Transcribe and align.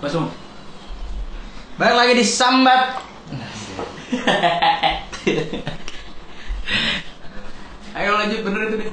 Langsung. 0.00 0.32
Balik 1.76 1.96
lagi 1.96 2.12
di 2.20 2.24
sambat. 2.24 3.00
Ayo 7.90 8.10
lanjut 8.16 8.40
bener 8.44 8.60
itu 8.68 8.76
deh. 8.80 8.90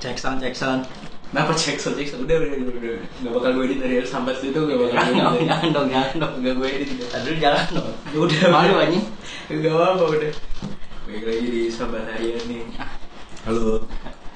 Cek 0.00 0.16
sound, 0.16 0.40
cek 0.40 0.56
sound. 0.56 0.84
Kenapa 1.32 1.52
cek 1.52 1.76
so 1.76 1.92
cek 1.92 2.08
so? 2.08 2.16
Udah 2.22 2.40
udah 2.40 2.48
udah. 2.56 2.72
udah. 2.72 2.96
Gak 3.20 3.32
bakal 3.36 3.50
gue 3.56 3.64
edit 3.68 3.78
dari 3.84 3.94
sambat 4.06 4.40
itu 4.40 4.56
gak 4.56 4.78
bakal 4.78 4.96
gue 4.96 5.20
dong, 5.20 5.36
edit. 5.36 5.48
jangan 5.50 5.68
dong, 5.74 5.88
jangan 5.92 6.14
dong. 6.22 6.34
Gak 6.40 6.54
gue 6.56 6.68
edit. 6.70 6.88
Tadi 7.10 7.30
jalan 7.36 7.66
dong. 7.76 7.88
Udah 8.16 8.42
Malu 8.48 8.72
udah. 8.72 8.84
anjing. 8.88 9.04
Gak 9.50 9.72
apa-apa 9.74 10.04
udah. 10.16 10.32
Balik 11.06 11.24
lagi 11.28 11.46
di 11.46 11.62
sambat 11.70 12.02
harian 12.10 12.42
nih 12.50 12.66
Halo. 13.46 13.86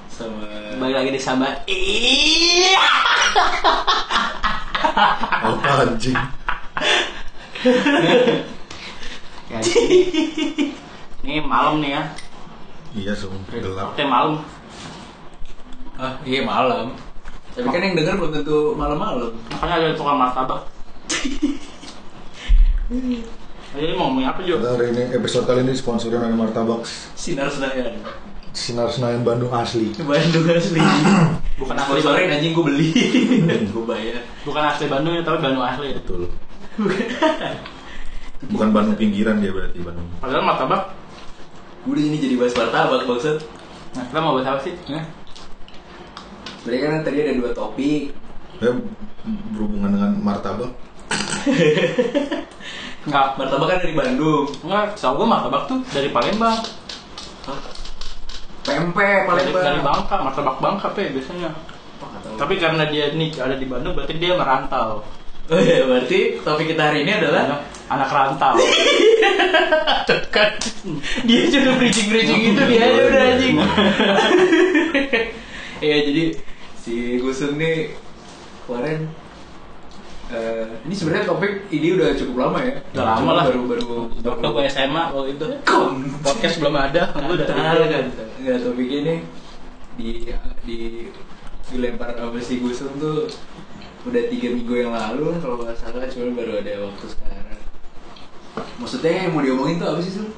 sama 0.07 0.47
Balik 0.79 0.97
lagi 1.01 1.11
di 1.17 1.21
sambat. 1.21 1.55
Iya. 1.65 2.79
Apa 4.81 5.71
anjing? 5.85 6.17
Ya, 9.51 9.59
ini 11.27 11.43
malam 11.43 11.83
nih 11.83 11.99
ya. 11.99 12.03
Iya, 12.95 13.13
sum 13.15 13.35
gelap. 13.51 13.93
Oke 13.95 14.05
malam. 14.07 14.43
Ah 16.01 16.17
iya 16.25 16.41
malam. 16.47 16.97
Tapi 17.53 17.67
kan 17.67 17.83
yang 17.83 17.99
denger 17.99 18.15
belum 18.17 18.33
tentu 18.41 18.73
malam-malam. 18.79 19.35
Makanya 19.53 19.75
ada 19.91 19.99
tukang 19.99 20.17
martabak. 20.17 20.63
Jadi 23.71 23.95
mau 23.95 24.11
ngomongin 24.11 24.35
apa 24.35 24.41
juga? 24.43 24.75
Hari 24.75 24.91
ini 24.91 25.15
episode 25.15 25.47
kali 25.47 25.63
ini 25.63 25.79
disponsori 25.79 26.19
oleh 26.19 26.35
Martabak 26.35 26.83
Sinar 27.15 27.47
Senayan. 27.47 28.03
Sinar 28.51 28.91
Senayan 28.91 29.23
Bandung 29.23 29.55
asli. 29.55 29.95
Bandung 30.03 30.47
asli. 30.51 30.83
Bukan 31.61 31.77
asli 31.79 32.01
Sore 32.03 32.27
anjing 32.27 32.51
gue 32.51 32.65
beli. 32.67 32.91
gue 33.75 33.85
bayar. 33.87 34.27
Bukan 34.43 34.63
asli 34.67 34.91
Bandung 34.91 35.15
ya, 35.15 35.23
tapi 35.23 35.39
Bandung 35.39 35.63
asli 35.63 35.95
ya. 35.95 35.97
Betul. 36.03 36.23
Bukan 38.51 38.69
Bandung 38.75 38.97
pinggiran 38.99 39.39
dia 39.39 39.55
berarti 39.55 39.79
Bandung. 39.79 40.07
Padahal 40.19 40.43
martabak. 40.43 40.83
Udah 41.87 42.03
ini 42.03 42.19
jadi 42.19 42.35
bahas 42.35 42.55
martabak 42.59 43.07
maksud. 43.07 43.37
Nah, 43.95 44.05
kita 44.11 44.19
mau 44.19 44.35
bahas 44.35 44.49
apa 44.51 44.61
sih? 44.67 44.75
Ya. 44.91 45.03
Sebenarnya 46.61 46.83
kan 46.83 47.03
tadi 47.07 47.17
ada 47.23 47.33
dua 47.39 47.51
topik. 47.55 48.03
Ya, 48.59 48.71
berhubungan 49.55 49.95
dengan 49.95 50.11
martabak. 50.19 50.75
Enggak. 53.07 53.27
Martabak 53.39 53.67
kan 53.71 53.79
dari 53.79 53.95
Bandung. 53.95 54.45
Enggak, 54.67 54.99
tau 54.99 55.15
gue 55.15 55.27
martabak 55.29 55.71
tuh 55.71 55.79
dari 55.95 56.11
Palembang. 56.11 56.59
Dari, 58.61 58.77
Palembang. 58.93 59.65
dari 59.65 59.81
Bangka, 59.81 60.17
martabak 60.21 60.57
Bangka 60.61 60.89
pe 60.93 61.09
biasanya. 61.17 61.51
Tapi 62.37 62.55
karena 62.61 62.85
dia 62.89 63.13
nih 63.13 63.33
ada 63.41 63.57
di 63.57 63.67
Bandung, 63.69 63.97
berarti 63.97 64.15
dia 64.21 64.37
merantau. 64.37 65.05
Oh 65.51 65.59
iya, 65.59 65.83
berarti 65.83 66.39
topik 66.47 66.73
kita 66.77 66.93
hari 66.93 67.03
ini 67.03 67.13
adalah 67.19 67.43
Anak, 67.49 67.61
anak 67.91 68.09
rantau. 68.15 68.55
kan 70.31 70.55
dia 71.27 71.43
juga 71.51 71.75
bridging-bridging 71.75 72.55
itu 72.55 72.63
dia 72.71 72.81
aja 72.87 73.01
udah 73.07 73.23
anjing. 73.35 73.57
Iya, 75.81 76.13
jadi 76.13 76.25
si 76.77 77.17
Gusung 77.25 77.57
nih 77.57 77.97
kemarin 78.69 79.09
eh, 80.31 80.67
ini 80.87 80.95
sebenarnya 80.95 81.27
topik 81.27 81.53
ini 81.75 81.99
udah 81.99 82.09
cukup 82.15 82.37
lama 82.39 82.59
ya. 82.63 82.75
Udah 82.95 83.05
lama 83.05 83.19
Cuma 83.21 83.33
lah. 83.35 83.45
Baru 83.51 83.63
baru 83.67 83.87
Waktu 84.23 84.47
gue 84.47 84.65
SMA 84.71 85.05
waktu 85.13 85.31
itu. 85.35 85.47
Kon. 85.67 85.95
Podcast 86.23 86.57
belum 86.63 86.77
ada, 86.79 87.03
gue 87.15 87.35
udah 87.35 87.49
tahu 87.49 87.83
kan. 87.91 88.05
Enggak 88.41 88.59
topik 88.63 88.89
ini 88.89 89.15
di 89.99 90.11
di 90.65 90.79
dilempar 91.71 92.19
sama 92.19 92.41
si 92.43 92.59
Gusung 92.59 92.95
tuh 92.99 93.31
udah 94.09 94.23
tiga 94.33 94.49
minggu 94.51 94.75
yang 94.75 94.93
lalu 94.97 95.37
kalau 95.45 95.61
nggak 95.61 95.77
salah 95.77 96.09
cuma 96.09 96.33
baru 96.35 96.65
ada 96.65 96.73
waktu 96.89 97.07
sekarang. 97.07 97.61
Maksudnya 98.81 99.13
yang 99.29 99.33
mau 99.37 99.45
diomongin 99.45 99.77
tuh 99.79 99.89
apa 99.93 100.01
sih 100.01 100.15
Sul? 100.19 100.29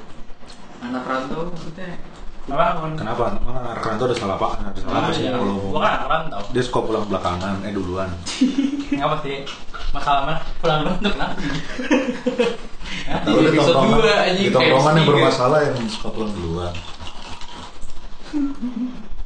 Anak 0.82 1.06
rantau 1.06 1.46
maksudnya? 1.48 1.94
Apa? 2.42 2.90
Kenapa? 2.92 3.38
Emang 3.38 3.54
anak 3.56 3.78
rantau 3.80 4.04
ada 4.04 4.16
salah 4.16 4.34
apa? 4.34 4.48
Ada 4.60 4.78
salah 4.78 4.98
apa 5.00 5.10
sih 5.10 5.24
kalau 5.24 5.56
Gue 5.62 5.78
kan 5.78 5.92
anak 5.94 6.08
rantau. 6.08 6.40
dia 6.50 6.62
suka 6.62 6.80
pulang 6.82 7.04
belakangan, 7.06 7.54
eh 7.62 7.70
duluan. 7.70 8.10
Apa 8.98 9.16
sih? 9.22 9.46
Masalah 9.90 10.20
mana? 10.24 10.40
Pulang 10.58 10.78
untuk 10.90 11.12
kenapa? 11.12 11.34
Di 11.38 13.22
Tahu 13.24 13.36
deh 13.36 13.48
episode 13.48 13.72
tongkrongan- 13.72 13.94
dua, 13.96 14.14
anjing, 14.20 14.44
di 14.44 14.52
tongkrongan 14.52 14.92
yang 14.94 15.06
bermasalah 15.08 15.58
yang 15.64 15.76
suka 15.86 16.08
pulang 16.10 16.32
duluan. 16.32 16.72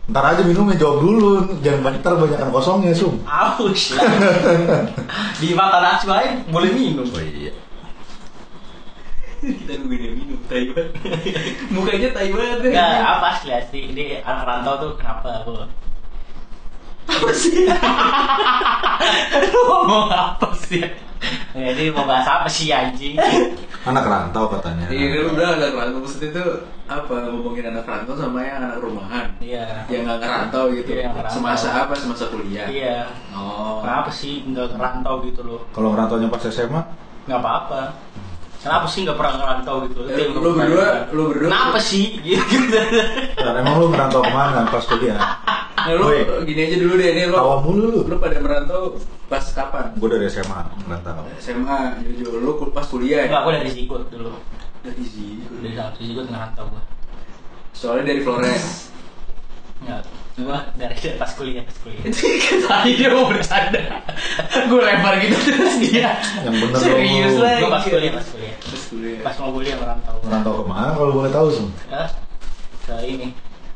Ntar 0.06 0.24
aja 0.24 0.42
minumnya 0.44 0.76
jawab 0.76 1.02
dulu, 1.02 1.30
jangan 1.60 1.80
banyak 1.82 2.00
ntar 2.00 2.14
kosongnya 2.48 2.94
sum. 2.94 3.18
Aus 3.24 3.90
lah. 3.90 4.06
Di 5.42 5.50
mata 5.50 5.82
nasi 5.82 6.06
lain 6.06 6.46
boleh 6.46 6.70
minum. 6.70 7.02
Oh 7.04 7.18
iya. 7.18 7.50
Kita 9.46 9.72
nungguin 9.78 10.00
dia 10.02 10.12
minum, 10.12 10.38
tai 10.50 10.64
banget. 10.74 10.90
Mukanya 11.74 12.08
tai 12.10 12.30
banget 12.34 12.58
deh. 12.66 12.70
Enggak, 12.74 12.90
apa 12.98 13.26
asli 13.32 13.50
asli. 13.54 13.80
Ini 13.94 14.04
anak 14.20 14.44
rantau 14.44 14.74
tuh 14.82 14.90
kenapa, 14.98 15.46
Bu? 15.46 15.54
Apa 17.06 17.30
sih? 17.30 17.54
Lu 19.54 19.60
ngomong 19.62 20.10
apa 20.10 20.48
sih? 20.58 20.82
Ini 21.56 21.94
mau 21.94 22.04
bahas 22.04 22.26
apa 22.28 22.48
sih 22.50 22.68
anjing? 22.68 23.16
Anak 23.86 24.04
rantau 24.04 24.50
katanya. 24.50 24.90
Iya 24.90 25.06
kan 25.14 25.24
udah 25.32 25.48
anak 25.56 25.70
rantau 25.72 25.98
maksudnya 26.02 26.28
itu 26.34 26.44
apa 26.86 27.14
ngomongin 27.30 27.64
anak 27.70 27.86
rantau 27.86 28.14
sama 28.14 28.42
yang 28.42 28.58
anak 28.62 28.78
rumahan 28.82 29.26
Iya. 29.38 29.86
yang 29.86 30.06
nggak 30.06 30.18
ngerantau 30.22 30.70
gitu 30.74 30.90
Iya, 30.98 31.10
semasa 31.30 31.68
apa 31.82 31.94
semasa 31.94 32.30
kuliah 32.30 32.66
Iya. 32.66 33.10
oh 33.34 33.82
Kenapa 33.82 34.10
sih 34.10 34.42
nggak 34.44 34.74
ngerantau 34.74 35.14
gitu 35.24 35.40
loh? 35.46 35.60
Kalau 35.70 35.94
ngerantaunya 35.94 36.26
pas 36.28 36.42
SMA, 36.46 36.82
Nggak 37.26 37.40
apa-apa. 37.42 37.80
Kenapa 38.66 38.86
sih 38.86 39.00
nggak 39.00 39.14
pernah 39.14 39.34
ngerantau 39.36 39.74
gitu? 39.84 39.98
Itu 40.02 40.10
Eh, 40.10 40.18
yang 40.20 40.34
lu 40.34 40.40
gua 40.42 40.52
berdua 40.56 40.86
lu 41.08 41.22
berdua 41.30 41.46
Kenapa 41.46 41.78
sih? 41.78 42.18
Gitu. 42.18 42.78
dan 43.36 43.54
emang 43.56 43.74
lu 43.78 43.86
ngerantau 43.88 44.20
ke 44.20 44.32
mana 44.32 44.66
pas 44.66 44.82
kuliah? 44.82 45.18
nah, 45.76 45.94
lu 45.94 46.04
Woi. 46.04 46.42
gini 46.42 46.60
aja 46.64 46.76
dulu 46.76 46.94
deh 46.96 47.08
ini 47.08 47.22
lu 47.24 47.36
Tawa 47.36 47.56
mulu 47.60 47.84
lu. 47.86 48.00
lu 48.02 48.16
pada 48.16 48.36
merantau 48.36 48.98
pas 49.24 49.44
kapan 49.46 49.94
Gue 49.94 50.08
dari 50.08 50.26
SMA 50.26 50.60
ngerantau. 50.82 51.22
SMA 51.38 51.78
jujur 52.04 52.32
lu 52.36 52.52
pas 52.68 52.82
kuliah 52.84 53.22
Enggak, 53.22 53.38
ya 53.38 53.44
gue 53.44 53.52
dari 53.56 53.70
Zigot 53.72 54.02
dulu. 54.08 54.34
dari 54.82 55.04
sini 55.04 55.46
Dari 55.62 55.74
satu 55.74 55.98
Zigot 56.00 56.26
ngerantau 56.26 56.64
gue. 56.66 56.82
soalnya 57.70 58.04
dari 58.08 58.20
Flores 58.20 58.90
Enggak. 59.78 60.02
Gue 60.36 60.52
dari 60.74 60.92
pas 61.16 61.32
kuliah, 61.32 61.62
pas 61.62 61.76
kuliah. 61.80 62.02
tadi 62.68 62.90
dia 62.92 63.08
mau 63.08 63.24
bercanda 63.26 63.80
gue 64.52 64.80
lempar 64.82 65.16
gitu 65.16 65.32
terus 65.46 65.76
dia 65.80 66.12
Yang 66.44 66.54
bener 66.60 66.76
serius 66.78 67.32
lu. 67.32 67.40
lah 67.40 67.56
Gue 67.56 67.70
pas 67.70 67.82
kuliah, 67.82 68.12
pas 68.12 68.26
kuliah. 68.26 68.35
Pas 68.96 69.02
kuliah 69.04 69.20
Pas 69.20 69.36
mau 69.40 69.50
kuliah 69.52 69.76
merantau. 69.76 70.16
Ngerantau 70.24 70.52
ke 70.56 70.64
mana 70.64 70.88
kalau 70.96 71.12
boleh 71.12 71.32
tahu 71.32 71.48
sum? 71.52 71.68
Ya, 71.92 72.04
ke 72.88 72.94
ini. 73.04 73.28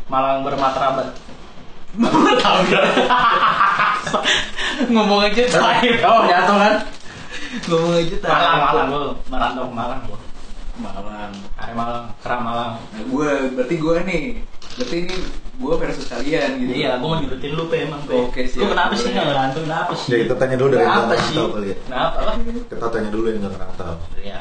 Malang 0.08 0.42
bermatrabat. 0.42 1.12
Gak? 2.70 2.86
Ngomong 4.94 5.26
aja 5.26 5.42
terakhir 5.42 5.98
Oh 6.06 6.22
jatuh 6.22 6.56
kan? 6.56 6.74
Ngomong 7.66 7.94
aja 7.98 8.16
terakhir 8.22 8.46
Malang, 8.46 8.62
Malang 8.62 8.86
gue 8.88 9.04
merantau 9.26 9.64
ke 9.66 9.74
Malang 9.74 10.00
gue. 10.06 10.18
Malang 10.80 11.32
Hari 11.58 11.74
Malang, 11.76 12.04
Keram 12.22 12.40
Malang. 12.46 12.72
Nah 12.78 13.02
gue, 13.04 13.30
berarti 13.58 13.74
gue 13.76 13.96
nih 14.06 14.22
Berarti 14.78 14.96
ini 15.02 15.16
gue 15.60 15.74
versus 15.76 16.06
kalian 16.08 16.50
gitu 16.62 16.72
Iya, 16.72 16.90
gue 16.96 17.04
mau 17.10 17.18
nyudutin 17.18 17.52
lu 17.52 17.66
pe 17.66 17.76
emang 17.84 18.00
pe. 18.06 18.14
Oke, 18.16 18.46
siap. 18.46 18.64
Lu 18.64 18.66
kenapa 18.72 18.92
sih 18.94 19.10
nggak 19.10 19.26
ngerantau? 19.26 19.60
Kenapa 19.66 19.92
sih? 19.98 20.08
Ya 20.14 20.16
kita 20.24 20.34
tanya 20.38 20.56
dulu 20.56 20.68
dari 20.72 20.86
yang 20.86 20.94
sih? 20.94 21.04
ngerantau 21.10 21.46
kali 21.52 21.66
ya. 21.66 21.76
Kenapa? 21.84 22.16
Apa? 22.22 22.32
Kita 22.70 22.86
tanya 22.88 23.10
dulu 23.10 23.26
yang 23.28 23.38
nggak 23.42 23.52
ngerantau. 23.58 23.94
Iya. 24.22 24.36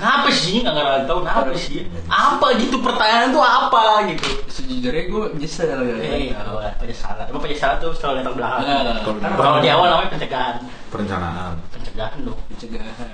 Kenapa 0.00 0.28
sih 0.32 0.64
nggak 0.64 0.72
ngerantau? 0.72 1.16
Kenapa 1.20 1.52
sih? 1.52 1.84
Apa 2.08 2.46
gitu 2.56 2.80
pertanyaan 2.80 3.28
tuh 3.30 3.44
apa 3.44 3.82
gitu? 4.08 4.28
Sejujurnya 4.48 5.04
gue 5.06 5.24
nyesel 5.36 5.68
ya 5.68 5.96
Eh, 6.00 6.32
kalau 6.32 6.64
penyesalan. 6.74 7.24
Emang 7.28 7.42
penyesalan 7.44 7.76
tuh 7.78 7.92
selalu 7.92 8.14
datang 8.18 8.34
belakang. 8.34 8.60
Nah, 8.64 8.80
kalau 8.98 9.14
di 9.14 9.20
kalau 9.20 9.36
depan- 9.52 9.60
di 9.60 9.68
awal 9.68 9.86
namanya 9.86 10.10
pencegahan. 10.10 10.56
Perencanaan. 10.88 11.52
Pencegahan 11.68 12.18
dong. 12.24 12.38
Pencegahan 12.48 13.08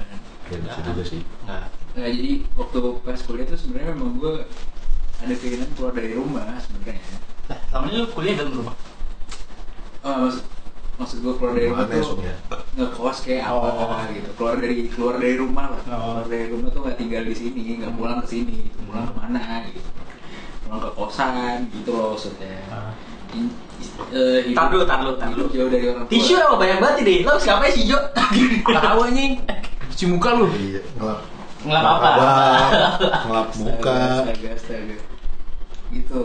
Ya 0.46 0.58
bisa 0.62 0.78
juga 0.80 1.02
sih. 1.02 1.20
Nah 1.42 1.66
jadi 1.98 2.30
waktu 2.54 2.78
pas 3.02 3.18
kuliah 3.18 3.44
tuh 3.44 3.58
sebenarnya 3.58 3.90
memang 3.90 4.14
gue 4.16 4.46
ada 5.16 5.34
keinginan 5.34 5.66
keluar 5.74 5.90
dari 5.90 6.12
rumah 6.12 6.44
sebenarnya 6.60 7.02
Lah, 7.46 7.58
selama 7.66 7.84
ini 7.88 7.96
lu 7.98 8.08
kuliah 8.08 8.34
dalam 8.36 8.52
rumah. 8.54 8.76
Oh, 10.00 10.14
maksud, 10.22 10.44
maksud 10.96 11.18
gue 11.18 11.32
keluar 11.34 11.52
dari 11.52 11.68
rumah 11.68 11.84
ya, 11.84 12.00
tuh 12.00 12.16
ya? 12.18 12.34
ngekos 12.74 13.18
kayak 13.20 13.44
apa 13.44 13.68
Oh. 13.68 14.00
gitu 14.10 14.30
keluar 14.32 14.56
dari 14.56 14.76
keluar 14.86 15.14
dari 15.16 15.36
rumah 15.36 15.64
lah 15.68 15.80
Oh. 15.82 15.92
keluar 16.14 16.26
dari 16.26 16.46
rumah 16.48 16.68
tuh 16.68 16.80
nggak 16.82 16.96
tinggal 16.96 17.22
di 17.22 17.34
sini 17.34 17.60
nggak 17.76 17.92
pulang 17.94 18.18
ke 18.18 18.28
sini 18.28 18.54
gitu. 18.64 18.78
pulang 18.82 19.04
ke 19.04 19.12
mana 19.14 19.42
gitu 19.66 19.88
pulang 20.62 20.80
ke 20.80 20.90
kosan 20.92 21.56
gitu 21.70 21.90
loh 21.90 22.08
maksudnya 22.12 22.56
Ah. 22.66 22.92
In- 23.28 23.52
eh, 24.08 24.40
hidup- 24.42 24.56
Tar 24.56 24.66
dulu, 24.70 24.84
tar 24.84 24.98
dulu, 24.98 25.12
tar 25.14 25.28
dulu. 25.30 25.44
jauh 25.50 25.68
dari 25.68 25.86
orang 25.86 26.04
tua 26.04 26.12
Tisu 26.14 26.34
apa 26.34 26.56
banyak 26.56 26.78
banget 26.78 27.00
deh. 27.02 27.18
Lo 27.22 27.36
siapa 27.36 27.68
sih 27.68 27.84
Jo? 27.84 27.98
tahu 28.64 28.98
anjing 29.04 29.32
cuci 29.86 30.04
muka 30.06 30.30
lu 30.32 30.46
Iya, 30.48 30.80
ngelap. 30.96 31.20
Ngelap 31.60 31.84
apa? 31.84 32.08
abang, 32.08 32.70
Ngelap 33.22 33.48
muka. 33.60 33.96
astaga 34.22 34.48
astaga 34.54 34.96
gitu 35.88 36.20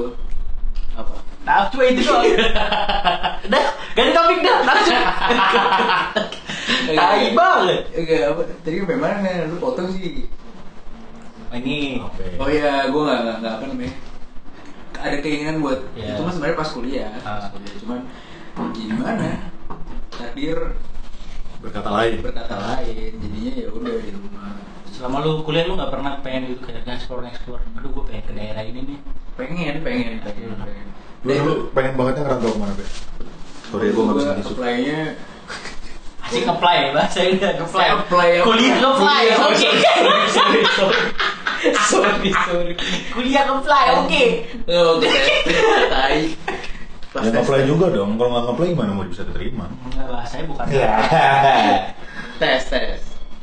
apa 0.93 1.13
Nah, 1.41 1.65
cuma 1.67 1.83
itu 1.85 2.01
doang. 2.01 2.21
Udah, 3.41 3.63
ganti 3.91 4.11
topik 4.11 4.39
dah. 4.39 4.57
Langsung. 4.61 5.01
Tai 6.91 7.23
banget. 7.33 7.81
Enggak, 7.91 8.21
apa? 8.29 8.41
Tadi 8.61 8.75
sampai 8.77 8.97
mana? 8.97 9.29
Lu 9.49 9.55
potong 9.57 9.89
sih. 9.89 10.29
Oh, 11.49 11.55
ini 11.55 11.97
ya? 11.97 12.07
Oh 12.37 12.47
iya, 12.47 12.71
gue 12.87 13.01
nggak 13.01 13.19
nggak 13.19 13.37
nggak 13.41 13.53
apa 13.53 13.63
namanya. 13.67 13.93
Ada 14.95 15.17
keinginan 15.19 15.57
buat 15.59 15.79
Iya. 15.91 16.13
itu 16.13 16.21
mah 16.21 16.31
sebenarnya 16.31 16.57
pas 16.57 16.69
kuliah, 16.69 17.09
pas 17.17 17.43
Ah. 17.43 17.49
kuliah. 17.49 17.73
Cuman 17.75 17.99
gimana? 18.71 19.29
Takdir 20.11 20.59
Berkata 21.57 21.89
lain. 21.91 22.21
berkata 22.21 22.55
lain, 22.57 23.11
jadinya 23.17 23.53
ya 23.55 23.67
udah 23.69 23.93
di 23.95 24.11
rumah. 24.11 24.53
selama 24.91 25.17
lu 25.19 25.41
kuliah 25.41 25.65
lu 25.65 25.73
nggak 25.73 25.89
pernah 25.89 26.13
pengen 26.21 26.51
gitu 26.51 26.61
kayak 26.61 26.85
explore 26.85 27.25
explore 27.25 27.63
aduh 27.71 27.89
gue 27.89 28.03
pengen 28.05 28.21
ke 28.21 28.33
daerah 28.35 28.61
ini 28.61 28.79
nih 28.85 28.99
Pengen, 29.33 29.75
pengen, 29.81 30.13
pengen. 30.21 30.53
pengen. 30.53 30.87
Lu 31.21 31.31
dulu 31.31 31.53
pengen 31.71 31.93
bangetnya 31.93 32.21
ngerantau 32.25 32.49
ke 32.49 32.57
mana, 32.57 32.73
Be? 32.73 32.85
Sorry, 33.63 33.87
gue 33.87 34.01
nggak 34.01 34.17
bisa 34.17 34.31
disuk. 34.35 34.55
apply-nya 34.55 34.99
asik 36.25 36.47
apply 36.47 36.75
ya 36.77 36.89
bahasa 36.91 37.19
ini 37.21 37.37
apply 37.37 37.59
Apply, 37.59 37.87
apply. 37.99 38.27
kuliah 38.41 38.79
apply 38.79 39.23
oke 39.33 39.51
sorry, 39.51 40.11
sorry, 40.31 40.61
sorry. 40.71 40.99
sorry, 41.91 42.29
sorry. 42.41 42.73
kuliah 43.11 43.43
apply 43.45 43.85
oke 43.97 44.23
Oh, 44.65 44.95
oke. 44.95 45.11
Tai. 45.87 46.19
Ya 47.11 47.29
nge-play 47.29 47.67
juga 47.67 47.91
dong. 47.91 48.15
Kalau 48.15 48.29
nggak 48.31 48.43
nge-play 48.47 48.67
gimana 48.71 48.91
mau 48.91 49.03
bisa 49.03 49.27
diterima? 49.27 49.67
Enggak, 49.83 50.07
bahasanya 50.07 50.43
bukan 50.47 50.65
Ya. 50.71 50.91
tes, 52.41 52.63
tes. 52.65 53.01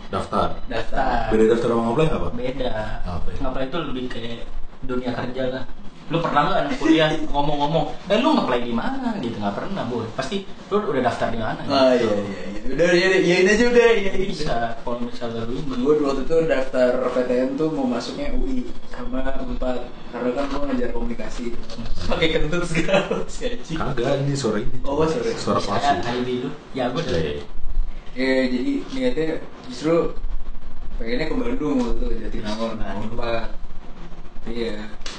Daftar. 0.08 0.56
Daftar. 0.64 1.28
Beda 1.28 1.44
daftar 1.52 1.68
sama 1.68 1.82
nge-play 1.84 2.06
apa? 2.08 2.28
beda 2.32 2.70
Apa 3.04 3.26
ya? 3.28 3.36
ngapain 3.38 3.66
itu 3.68 3.78
lebih 3.84 4.04
kayak 4.08 4.48
dunia 4.80 5.10
kerja 5.12 5.42
lah 5.50 5.64
lu 6.08 6.24
pernah 6.24 6.40
nggak 6.48 6.60
anak 6.64 6.74
kuliah 6.80 7.08
ngomong-ngomong 7.28 7.84
eh 8.08 8.16
lu 8.16 8.32
ngeplay 8.32 8.64
di 8.64 8.72
mana 8.72 9.12
gitu 9.20 9.36
nggak 9.36 9.56
pernah 9.60 9.84
boy 9.84 10.08
pasti 10.16 10.40
lu 10.68 10.80
udah 10.80 11.02
daftar 11.04 11.28
di 11.28 11.36
mana 11.36 11.60
Oh 11.68 11.92
gitu. 11.92 12.08
iya 12.08 12.16
iya 12.16 12.40
iya. 12.48 12.56
Udah 12.68 12.90
ya 12.92 13.08
yain 13.16 13.48
aja 13.48 13.64
udah 13.64 13.86
ya. 13.96 14.12
bisa 14.28 14.56
kalau 14.84 15.00
misalnya 15.00 15.40
lu 15.48 15.56
Gue 15.68 15.94
waktu 16.00 16.24
itu 16.24 16.36
daftar 16.44 16.90
PTN 17.12 17.56
tuh 17.56 17.68
mau 17.72 17.88
masuknya 17.88 18.28
UI 18.36 18.68
sama 18.88 19.24
Unpad 19.40 19.88
karena 20.08 20.30
kan 20.32 20.44
gue 20.48 20.60
ngajar 20.68 20.90
komunikasi 20.92 21.52
pakai 22.08 22.28
kentut 22.28 22.64
segala. 22.64 23.08
Kagak 23.68 24.14
ini 24.20 24.32
suara 24.32 24.60
ini. 24.60 24.76
Oh, 24.84 25.00
suara. 25.04 25.32
Suara 25.32 25.60
bisa 25.60 25.72
palsu. 25.76 26.08
alibi 26.08 26.34
lu 26.44 26.48
ya 26.72 26.84
gue 26.88 27.02
Iya, 27.04 27.20
iya. 27.20 27.44
Ya 28.16 28.32
jadi 28.48 28.72
niatnya 28.92 29.26
justru 29.64 29.94
pengennya 30.96 31.26
ke 31.28 31.34
Bandung 31.36 31.76
waktu 31.80 32.00
itu 32.00 32.06
Jatinangor 32.20 32.70
mau 32.76 32.96
Unpad. 33.00 33.48
Iya. 34.48 34.74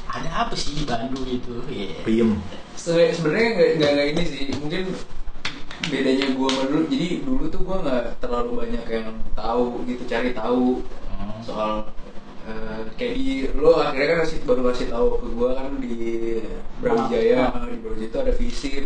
ada 0.08 0.30
apa 0.42 0.54
sih 0.54 0.74
di 0.74 0.84
Bandung 0.84 1.22
itu 1.24 1.54
Iya. 1.66 2.02
Piem. 2.02 2.32
Se- 2.74 3.12
sebenarnya 3.12 3.50
nggak 3.52 3.70
nggak 3.76 3.92
nggak 3.92 4.08
ini 4.10 4.24
sih 4.26 4.44
mungkin 4.56 4.84
bedanya 5.82 6.26
gue 6.30 6.48
sama 6.50 6.64
dulu 6.68 6.84
jadi 6.88 7.08
dulu 7.22 7.44
tuh 7.48 7.62
gue 7.62 7.78
nggak 7.80 8.04
terlalu 8.20 8.52
banyak 8.58 8.84
yang 8.86 9.08
tahu 9.34 9.64
gitu 9.86 10.04
cari 10.06 10.32
tahu 10.32 10.84
Hmm. 11.12 11.36
soal 11.42 11.72
eh, 12.42 12.82
kayak 12.96 13.14
di 13.14 13.26
lo 13.54 13.76
akhirnya 13.78 14.08
kan 14.10 14.20
kasih 14.24 14.40
baru 14.42 14.62
kasih 14.66 14.88
tahu 14.88 15.08
ke 15.16 15.28
gue 15.30 15.50
kan 15.52 15.68
di 15.78 15.94
Brawijaya 16.80 17.52
di 17.66 17.78
Brawijaya 17.78 18.08
itu 18.08 18.18
ada 18.18 18.34
visip 18.34 18.86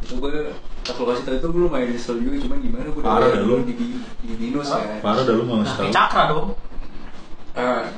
itu 0.00 0.12
gue 0.14 0.32
pas 0.80 0.96
lo 0.96 1.04
kasih 1.06 1.24
tahu 1.24 1.36
itu 1.36 1.46
gue 1.46 1.60
lumayan 1.62 1.88
nyesel 1.88 2.16
juga 2.18 2.36
cuman 2.40 2.58
gimana 2.58 2.86
gue 2.86 3.02
Parah 3.02 3.28
dah 3.30 3.42
lu. 3.42 3.60
di, 3.62 3.74
di, 3.74 3.86
di 4.18 4.32
minus 4.38 4.66
Hah? 4.66 4.80
kan 4.80 5.00
Parah 5.02 5.22
dah 5.22 5.34
lu 5.34 5.42
nggak 5.44 5.52
Nah, 5.52 5.62
ngasih 5.62 5.76
kayak 5.76 5.86
tahu. 5.86 5.98
cakra 6.00 6.22
dong 6.26 6.46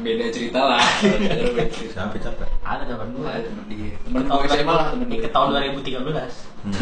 beda 0.00 0.24
cerita 0.32 0.60
lah 0.64 0.82
beda 1.02 1.64
cerita 1.68 1.92
Siapa 2.08 2.16
capek? 2.16 2.48
ada 2.64 2.82
teman 2.88 3.08
gue 3.12 3.28
Ada 3.28 3.46
temen 3.46 3.64
dia 3.68 3.92
temen 4.00 4.22
tahun 4.24 4.40
gue 4.40 4.56
SMA 4.56 4.72
lah 4.72 4.86
temen 4.90 5.06
di 5.06 5.16
gue 5.16 5.24
ke 5.24 5.30
tahun 5.30 5.48
2013 5.52 6.48
Hmm. 6.60 6.76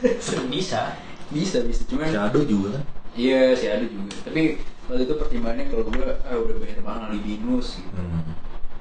Bisa 0.54 0.96
bisa 1.28 1.60
bisa 1.60 1.82
cuman 1.84 2.08
Si 2.08 2.16
Ado 2.16 2.40
juga 2.40 2.80
kan? 2.80 2.84
Iya 3.12 3.52
sih 3.52 3.68
ada 3.68 3.84
juga. 3.84 4.08
Tapi 4.24 4.56
waktu 4.88 5.02
itu 5.04 5.14
pertimbangannya 5.20 5.68
kalau 5.68 5.84
gue 5.92 6.00
ah 6.00 6.32
udah 6.32 6.56
bayar 6.56 6.80
mahal 6.80 7.12
di 7.12 7.20
binus 7.20 7.76
gitu. 7.76 7.92
Hmm. 7.92 8.32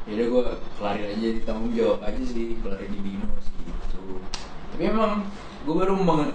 Jadi 0.07 0.23
gue 0.23 0.41
kelarin 0.79 1.07
aja 1.11 1.27
di 1.35 1.41
tanggung 1.43 1.75
jawab 1.75 1.99
aja 1.99 2.21
sih 2.23 2.55
kelarin 2.63 2.87
di 2.87 3.01
binus 3.03 3.43
gitu. 3.59 4.23
Tapi 4.71 4.83
emang 4.87 5.27
gue 5.67 5.75
baru 5.75 5.99
meng 5.99 6.31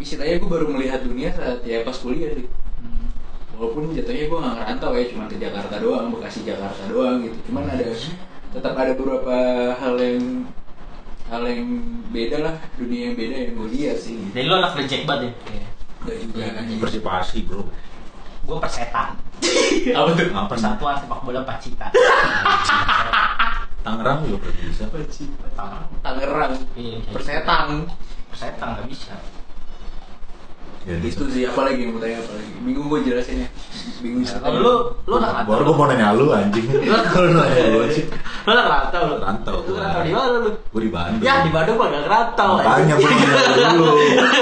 istilahnya 0.00 0.40
gue 0.40 0.48
baru 0.48 0.64
melihat 0.72 1.04
dunia 1.04 1.28
saat 1.36 1.60
ya 1.60 1.84
pas 1.84 2.00
kuliah 2.00 2.32
sih. 2.32 2.48
Walaupun 3.60 3.92
jatuhnya 3.92 4.24
gue 4.24 4.38
nggak 4.40 4.54
ngerantau 4.56 4.90
ya, 4.96 5.04
cuma 5.12 5.28
ke 5.28 5.36
Jakarta 5.36 5.76
doang, 5.76 6.08
Bekasi 6.16 6.48
Jakarta 6.48 6.82
doang 6.88 7.20
gitu. 7.20 7.36
Cuman 7.52 7.68
ada 7.68 7.84
tetap 8.50 8.72
ada 8.72 8.92
beberapa 8.96 9.36
hal 9.76 9.94
yang 10.00 10.48
hal 11.30 11.46
yang 11.46 11.68
beda 12.10 12.42
lah 12.42 12.56
dunia 12.74 13.12
yang 13.12 13.16
beda 13.20 13.36
yang 13.38 13.52
gue 13.54 13.68
lihat 13.70 13.96
sih. 14.02 14.18
jadi 14.34 14.50
lu 14.50 14.54
anak 14.58 14.74
reject 14.74 15.06
banget 15.06 15.30
ya 15.46 15.62
Gak 16.02 16.16
juga. 16.26 16.44
Persipasi 16.82 17.38
bro. 17.46 17.62
gue 18.40 18.56
persetan 18.58 19.14
Apa 19.94 20.10
tuh? 20.18 20.26
Nih? 20.26 20.46
persatuan 20.50 20.96
sepak 20.98 21.20
bola 21.22 21.46
Pacita 21.46 21.86
Tangerang 23.80 24.26
juga 24.28 24.52
bisa. 24.60 24.84
Tangerang. 26.04 26.52
Iya, 26.76 27.00
bisa. 27.00 27.10
Persetang. 27.14 27.68
persetan 28.28 28.68
nggak 28.74 28.88
bisa 28.90 29.14
Ya, 30.80 30.96
Itu 30.98 31.28
sih 31.28 31.44
apalagi 31.44 31.84
yang 31.84 31.92
mau 31.92 32.00
tanya 32.00 32.16
apalagi. 32.18 32.50
Bingung 32.60 32.88
gue 32.88 33.00
jelasinnya. 33.04 33.48
Bingung 34.00 34.24
Ya, 34.24 34.32
sih. 34.32 34.40
kalau 34.40 34.58
lu 34.58 34.72
lu 35.04 35.14
anak 35.16 35.44
Baru 35.44 35.62
gue 35.62 35.74
mau 35.74 35.84
nanya 35.84 36.12
lu 36.12 36.26
anjing. 36.30 36.64
Lu 36.66 36.80
nanya 37.30 37.64
lu 37.68 37.84
sih. 37.88 38.04
lu 38.40 38.50
anak 38.50 38.66
rantau 38.66 39.02
lu 39.06 39.16
Rantau. 39.18 39.56
lu 39.62 39.72
rantau 39.74 40.00
di 40.00 40.10
mana 40.10 40.36
lu 40.38 40.50
Gue 40.66 40.80
di 40.80 40.90
Bandung. 40.90 41.20
ya 41.20 41.34
di 41.40 41.50
Bandung 41.50 41.76
mah 41.76 41.86
nggak 41.86 42.06
rantau 42.06 42.50
Makanya 42.58 42.94
gue 42.96 43.06
nanya 43.06 43.28
lu 43.28 43.64
dulu. 43.76 43.92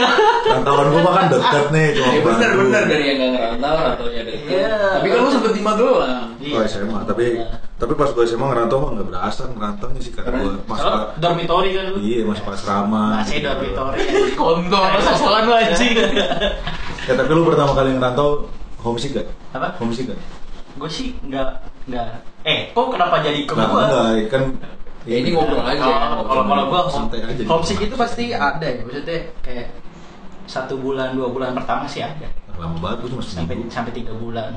Rantauan 0.49 0.87
gue 0.89 1.01
mah 1.03 1.13
kan 1.13 1.27
deket 1.29 1.67
nih 1.69 1.87
cuma 1.93 2.07
Ya 2.09 2.21
bener 2.21 2.29
Bandung. 2.49 2.59
bener 2.65 2.83
dari 2.87 3.05
yang 3.05 3.17
gak 3.19 3.31
ngerantau 3.35 3.75
atau 3.93 4.07
yang 4.09 4.25
deket. 4.25 4.47
Iya. 4.49 4.77
Tapi 4.95 5.07
kan 5.09 5.19
lu 5.19 5.31
sempet 5.31 5.53
di 5.53 5.61
Magelang. 5.61 6.28
Oh 6.39 6.63
SMA, 6.63 6.99
tapi 7.03 7.35
tapi 7.75 7.93
pas 7.93 8.09
gue 8.09 8.23
SMA 8.23 8.47
ngerantau 8.47 8.79
mah 8.79 8.91
nggak 8.95 9.07
berasa 9.09 9.43
ngerantaunya 9.49 9.99
sih 9.99 10.13
karena 10.13 10.39
gue 10.39 10.55
masuk 10.65 10.85
Kalau 10.85 11.03
dormitory 11.17 11.69
kan 11.73 11.85
lu 11.89 11.99
iya 11.99 12.23
masuk 12.23 12.47
asrama. 12.47 13.19
masih 13.19 13.37
gitu. 13.37 13.47
dormitory 13.49 14.03
Kontol 14.39 14.85
sosokan 15.01 15.43
lu 15.45 15.55
anjing. 15.55 15.95
Ya 17.09 17.17
tapi 17.17 17.31
lu 17.33 17.43
pertama 17.43 17.73
kali 17.73 17.91
ngerantau 17.93 18.47
homesick 18.79 19.17
gak? 19.17 19.27
apa 19.51 19.75
Homesick 19.77 20.07
gak? 20.09 20.21
gue 20.77 20.87
sih 20.89 21.17
nggak 21.21 21.49
nggak 21.89 22.07
eh 22.45 22.71
kok 22.71 22.87
kenapa 22.87 23.19
jadi 23.19 23.43
ke 23.43 23.53
Nah, 23.53 23.67
gua 23.67 23.83
enggak, 23.83 24.31
kan 24.31 24.43
Ya, 25.03 25.17
ini 25.17 25.33
ngobrol 25.33 25.65
aja. 25.65 25.89
Oh, 26.15 26.23
kalau 26.23 26.45
kalau 26.45 26.65
gue 26.69 26.81
Santai 26.93 27.21
aja. 27.25 27.43
homesick 27.45 27.81
itu 27.81 27.97
pasti 27.97 28.31
ada 28.31 28.63
ya 28.63 28.79
maksudnya 28.79 29.19
kayak 29.41 29.73
satu 30.45 30.77
bulan 30.77 31.13
dua 31.13 31.29
bulan 31.29 31.51
pertama 31.53 31.83
sih 31.85 31.99
ada 31.99 32.29
lama 32.55 32.79
banget 32.79 32.97
gue 33.03 33.11
cuma 33.11 33.23
sampai 33.23 33.57
sampai 33.67 33.91
tiga 33.91 34.13
bulan 34.13 34.53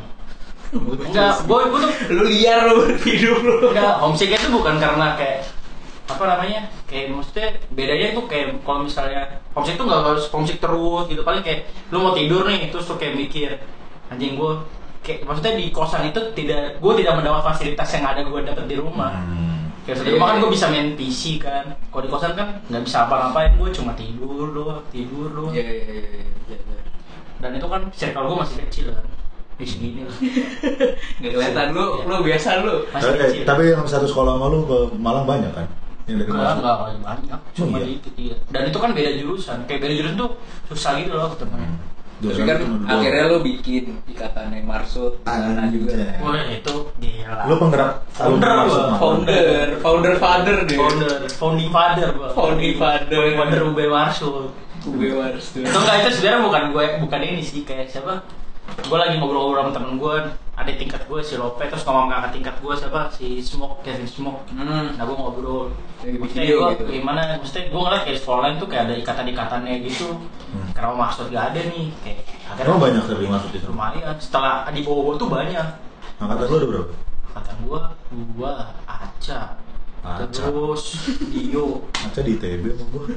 enggak 0.72 1.34
gue 1.44 1.60
gue 1.62 1.80
tuh 1.80 1.92
Lu 2.10 2.24
liar 2.26 2.60
lu 2.66 2.76
hidup 2.98 3.40
lu. 3.40 3.56
enggak 3.70 3.94
homesick 3.98 4.32
itu 4.32 4.48
bukan 4.48 4.76
karena 4.76 5.16
kayak 5.16 5.44
apa 6.08 6.24
namanya 6.28 6.60
kayak 6.86 7.08
maksudnya 7.10 7.48
bedanya 7.70 8.12
itu 8.12 8.22
kayak 8.26 8.60
kalau 8.62 8.84
misalnya 8.84 9.22
homesick 9.52 9.76
itu 9.76 9.84
nggak 9.84 10.02
harus 10.02 10.24
homesick 10.28 10.58
terus 10.58 11.04
gitu 11.06 11.22
paling 11.22 11.40
kayak 11.40 11.60
lu 11.88 12.00
mau 12.00 12.12
tidur 12.12 12.44
nih 12.44 12.68
terus 12.68 12.84
lu 12.86 12.96
kayak 12.96 13.16
mikir 13.16 13.50
anjing 14.08 14.36
gue 14.36 14.54
kayak 15.02 15.24
maksudnya 15.24 15.56
di 15.56 15.66
kosan 15.70 16.06
itu 16.06 16.20
tidak 16.34 16.78
gue 16.78 16.94
tidak 16.96 17.14
mendapat 17.16 17.42
fasilitas 17.46 17.90
yang 17.92 18.06
ada 18.06 18.22
gue 18.22 18.40
dapat 18.42 18.66
di 18.66 18.76
rumah 18.76 19.24
Hmm. 19.24 19.72
kayak 19.82 20.04
di 20.04 20.12
rumah 20.14 20.28
kan 20.30 20.38
gue 20.38 20.52
bisa 20.52 20.66
main 20.68 20.94
PC 20.94 21.22
kan 21.38 21.66
kalau 21.88 22.04
di 22.04 22.10
kosan 22.10 22.32
kan 22.34 22.48
nggak 22.62 22.84
bisa 22.84 22.98
apa-apain 23.06 23.56
gue 23.56 23.70
cuma 23.72 23.92
tidur 23.94 24.52
doang 24.52 24.84
tidur 24.88 25.32
doang 25.32 25.52
Iya 25.52 25.64
iya 25.64 25.84
iya. 25.90 26.02
iya, 26.46 26.58
iya. 26.60 26.80
dan 27.40 27.56
itu 27.56 27.66
kan 27.66 27.82
circle 27.90 28.26
gue 28.26 28.38
masih 28.38 28.56
kecil 28.62 28.86
kan 28.92 29.06
di 29.62 29.68
segini 29.70 30.02
lah 30.02 30.16
Nggak 31.22 31.32
kelihatan 31.32 31.68
lu, 31.72 31.86
lu 32.04 32.16
biasa 32.20 32.50
lu. 32.60 32.74
masih 32.90 33.08
Eh, 33.08 33.18
kecil 33.22 33.42
tapi 33.46 33.62
yang 33.70 33.86
satu 33.86 34.04
sekolah 34.04 34.36
sama 34.36 34.46
lu 34.50 34.60
ke 34.66 34.78
Malang 34.98 35.24
banyak 35.24 35.54
kan? 35.54 35.68
Yang 36.10 36.18
dari 36.26 36.32
Malang. 36.34 36.58
enggak 36.58 36.78
banyak. 37.00 37.40
Cuma 37.54 37.78
iya? 37.78 37.86
dikit 37.86 38.14
iya. 38.18 38.36
Dan 38.50 38.62
itu 38.68 38.78
kan 38.78 38.90
beda 38.92 39.12
jurusan. 39.14 39.58
Kayak 39.66 39.80
beda 39.86 39.94
jurusan 39.94 40.18
tuh 40.18 40.32
susah 40.68 40.92
gitu 40.98 41.14
loh 41.14 41.30
ketemunya. 41.32 41.70
Hmm. 41.70 41.90
Tapi 42.22 42.42
kan 42.46 42.58
akhirnya 42.86 43.24
lu 43.30 43.38
bikin 43.42 43.98
ikatan 44.06 44.54
yang 44.54 44.66
marsut 44.66 45.14
di 45.18 45.26
sana 45.26 45.66
juga. 45.70 45.94
Wah, 46.22 46.38
itu 46.46 46.74
gila. 46.98 47.50
Lu 47.50 47.54
penggerak 47.58 47.92
Founder. 48.14 48.46
Marsud 48.62 48.78
Malang. 48.78 49.00
Founder, 49.02 49.68
founder 49.82 50.14
father 50.18 50.56
deh. 50.66 50.78
founder, 50.78 51.14
founding 51.32 51.70
father, 51.70 52.10
gua. 52.14 52.30
Founding 52.34 52.74
father. 52.78 53.10
Founding 53.10 53.38
father 53.38 53.60
UB 53.66 53.80
Marsud. 53.90 54.50
Gue 54.82 55.14
harus 55.14 55.46
tuh. 55.50 55.62
Itu 55.62 55.78
enggak 55.78 55.98
itu 56.02 56.10
sebenarnya 56.18 56.42
bukan 56.42 56.64
gue 56.70 56.86
bukan 57.06 57.20
ini 57.22 57.42
sih 57.42 57.62
kayak 57.62 57.90
siapa? 57.90 58.22
Gue 58.86 58.98
lagi 59.00 59.16
ngobrol-ngobrol 59.18 59.62
sama 59.64 59.72
temen 59.74 59.94
gue, 59.98 60.16
ada 60.52 60.72
tingkat 60.78 61.02
gue 61.08 61.20
si 61.24 61.34
Lope 61.40 61.64
terus 61.64 61.84
ngomong 61.88 62.06
sama 62.06 62.14
kakak 62.22 62.32
tingkat 62.38 62.56
gue 62.62 62.74
siapa 62.78 63.02
si 63.14 63.28
Smoke 63.42 63.82
Kevin 63.82 64.08
Smoke. 64.10 64.44
Hmm. 64.52 64.94
Nah 65.00 65.04
gue 65.08 65.16
ngobrol 65.16 65.72
Lagi 66.02 66.18
Maksudnya 66.18 66.44
gue 66.50 66.70
gitu. 66.74 66.84
gimana, 66.98 67.22
maksudnya 67.38 67.64
gue 67.70 67.82
ngeliat 67.82 68.04
kayak 68.10 68.18
sekolah 68.20 68.40
lain 68.42 68.56
tuh 68.58 68.68
kayak 68.70 68.84
ada 68.90 68.94
ikatan-ikatannya 68.98 69.74
gitu 69.86 70.08
Hmm. 70.52 70.68
Kenapa 70.76 70.96
maksud 71.08 71.32
gak 71.32 71.56
ada 71.56 71.62
nih, 71.64 71.96
kayak 72.04 72.28
Emang 72.60 72.84
banyak 72.84 73.08
dari 73.08 73.24
Marsud 73.24 73.56
itu? 73.56 73.72
lumayan 73.72 74.20
Setelah 74.20 74.68
di 74.68 74.84
bawah 74.84 75.16
tuh 75.16 75.32
banyak 75.32 75.64
Angkatan 76.20 76.46
lu 76.52 76.56
ada 76.60 76.68
berapa? 76.68 76.92
Kata 77.32 77.52
gue, 77.64 77.80
gue, 78.12 78.54
Aca, 78.84 79.40
Aca. 80.02 80.26
terus 80.28 80.84
Dio 81.28 81.80
Aca 81.94 82.20
di 82.20 82.34
ITB 82.34 82.64
sama 82.74 82.86
gua. 82.92 83.04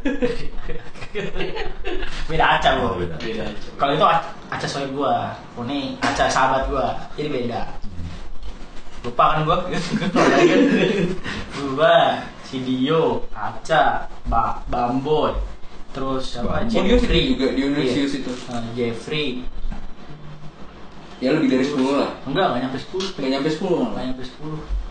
beda 2.28 2.44
Aca 2.50 2.68
Oh, 2.74 2.78
gua 2.78 2.90
beda. 3.00 3.14
beda 3.16 3.42
aja 3.46 3.68
kalau 3.74 3.90
itu 3.92 4.04
Ac- 4.04 4.28
Aca 4.48 4.66
soal 4.66 4.84
gua 4.90 5.12
ini 5.60 5.94
Aca 5.98 6.24
sahabat 6.26 6.62
gua 6.66 6.86
jadi 7.14 7.28
beda 7.30 7.60
lupa 9.00 9.22
kan 9.30 9.38
gua 9.44 9.56
gua 11.72 11.94
si 12.42 12.56
Dio 12.60 13.22
Aca 13.30 14.06
ba 14.26 14.58
Bamboy 14.66 15.30
terus 15.90 16.34
apa 16.36 16.62
Bamboy. 16.62 16.74
Oh, 16.74 16.82
dia 16.82 16.96
free 16.98 17.22
juga 17.30 17.44
di 17.48 17.56
Iya. 17.56 17.64
Universius 17.66 18.12
itu. 18.18 18.28
Eh, 18.28 18.62
Jeffrey 18.74 19.26
Ya 21.18 21.30
lebih 21.30 21.46
dari 21.48 21.62
10 21.64 21.80
lah. 21.94 22.10
enggak 22.26 22.44
nggak 22.52 22.60
nyampe 22.60 22.76
10 22.76 23.16
Nggak 23.16 23.30
nyampe 23.30 23.48
10 23.48 23.64
nggak 23.64 23.88
malah. 23.88 24.02
nyampe 24.04 24.22
10 24.26 24.83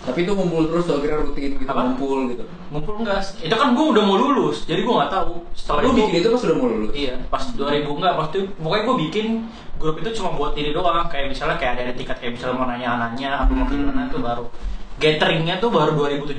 Tapi 0.00 0.24
itu 0.24 0.32
ngumpul 0.32 0.64
terus 0.66 0.88
tuh 0.88 0.96
akhirnya 0.96 1.20
rutin 1.20 1.50
gitu, 1.54 1.68
Apa? 1.68 1.80
ngumpul 1.84 2.18
gitu. 2.32 2.44
ngumpul 2.70 2.94
enggak 2.98 3.20
itu 3.36 3.52
kan 3.52 3.68
gua 3.74 3.86
udah 3.92 4.02
mau 4.02 4.16
lulus 4.16 4.64
jadi 4.64 4.80
gua 4.80 4.94
nggak 5.04 5.12
tahu 5.12 5.32
setelah 5.52 5.80
Lu 5.80 5.86
itu 5.86 5.96
bikin 6.00 6.16
itu 6.16 6.28
pas 6.30 6.42
udah 6.42 6.56
mau 6.56 6.66
lulus. 6.66 6.90
Iya, 6.94 7.14
pas 7.28 7.44
2000 7.50 7.84
enggak, 7.90 8.12
pas 8.16 8.26
itu 8.26 8.38
pokoknya 8.56 8.82
gue 8.82 8.96
bikin 9.04 9.26
grup 9.76 9.96
itu 9.96 10.10
cuma 10.14 10.30
buat 10.32 10.52
ini 10.54 10.70
doang, 10.70 11.04
kayak 11.06 11.26
misalnya 11.28 11.56
kayak 11.56 11.72
ada 11.74 11.92
tingkat 11.92 12.16
kayak 12.16 12.32
misalnya 12.32 12.54
mau 12.54 12.66
nanya-nanya 12.66 13.30
apa 13.38 13.50
mau 13.50 13.64
gimana 13.64 14.06
itu 14.06 14.18
baru 14.18 14.44
gatheringnya 14.96 15.54
tuh 15.56 15.68
baru 15.68 15.92
2017 15.94 16.36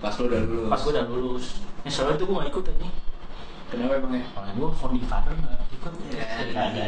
Pas 0.00 0.14
lu 0.16 0.24
udah 0.26 0.40
lulus. 0.40 0.68
pas 0.68 0.80
gue 0.80 0.92
udah 0.92 1.04
lulus. 1.06 1.44
Ya 1.80 1.90
soalnya 1.90 2.16
itu 2.16 2.24
gue 2.24 2.34
gak 2.34 2.50
ikut 2.50 2.64
ini, 2.72 2.88
Kenapa 3.68 3.92
emang 3.94 4.12
ya? 4.12 4.24
soalnya 4.30 4.52
gue 4.54 4.68
founding 4.74 5.04
father 5.04 5.32
gak 5.34 5.60
ikut. 5.70 5.92
Ya, 6.10 6.24
Nggak 6.50 6.64
ada. 6.66 6.84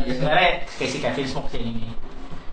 iya. 0.00 0.10
Sebenarnya 0.10 0.50
kayak 0.66 0.90
si 0.90 0.98
Kevin 0.98 1.26
Smoke 1.28 1.54
ini. 1.54 1.92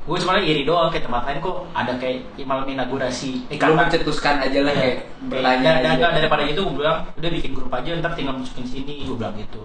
Gue 0.02 0.18
cuma 0.18 0.42
iri 0.42 0.66
doang 0.66 0.90
kayak 0.90 1.06
tempat 1.06 1.30
lain 1.30 1.38
kok 1.46 1.58
ada 1.78 1.94
kayak 2.02 2.26
malam 2.42 2.66
inaugurasi. 2.66 3.46
Eh, 3.54 3.62
Lu 3.62 3.78
mencetuskan 3.78 4.42
aja 4.42 4.60
lah 4.66 4.74
Iya. 4.74 4.82
kayak 4.82 4.98
bertanya. 5.30 5.72
Dan, 5.78 5.96
dan, 6.02 6.12
daripada 6.18 6.42
itu 6.42 6.58
gue 6.58 6.76
bilang 6.82 7.06
udah 7.14 7.30
bikin 7.30 7.52
grup 7.54 7.70
aja 7.70 7.94
ntar 8.02 8.18
tinggal 8.18 8.34
masukin 8.34 8.66
sini. 8.66 9.06
Gue 9.06 9.14
bilang 9.14 9.38
gitu. 9.38 9.62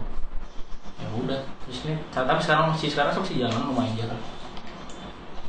Ya 1.01 1.09
udah 1.13 1.41
terus 1.65 1.89
ini 1.89 1.97
tapi 2.13 2.41
sekarang 2.41 2.73
masih 2.73 2.89
sekarang 2.93 3.11
sih 3.17 3.21
masih 3.25 3.37
jalan 3.49 3.61
lumayan 3.69 3.93
jalan. 3.97 4.19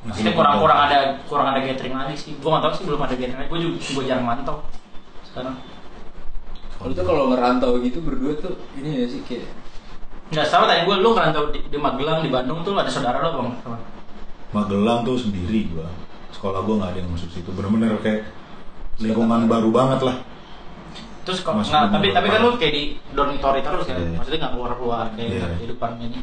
Maksudnya 0.07 0.33
kurang 0.39 0.55
kurang 0.63 0.79
ada 0.87 0.97
kurang 1.27 1.47
ada 1.51 1.59
gathering 1.59 1.95
lagi 1.99 2.15
sih. 2.15 2.31
Gue 2.39 2.47
nggak 2.47 2.63
tahu 2.63 2.73
sih 2.79 2.83
belum 2.87 2.99
ada 3.03 3.15
gathering 3.15 3.39
lagi. 3.43 3.49
Gue 3.51 3.59
juga 3.59 3.75
gue 3.79 4.03
jarang 4.07 4.23
mantau 4.27 4.57
sekarang. 5.27 5.55
Lu 6.79 6.93
tuh 6.95 7.03
kalau 7.03 7.23
ngerantau 7.33 7.71
gitu 7.83 7.99
berdua 7.99 8.39
tuh 8.39 8.55
ini 8.79 9.03
ya 9.03 9.05
sih 9.09 9.19
kayak 9.27 9.51
nggak 10.31 10.47
sama 10.47 10.67
tanya 10.67 10.83
gue 10.87 10.95
lu 10.99 11.11
ngerantau 11.15 11.43
di, 11.55 11.59
di 11.67 11.75
Magelang 11.79 12.19
di 12.23 12.27
Bandung 12.31 12.59
tuh 12.63 12.75
ada 12.75 12.91
saudara 12.91 13.23
lo 13.23 13.39
bang 13.39 13.47
sama 13.63 13.79
Magelang 14.49 15.03
tuh 15.03 15.15
sendiri 15.15 15.67
gua. 15.69 15.87
Sekolah 16.29 16.61
gua 16.61 16.75
nggak 16.79 16.91
ada 16.93 16.99
yang 16.99 17.09
masuk 17.09 17.29
situ. 17.29 17.49
Bener-bener 17.49 17.97
kayak 17.99 18.29
lingkungan 18.97 19.45
baru 19.45 19.69
banget 19.69 20.01
lah. 20.03 20.17
terus 21.21 21.43
nggak 21.43 21.59
di 21.59 21.91
tapi 21.91 22.07
tapi 22.15 22.27
kan 22.31 22.39
lu 22.39 22.55
kayak 22.55 22.71
di 22.71 22.83
dormitory 23.11 23.59
terus 23.59 23.83
kan 23.83 23.99
Iya. 23.99 24.15
maksudnya 24.15 24.39
nggak 24.39 24.53
keluar 24.55 24.71
keluar 24.79 25.05
kayak 25.11 25.27
Iya. 25.27 25.47
kehidupan 25.59 25.91
ini 25.99 26.19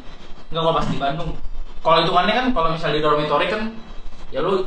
nggak 0.49 0.57
kalau 0.57 0.73
pas 0.73 0.87
di 0.89 0.97
Bandung 0.97 1.29
kalau 1.79 1.97
hitungannya 2.01 2.33
kan 2.33 2.45
kalau 2.49 2.69
misalnya 2.73 2.95
di 2.97 3.03
dormitory 3.05 3.45
kan 3.45 3.61
ya 4.33 4.41
lu 4.41 4.65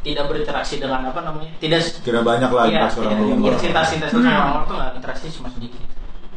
tidak 0.00 0.30
berinteraksi 0.30 0.78
dengan 0.78 1.02
apa 1.04 1.20
namanya 1.20 1.50
tidak 1.58 1.82
Tidak 2.06 2.22
banyak 2.22 2.46
lah 2.48 2.64
iya, 2.64 2.86
interaksi 2.86 2.98
orang 3.02 3.18
luar. 3.18 3.34
intensitas 3.50 3.86
intensitas 3.90 4.22
sama 4.22 4.30
orang 4.30 4.46
luar 4.46 4.62
tuh 4.62 4.74
nggak 4.78 4.90
interaksi 4.94 5.26
cuma 5.34 5.48
sedikit 5.50 5.82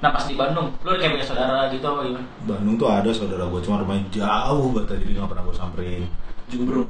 nah 0.02 0.10
pas 0.10 0.24
di 0.26 0.34
Bandung 0.34 0.68
lu 0.74 0.90
kayak 0.98 1.12
punya 1.14 1.26
saudara 1.30 1.60
gitu 1.70 1.86
apa 1.86 2.00
gimana 2.04 2.26
Bandung 2.44 2.76
tuh 2.76 2.88
ada 2.90 3.10
saudara 3.14 3.44
gua 3.46 3.62
cuma 3.62 3.76
rumahnya 3.80 4.04
jauh 4.12 4.68
banget 4.74 4.98
jadi 4.98 5.12
nggak 5.14 5.30
pernah 5.30 5.44
gua 5.46 5.56
samperin. 5.56 6.10
Jumbrung. 6.54 6.90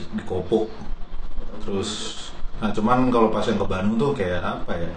di 0.00 0.24
Kopo. 0.24 0.70
Terus 1.60 1.90
nah 2.60 2.72
cuman 2.72 3.08
kalau 3.12 3.28
pas 3.28 3.44
yang 3.44 3.60
ke 3.60 3.66
Bandung 3.68 3.96
tuh 4.00 4.10
kayak 4.16 4.40
apa 4.40 4.72
ya? 4.72 4.92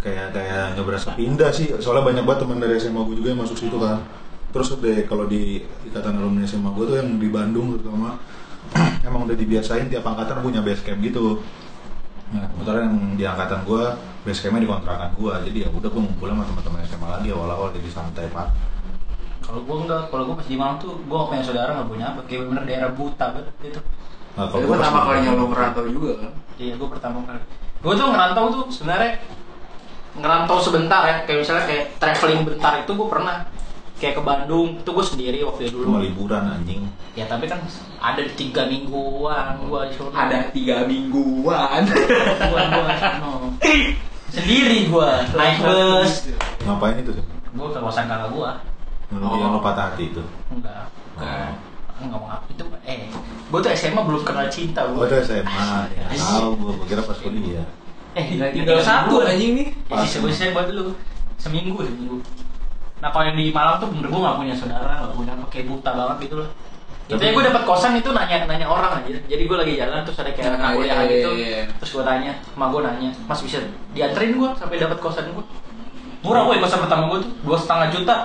Kayak 0.00 0.26
kayak 0.34 0.62
nggak 0.74 0.86
berasa 0.88 1.14
pindah 1.14 1.50
sih. 1.54 1.70
Soalnya 1.78 2.10
banyak 2.10 2.24
banget 2.26 2.40
teman 2.42 2.58
dari 2.58 2.74
SMA 2.80 3.00
gue 3.06 3.16
juga 3.20 3.28
yang 3.36 3.40
masuk 3.44 3.56
situ 3.60 3.76
kan. 3.78 4.02
Terus 4.50 4.74
deh 4.82 5.06
kalau 5.06 5.30
di 5.30 5.62
ikatan 5.86 6.18
alumni 6.18 6.42
SMA 6.42 6.74
gue 6.74 6.84
tuh 6.90 6.96
yang 6.98 7.08
di 7.22 7.28
Bandung 7.30 7.78
terutama 7.78 8.18
emang 9.06 9.30
udah 9.30 9.36
dibiasain 9.38 9.86
tiap 9.86 10.02
angkatan 10.02 10.42
punya 10.42 10.60
base 10.64 10.82
camp 10.82 10.98
gitu. 11.04 11.38
Nah, 12.30 12.46
kebetulan 12.46 12.82
yang 12.86 12.96
di 13.18 13.24
angkatan 13.26 13.66
gue 13.66 13.82
base 14.22 14.40
campnya 14.44 14.62
di 14.62 14.70
kontrakan 14.70 15.10
gue, 15.16 15.32
jadi 15.50 15.58
ya 15.66 15.68
udah 15.72 15.88
gue 15.90 16.02
ngumpul 16.02 16.28
sama 16.28 16.44
teman-teman 16.46 16.80
SMA 16.86 17.08
lagi 17.08 17.28
awal-awal 17.34 17.68
jadi 17.74 17.88
santai 17.90 18.26
pak. 18.30 18.46
Kalau 19.50 19.62
gua 19.66 19.76
enggak 19.82 20.02
kalau 20.14 20.22
gua 20.30 20.36
pas 20.38 20.46
di 20.46 20.56
Malang 20.56 20.78
tuh 20.78 20.92
gua 21.10 21.16
nggak 21.18 21.28
punya 21.34 21.42
saudara 21.42 21.70
nggak 21.74 21.88
punya 21.90 22.06
apa 22.14 22.20
kayak 22.30 22.42
bener 22.46 22.62
daerah 22.64 22.90
buta 22.94 23.26
banget 23.34 23.54
gitu 23.60 23.80
Nah, 24.38 24.46
Itu 24.46 24.62
gua 24.62 24.78
pas 24.78 24.86
pertama 24.86 25.00
kalinya 25.10 25.30
lu 25.34 25.44
ngerantau 25.50 25.84
juga 25.90 26.12
kan? 26.22 26.32
Iya, 26.54 26.72
gue 26.78 26.88
pertama 26.88 27.18
kali. 27.26 27.40
Gue 27.80 27.92
tuh 27.96 28.06
ngerantau 28.12 28.44
tuh 28.52 28.62
sebenarnya 28.70 29.12
ngerantau 30.14 30.58
sebentar 30.62 31.02
ya, 31.06 31.16
kayak 31.26 31.38
misalnya 31.42 31.64
kayak 31.66 31.84
traveling 31.98 32.42
bentar 32.46 32.72
itu 32.82 32.92
gue 32.94 33.08
pernah 33.10 33.36
kayak 34.00 34.14
ke 34.16 34.22
Bandung, 34.24 34.68
itu 34.80 34.90
gue 34.90 35.06
sendiri 35.06 35.38
waktu 35.44 35.68
itu 35.68 35.76
cuma 35.84 35.98
dulu. 36.00 36.06
liburan 36.06 36.44
anjing. 36.46 36.86
Ya 37.18 37.26
tapi 37.26 37.50
kan 37.50 37.60
ada 38.00 38.22
tiga 38.38 38.64
mingguan 38.70 39.60
gue 39.66 39.80
di 39.90 39.94
sana. 39.98 40.10
Ada 40.14 40.36
tiga 40.54 40.76
mingguan. 40.86 41.82
mingguan 41.84 42.66
gue. 42.70 42.94
Sendiri 44.40 44.86
gue 44.86 45.10
naik 45.34 45.58
bus. 45.58 46.30
Ngapain 46.62 47.02
itu 47.02 47.10
sih? 47.18 47.24
Gue 47.50 47.68
ke 47.74 47.78
kosan 47.82 48.06
kakak 48.06 48.30
gue. 48.30 48.50
Oh. 49.12 49.34
yang 49.34 49.50
lo 49.50 49.60
patah 49.60 49.90
hati 49.90 50.08
itu. 50.08 50.22
Enggak. 50.48 50.86
Oh. 51.14 51.50
Enggak 52.00 52.16
mau 52.16 52.38
itu 52.46 52.64
eh 52.82 53.10
gue 53.50 53.58
tuh 53.60 53.70
SMA 53.70 54.00
belum 54.00 54.22
kenal 54.22 54.46
cinta 54.48 54.80
Oh 54.82 54.94
gue. 54.96 55.04
itu 55.04 55.16
SMA, 55.22 55.66
ya 55.90 56.04
tahu 56.08 56.48
gue, 56.56 56.70
gue 56.74 56.86
kira 56.88 57.02
pas 57.02 57.18
kuliah. 57.18 57.66
Eh, 58.12 58.24
Tinggal 58.50 58.80
satu 58.80 59.20
anjing 59.20 59.52
nih. 59.54 59.68
Ya 59.86 60.00
gue 60.00 60.30
saya 60.30 60.50
buat 60.50 60.66
dulu 60.66 60.94
seminggu 61.36 61.78
seminggu. 61.80 62.16
Nah 62.98 63.08
kalau 63.08 63.24
yang 63.24 63.34
di 63.34 63.50
Malang 63.50 63.78
tuh 63.78 63.88
bener 63.88 64.06
gue 64.06 64.20
gak 64.20 64.36
punya 64.36 64.54
saudara, 64.54 64.92
gak 65.02 65.14
punya 65.14 65.32
apa 65.32 65.44
kayak 65.48 65.66
buta 65.66 65.90
banget 65.90 66.16
gitu 66.28 66.34
loh. 66.38 66.48
Itu 67.04 67.18
Tapi- 67.18 67.32
gue 67.32 67.44
dapat 67.44 67.62
kosan 67.64 67.92
itu 67.96 68.10
nanya 68.10 68.46
nanya 68.46 68.66
orang 68.66 68.92
aja. 68.98 69.10
Jadi 69.26 69.42
gue 69.42 69.56
lagi 69.56 69.72
jalan 69.74 70.00
terus 70.02 70.18
ada 70.18 70.30
kayak 70.30 70.46
anak 70.52 70.60
Ah, 70.60 70.70
kuliah 70.72 70.94
iya, 70.96 71.10
gitu. 71.10 71.30
iya, 71.34 71.48
iya. 71.50 71.62
Terus 71.76 71.90
gue 71.92 72.04
tanya, 72.06 72.32
sama 72.46 72.66
gue 72.70 72.80
nanya, 72.80 73.10
Mas 73.26 73.40
bisa 73.40 73.58
dianterin 73.90 74.32
gue 74.36 74.50
sampai 74.54 74.76
dapat 74.78 74.98
kosan 74.98 75.26
gue. 75.28 75.44
Murah 76.20 76.42
gue 76.44 76.56
kosan 76.58 76.78
pertama 76.80 77.04
gue 77.08 77.18
tuh 77.20 77.30
dua 77.42 77.56
setengah 77.56 77.88
juta 77.90 78.16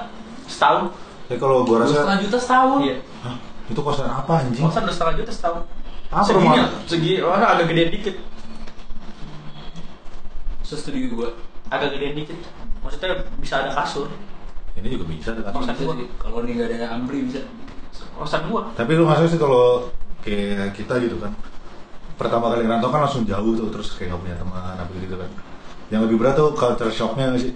setahun. 0.48 0.94
Tapi 1.26 1.38
kalau 1.42 1.66
gue 1.66 1.78
rasa, 1.82 2.06
setengah 2.06 2.20
juta 2.22 2.38
setahun. 2.38 2.80
Iya. 2.86 2.98
Hah, 3.26 3.36
itu 3.66 3.80
kosan 3.82 4.06
apa 4.08 4.34
anjing? 4.46 4.64
Kosan 4.66 4.84
setengah 4.88 5.16
juta 5.22 5.32
setahun. 5.34 5.62
Apa 6.14 6.22
Segini, 6.24 6.46
rumah? 6.46 6.70
segi, 6.86 7.14
wah 7.26 7.42
agak 7.42 7.66
gede 7.74 7.84
dikit, 7.92 8.16
Sestudio 10.66 11.14
gua. 11.14 11.30
agak 11.70 11.94
gede 11.98 12.08
dikit. 12.14 12.38
Maksudnya 12.82 13.26
bisa 13.42 13.66
ada 13.66 13.72
kasur. 13.74 14.10
Ini 14.78 14.88
juga 14.92 15.06
bisa 15.10 15.30
dekat. 15.34 15.52
Kosan 15.54 15.74
Bisa 15.74 15.84
gua. 15.86 15.96
sih. 15.98 16.08
Kalau 16.22 16.38
nih 16.46 16.52
nggak 16.58 16.70
ada 16.78 16.88
ampli 16.94 17.18
bisa. 17.26 17.42
Kosan 18.18 18.50
gua. 18.50 18.70
Tapi 18.74 18.92
lu 18.94 19.06
nggak 19.06 19.30
sih 19.30 19.40
kalau 19.42 19.90
kayak 20.26 20.74
kita 20.74 20.94
gitu 21.06 21.18
kan, 21.22 21.34
pertama 22.18 22.50
kali 22.50 22.66
ngerantau 22.66 22.90
kan 22.90 23.02
langsung 23.06 23.26
jauh 23.26 23.54
tuh, 23.54 23.70
terus 23.70 23.94
kayak 23.94 24.14
nggak 24.14 24.22
punya 24.26 24.36
teman 24.42 24.78
apa 24.78 24.92
gitu 24.98 25.16
kan. 25.18 25.30
Yang 25.94 26.02
lebih 26.10 26.18
berat 26.22 26.34
tuh 26.34 26.50
culture 26.58 26.90
shocknya 26.90 27.34
sih? 27.38 27.54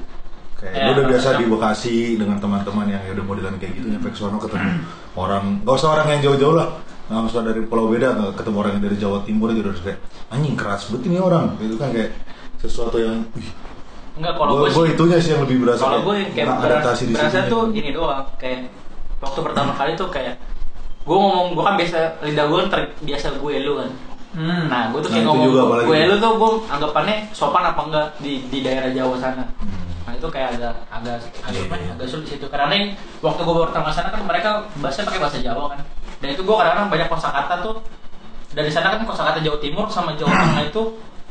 Kayak 0.59 0.75
Ya, 0.75 0.83
lu 0.83 0.91
udah 0.99 1.05
biasa 1.07 1.29
di 1.39 1.45
Bekasi 1.47 1.97
dengan 2.19 2.37
teman-teman 2.43 2.85
yang 2.91 3.01
ya 3.07 3.11
udah 3.15 3.25
modelan 3.25 3.55
kayak 3.55 3.79
gitu, 3.79 3.87
nyampe 3.87 4.11
ke 4.11 4.17
sono 4.19 4.37
ketemu 4.43 4.83
orang, 5.15 5.63
gak 5.63 5.75
usah 5.79 5.89
orang 5.95 6.07
yang 6.11 6.21
jauh-jauh 6.27 6.55
lah, 6.59 6.67
nggak 7.07 7.31
usah 7.31 7.41
dari 7.47 7.63
pulau 7.63 7.87
beda, 7.87 8.35
ketemu 8.35 8.55
orang 8.59 8.71
yang 8.75 8.83
dari 8.83 8.97
Jawa 8.99 9.17
Timur 9.23 9.55
gitu 9.55 9.71
udah 9.71 9.83
kayak 9.87 9.99
anjing 10.35 10.55
keras 10.59 10.91
banget 10.91 11.07
ini 11.07 11.17
orang, 11.23 11.55
gitu 11.63 11.75
kan 11.79 11.89
kayak 11.95 12.11
sesuatu 12.59 12.99
yang, 12.99 13.23
wih, 13.31 13.47
Enggak 14.19 14.35
kalau 14.35 14.51
gue 14.59 14.69
gue 14.75 14.85
itunya 14.99 15.17
sih 15.23 15.31
yang 15.31 15.47
lebih 15.47 15.63
berasa. 15.63 15.81
Kalau 15.87 15.99
gue 16.03 16.15
kayak 16.35 16.47
adaptasi 16.51 17.03
di 17.07 17.13
berasa 17.15 17.39
situ. 17.39 17.51
tuh 17.55 17.61
ini 17.71 17.89
doang 17.95 18.27
kayak 18.35 18.67
waktu 19.23 19.39
pertama 19.39 19.71
kali 19.79 19.95
tuh 19.95 20.11
kayak 20.11 20.35
gue 21.07 21.17
ngomong 21.17 21.55
gue 21.55 21.63
kan 21.63 21.75
biasa 21.79 21.97
lidah 22.27 22.45
gue 22.51 22.57
kan 22.59 22.69
terbiasa 22.75 23.27
gue 23.39 23.53
lu 23.63 23.73
kan. 23.79 23.89
Hmm. 24.35 24.63
Nah 24.67 24.81
gue 24.91 24.99
tuh 24.99 25.09
Nah, 25.09 25.15
kayak 25.15 25.23
itu 25.23 25.31
ngomong 25.31 25.45
juga 25.47 25.61
gue 25.87 25.97
lu 26.03 26.15
tuh 26.19 26.31
gue 26.35 26.51
anggapannya 26.67 27.17
sopan 27.31 27.63
apa 27.63 27.81
enggak 27.87 28.07
di 28.19 28.33
di 28.51 28.59
daerah 28.59 28.91
Jawa 28.91 29.15
sana. 29.15 29.45
Hmm. 29.63 29.88
Nah 30.09 30.17
itu 30.17 30.25
kayak 30.25 30.57
agak 30.57 30.73
agak 30.89 31.15
agak 31.45 31.53
Iya, 31.53 31.61
apa 31.69 31.75
ya, 31.77 31.83
iya. 31.85 31.91
agak 31.93 32.07
sulit 32.09 32.25
situ 32.25 32.45
karena 32.49 32.73
yang 32.73 32.89
waktu 33.21 33.41
gue 33.45 33.55
pertama 33.61 33.85
ke 33.85 33.93
sana 33.93 34.09
kan 34.09 34.21
mereka 34.25 34.49
bahasanya 34.81 35.05
pakai 35.05 35.21
bahasa 35.21 35.37
Jawa 35.37 35.63
kan. 35.69 35.79
Dan 36.17 36.27
itu 36.33 36.41
gue 36.41 36.55
kadang-kadang 36.57 36.89
banyak 36.89 37.07
kosakata 37.07 37.55
tuh 37.61 37.75
dari 38.49 38.71
sana 38.73 38.97
kan 38.97 39.05
kosakata 39.05 39.37
Jawa 39.37 39.57
Timur 39.61 39.85
sama 39.93 40.17
Jawa 40.17 40.33
Tengah 40.33 40.65
itu 40.65 40.83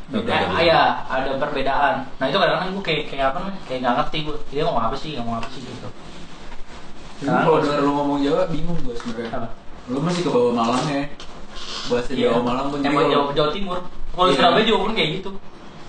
Beda, 0.08 0.24
kayak 0.24 0.46
beda. 0.48 0.62
ya 0.62 0.80
ada 1.04 1.30
perbedaan. 1.36 1.94
Nah 2.16 2.24
itu 2.24 2.38
kadang-kadang 2.38 2.70
gue 2.70 2.84
kayak 2.86 3.02
kayak 3.10 3.24
apa 3.28 3.36
namanya 3.42 3.60
kayak 3.66 3.78
nggak 3.82 3.94
ngerti 3.98 4.18
gue 4.22 4.34
dia 4.48 4.62
ngomong 4.62 4.84
apa 4.86 4.96
sih 4.96 5.10
ngomong 5.18 5.34
apa 5.36 5.48
sih 5.50 5.60
gitu. 5.60 5.88
Tapi 7.18 7.42
kalau 7.42 7.58
denger 7.58 7.80
lu 7.82 7.90
ngomong 7.92 8.18
Jawa 8.22 8.40
bingung 8.46 8.78
gua 8.80 8.94
sebenarnya. 8.94 9.50
Lu 9.90 9.98
masih 9.98 10.22
ke 10.22 10.30
bawah 10.30 10.54
Malang 10.54 10.86
ya. 10.86 11.02
Bahasa 11.90 12.10
Jawa 12.14 12.40
Malang 12.46 12.66
pun 12.70 12.78
Emang. 12.80 13.10
Jawa, 13.10 13.34
Jawa 13.34 13.50
Timur. 13.50 13.78
Kalau 14.14 14.28
Iya. 14.30 14.36
Surabaya 14.38 14.64
juga 14.64 14.78
pun 14.86 14.92
kayak 14.94 15.10
gitu. 15.18 15.30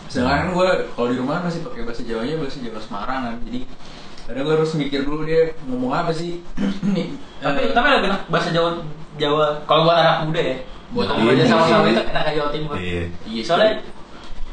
Sedangkan 0.10 0.38
kan 0.42 0.50
gue 0.58 0.70
kalau 0.98 1.08
di 1.14 1.18
rumah 1.22 1.46
masih 1.46 1.62
pakai 1.62 1.86
bahasa 1.86 2.02
Jawanya 2.02 2.36
bahasa 2.42 2.58
Jawa 2.60 2.80
Semarang 2.82 3.22
kan. 3.30 3.36
Jadi 3.46 3.60
kadang 4.26 4.44
gue 4.46 4.56
harus 4.58 4.72
mikir 4.74 5.00
dulu 5.06 5.22
dia 5.24 5.54
ngomong 5.70 5.94
apa 5.94 6.12
sih. 6.12 6.42
Nih, 6.98 7.14
Tapi 7.40 7.70
eh, 7.70 7.72
tapi 7.72 7.88
lebih 7.94 8.10
enak 8.10 8.22
bahasa 8.28 8.50
Jawa 8.50 8.82
Jawa 9.22 9.62
kalau 9.70 9.86
buat 9.86 9.98
anak 10.02 10.18
muda 10.26 10.42
ya. 10.42 10.58
Buat 10.90 11.08
aja 11.14 11.46
sama-sama 11.46 11.86
itu 11.94 12.02
enak 12.02 12.26
Jawa 12.34 12.50
Timur. 12.50 12.76
Iya. 12.82 13.04
iya, 13.30 13.42
Soalnya 13.46 13.72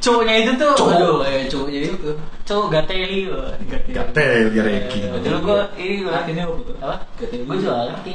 cowoknya 0.06 0.34
itu 0.46 0.52
tuh 0.54 0.72
cowok 0.78 0.94
aduh, 0.94 1.16
kayak 1.26 1.44
cowoknya 1.50 1.80
itu 1.82 2.10
cowok 2.46 2.66
gateli 2.70 3.20
loh 3.26 3.50
Gatel 3.90 4.54
ya 4.54 4.62
Reki. 4.62 4.98
Dulu 5.18 5.38
gua 5.42 5.60
ini 5.74 5.94
gua 6.06 6.12
artinya 6.22 6.44
apa 6.78 6.96
Gateli. 7.18 7.42
gua 7.42 7.56
juga 7.58 7.74
ngerti. 7.90 8.10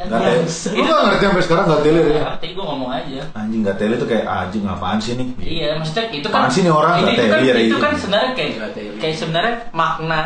Lu 0.72 0.84
gak 0.88 1.02
ngerti 1.04 1.24
sampai 1.28 1.44
sekarang 1.44 1.66
gatel 1.68 1.94
ya? 1.94 2.02
Gak 2.02 2.24
ngerti 2.32 2.48
gua 2.56 2.66
ngomong 2.72 2.90
aja 2.96 3.22
Anjing 3.36 3.62
gatel 3.68 3.92
itu 4.00 4.06
kayak 4.08 4.26
anjing 4.26 4.64
apaan 4.64 5.00
sih 5.04 5.14
nih? 5.20 5.28
Iya, 5.44 5.70
maksudnya 5.76 6.06
itu 6.16 6.28
kan 6.32 6.40
Apaan 6.48 6.54
sih 6.56 6.62
nih 6.64 6.74
orang 6.74 6.94
itu, 7.04 7.12
itu 7.12 7.26
kan, 7.28 7.40
ya, 7.44 7.54
itu 7.60 7.76
Ray? 7.76 7.84
kan 7.84 7.92
sebenarnya 8.00 8.32
kayak 8.40 8.52
kayak 9.04 9.16
sebenarnya 9.20 9.54
makna 9.76 10.22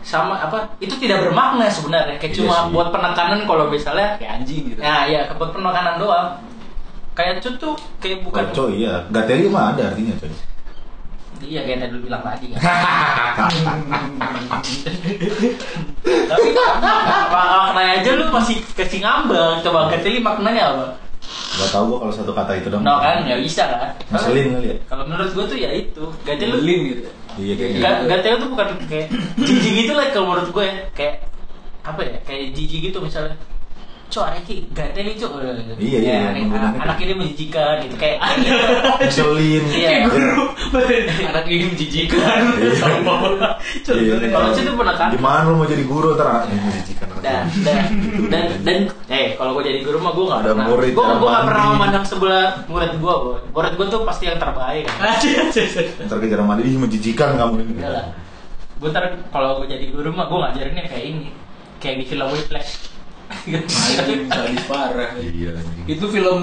sama 0.00 0.40
apa 0.40 0.80
itu 0.80 0.96
tidak 0.96 1.28
bermakna 1.28 1.68
sebenarnya 1.68 2.16
kayak 2.16 2.32
Iya 2.32 2.40
cuma 2.40 2.72
buat 2.72 2.88
penekanan 2.88 3.44
kalau 3.44 3.68
misalnya 3.68 4.16
kayak 4.16 4.40
anjing 4.40 4.72
gitu 4.72 4.80
ya 4.80 5.04
ya 5.04 5.28
buat 5.36 5.52
penekanan 5.52 6.00
doang 6.00 6.40
kayak 7.12 7.44
cut 7.44 7.54
tuh 7.60 7.74
kayak 8.00 8.24
bukan 8.24 8.48
Koco 8.48 8.72
iya. 8.72 9.04
Gatel 9.12 9.52
mah 9.52 9.76
ada 9.76 9.92
artinya 9.92 10.16
coy. 10.16 10.32
Iya 11.46 11.60
kayak 11.64 11.78
tadi 11.86 11.92
lu 11.96 12.00
bilang 12.04 12.22
tadi 12.24 12.46
kan. 12.52 12.60
Tapi 16.30 16.48
apa 16.56 17.40
maknanya 17.70 17.92
aja 18.02 18.10
lu 18.18 18.24
masih 18.32 18.56
kasih 18.76 19.00
ngambang 19.04 19.62
coba 19.64 19.88
gateli 19.92 20.20
maknanya 20.20 20.74
apa? 20.74 20.84
Gak 21.60 21.68
tau 21.74 21.84
gua 21.86 21.98
kalau 22.06 22.14
satu 22.14 22.32
kata 22.32 22.52
itu 22.58 22.68
dong. 22.72 22.82
no 22.84 23.00
kan? 23.00 23.24
Ya 23.24 23.36
bisa 23.40 23.64
kan? 23.68 23.92
Ngeselin 24.10 24.46
kali 24.56 24.68
ya? 24.72 24.76
kalau 24.88 25.04
menurut 25.08 25.30
gua 25.36 25.44
tuh 25.48 25.58
ya 25.58 25.70
itu. 25.72 26.04
Gateli 26.24 26.50
lu 26.50 26.58
Belin 26.64 26.80
gitu. 26.96 27.02
Iya 27.38 27.54
kayak 27.54 27.70
gitu. 27.70 27.82
Gak, 27.84 27.96
gatel 28.10 28.34
tuh 28.42 28.48
bukan 28.50 28.68
kayak 28.90 29.06
jijik 29.38 29.72
gitu 29.86 29.92
lah 29.94 30.06
kalau 30.10 30.26
menurut 30.34 30.50
gue 30.50 30.64
ya. 30.66 30.74
Kayak 30.96 31.14
apa 31.86 32.00
ya? 32.02 32.16
Kayak 32.26 32.42
jijik 32.58 32.80
gitu 32.90 32.98
misalnya 32.98 33.36
cok 34.10 34.26
Reki 34.34 34.56
gatel 34.74 35.02
nih 35.06 35.14
cok. 35.16 35.30
Iya, 35.38 35.52
iya, 35.78 35.98
Ya, 36.02 36.18
iya, 36.34 36.58
anak 36.82 36.98
ini 36.98 37.12
menjijikan 37.14 37.86
gitu 37.86 37.94
kayak 37.94 38.18
kayak 38.18 38.36
gitu. 38.42 38.58
Ngeselin. 39.06 39.62
Iya. 39.70 39.90
anak 41.30 41.44
ini 41.46 41.64
menjijikan. 41.70 42.40
Iya. 42.58 42.72
Iya. 44.00 44.14
Kalau 44.30 44.50
situ 44.54 44.70
pernah 44.74 44.94
kan? 44.98 45.08
Gimana 45.14 45.46
lu 45.46 45.62
mau 45.62 45.66
jadi 45.66 45.84
guru 45.86 46.14
ntar 46.18 46.46
menjijikan 46.50 47.06
dan 47.20 47.44
dan 47.62 47.84
dan 48.32 48.44
dan 48.64 48.78
eh 49.12 49.36
kalau 49.36 49.52
gue 49.58 49.68
jadi 49.68 49.84
guru 49.84 50.00
mah 50.00 50.12
gue 50.16 50.24
nggak 50.24 50.40
Ada 50.40 50.50
pernah 50.56 50.66
murid 50.72 50.90
gue 50.96 51.04
cara 51.04 51.40
pernah 51.44 51.64
memandang 51.76 52.04
sebelah 52.08 52.46
murid 52.64 52.92
gue 52.96 53.14
murid 53.52 53.72
gue 53.76 53.86
tuh 53.92 54.00
pasti 54.08 54.24
yang 54.30 54.40
terbaik. 54.40 54.88
Ntar 54.88 56.16
ke 56.16 56.26
jarang 56.32 56.48
mandi, 56.48 56.62
ih 56.64 56.76
menjijikan 56.80 57.36
kamu 57.36 57.54
ini. 57.60 57.72
Gue 58.80 58.88
ntar 58.88 59.04
kalau 59.28 59.60
gue 59.60 59.68
jadi 59.68 59.86
guru 59.92 60.08
mah 60.16 60.26
gue 60.26 60.38
ngajarinnya 60.40 60.84
kayak 60.88 61.04
ini. 61.04 61.28
Kayak 61.80 61.96
di 62.00 62.04
film 62.12 62.28
Whiplash 62.28 62.99
anjing 63.42 64.22
sadis 64.26 64.64
parah 64.64 65.10
Iya 65.16 65.50
anjing. 65.54 65.84
itu 65.88 66.04
film 66.06 66.40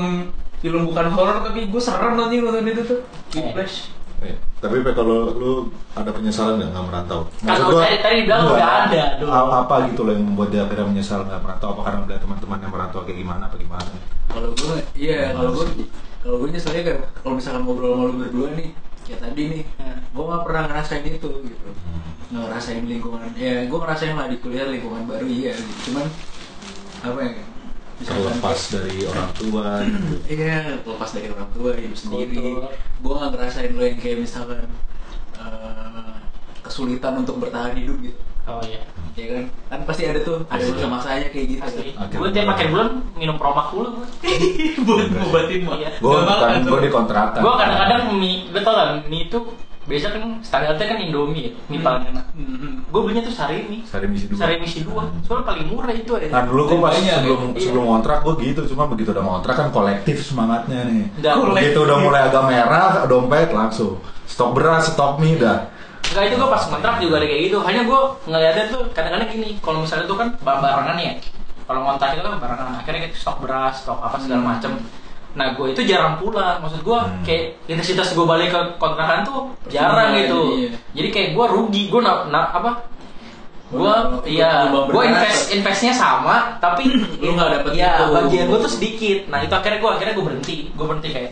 film 0.57 0.81
bukan 0.83 1.07
horor 1.09 1.37
tapi 1.43 1.65
gue 1.65 1.79
serem 1.79 2.13
nanti 2.13 2.37
nonton 2.37 2.65
itu 2.65 2.81
tuh 2.83 2.99
Whiplash 3.33 3.93
Eh, 4.17 4.33
Tapi 4.57 4.81
Pe, 4.81 4.89
kalau 4.91 5.29
lu 5.29 5.51
ada 5.93 6.09
penyesalan 6.09 6.57
nggak 6.57 6.73
nggak 6.73 6.85
merantau? 6.89 7.29
Kan 7.37 7.53
gua- 7.61 7.85
tadi- 7.85 8.01
tadi 8.01 8.17
bilang 8.25 8.41
enggak. 8.41 8.57
udah 8.57 8.69
ada 8.81 9.03
dulu. 9.15 9.29
Apa 9.53 9.75
gitu 9.85 10.01
loh 10.01 10.11
yang 10.11 10.25
membuat 10.25 10.49
dia 10.49 10.61
akhirnya 10.63 10.89
menyesal 10.89 11.21
nggak 11.21 11.37
merantau? 11.37 11.67
Apa 11.69 11.81
karena 11.83 11.99
udah 12.01 12.17
teman-teman 12.17 12.57
yang 12.57 12.71
merantau 12.73 12.99
kayak 13.03 13.17
gimana? 13.19 13.45
Apa 13.45 13.55
gimana? 13.55 13.91
kalau 14.27 14.49
gue 14.51 14.75
iya 14.95 15.31
kalau 15.31 15.51
gue 15.53 15.65
kalau 16.19 16.35
gue 16.39 16.49
nyeselnya 16.49 16.81
kayak 16.83 16.99
kalau 17.15 17.33
misalkan 17.35 17.61
ngobrol 17.61 17.89
sama 17.91 18.03
lu 18.03 18.13
berdua 18.17 18.47
nih 18.51 18.69
kayak 19.03 19.19
tadi 19.21 19.41
nih 19.47 19.63
Hmm. 19.77 19.97
gue 20.03 20.23
nggak 20.25 20.43
pernah 20.43 20.61
ngerasain 20.65 21.03
itu 21.07 21.29
gitu 21.45 21.69
nggak 22.27 22.41
ngerasain 22.43 22.83
lingkungan 22.83 23.21
ya 23.35 23.53
gue 23.63 23.77
ngerasain 23.77 24.13
lah 24.13 24.25
di 24.25 24.37
kuliah 24.37 24.65
lingkungan 24.65 25.05
baru 25.05 25.25
iya 25.25 25.53
gitu 25.53 25.73
cuman 25.87 26.05
apa 27.01 27.19
ya 27.21 27.33
Terlepas 27.97 28.59
dari 28.69 28.97
orang 29.03 29.29
tua. 29.33 29.81
gitu. 29.81 30.13
iya 30.29 30.77
lepas 30.77 31.09
dari 31.11 31.27
orang 31.27 31.49
tua 31.49 31.73
hidup 31.73 31.97
sendiri 31.97 32.61
gue 32.95 33.13
nggak 33.13 33.31
ngerasain 33.33 33.71
lo 33.73 33.81
yang 33.81 33.97
kayak 33.97 34.17
misalkan 34.21 34.69
eh, 35.33 36.13
kesulitan 36.61 37.13
untuk 37.17 37.39
bertahan 37.39 37.73
hidup 37.73 37.97
gitu 37.99 38.19
oh 38.45 38.61
iya 38.61 38.85
ya 39.17 39.25
kan 39.33 39.43
kan 39.67 39.79
pasti 39.83 40.05
ada 40.05 40.21
tuh 40.21 40.45
ada 40.45 40.61
Pasti. 40.61 40.77
masa-masanya 40.77 41.27
kayak 41.33 41.45
gitu 41.49 41.61
asli 41.63 41.89
Akhirnya 41.91 42.19
gue 42.21 42.29
tiap 42.31 42.47
akhir 42.47 42.67
bulan 42.69 42.89
minum 43.17 43.35
promak 43.35 43.67
dulu 43.73 43.89
gue 43.97 44.05
buat 44.85 45.07
ngobatin 45.09 45.59
mah 45.65 45.75
Iya. 45.75 45.89
Gue 45.97 46.17
bukan 46.21 46.61
gue 46.63 46.79
di 46.79 46.91
kontrakan. 46.93 47.41
gue 47.41 47.53
kadang-kadang 47.57 48.01
mie 48.13 48.45
lo 48.53 48.59
tau 48.61 48.75
kan 48.77 48.89
mie 49.09 49.25
itu 49.25 49.39
biasa 49.87 50.11
kan 50.11 50.21
standarnya 50.43 50.83
kan 50.85 50.99
indomie 50.99 51.47
ya 51.47 51.51
mie 51.65 51.79
paling 51.79 52.11
enak 52.11 52.25
Mhm. 52.35 52.91
gue 52.91 53.01
belinya 53.01 53.23
tuh 53.23 53.31
sarimi 53.31 53.81
Sari 53.81 54.05
misi 54.05 54.27
dua. 54.27 54.35
sarimi 54.37 54.67
si 54.67 54.79
dua 54.83 55.07
soalnya 55.23 55.47
paling 55.47 55.65
murah 55.65 55.89
itu 55.89 56.11
Nah 56.11 56.27
ada 56.37 56.43
dulu 56.43 56.61
gue 56.65 56.77
pas 56.77 56.91
Banyak, 56.91 57.17
sebelum 57.17 57.39
ya? 57.47 57.59
sebelum 57.63 57.85
kontrak 57.89 58.17
gue 58.21 58.33
gitu, 58.43 58.61
cuma 58.67 58.83
begitu 58.85 59.09
udah 59.09 59.23
kontrak 59.23 59.55
kan 59.55 59.67
kolektif 59.69 60.17
semangatnya 60.21 60.79
nih. 60.83 61.05
Nggak, 61.17 61.33
Begitu 61.55 61.79
udah 61.81 61.97
mulai 61.97 62.21
agak 62.27 62.43
merah, 62.45 63.07
dompet 63.07 63.49
langsung 63.49 63.95
stok 64.27 64.51
beras, 64.53 64.91
stok 64.91 65.17
mie 65.17 65.39
dah. 65.39 65.71
Enggak 66.05 66.23
itu 66.25 66.35
gue 66.35 66.49
pas 66.49 66.63
kontrak 66.63 66.95
juga 66.99 67.15
ada 67.17 67.25
kayak 67.25 67.41
gitu. 67.47 67.57
Hanya 67.61 67.81
gue 67.83 67.99
ngeliatnya 68.25 68.65
tuh 68.67 68.81
kadang-kadang 68.91 69.29
gini. 69.29 69.49
Kalau 69.57 69.79
misalnya 69.81 70.05
tuh 70.05 70.17
kan 70.17 70.27
bar- 70.37 70.59
barengan 70.59 70.97
ya. 70.97 71.13
Kalau 71.63 71.81
kontrak 71.85 72.09
itu 72.11 72.21
kan 72.21 72.35
barengan. 72.37 72.67
Akhirnya 72.77 73.01
kita 73.07 73.15
stok 73.17 73.37
beras, 73.39 73.75
stok 73.81 73.99
apa 73.99 74.15
segala 74.17 74.39
Hmm. 74.39 74.49
Nah 75.37 75.53
gue 75.53 75.67
itu 75.69 75.81
jarang 75.83 76.17
pulang. 76.17 76.57
Maksud 76.59 76.81
gue 76.81 76.97
Hmm. 76.97 77.21
kayak 77.21 77.43
intensitas 77.65 78.11
gue 78.11 78.25
balik 78.25 78.49
ke 78.49 78.61
kontrakan 78.75 79.21
tuh 79.21 79.39
jarang 79.67 80.11
Iya, 80.11 80.19
gitu. 80.25 80.39
iya. 80.57 80.69
Jadi 80.93 81.07
kayak 81.07 81.29
gue 81.31 81.45
rugi. 81.47 81.83
Gue 81.87 82.01
na, 82.01 82.25
na- 82.25 82.49
apa? 82.51 82.71
Gue 83.67 83.91
iya, 84.25 84.65
gue 84.71 85.03
invest 85.03 85.51
investnya 85.51 85.91
sama, 85.91 86.55
tapi 86.57 86.87
Lu 87.19 87.35
nggak 87.35 87.49
dapet 87.53 87.71
Iya, 87.75 87.99
itu. 87.99 88.05
bagian 88.15 88.45
gue 88.47 88.59
tuh 88.59 88.71
sedikit. 88.71 89.19
Nah 89.27 89.39
itu 89.39 89.51
akhirnya 89.51 89.77
gue 89.77 89.91
akhirnya 89.91 90.13
gue 90.13 90.25
berhenti. 90.25 90.55
Gue 90.71 90.85
berhenti 90.85 91.09
kayak 91.11 91.31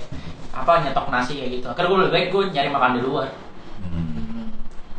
apa 0.52 0.72
nyetok 0.82 1.08
nasi 1.10 1.34
kayak 1.36 1.52
gitu. 1.54 1.65
Akhirnya 1.68 1.89
gue 1.89 2.00
lebih 2.00 2.13
baik 2.13 2.28
gue 2.30 2.44
nyari 2.54 2.70
makan 2.70 2.91
di 2.94 3.02
luar. 3.02 3.28
Hmm. 3.82 4.48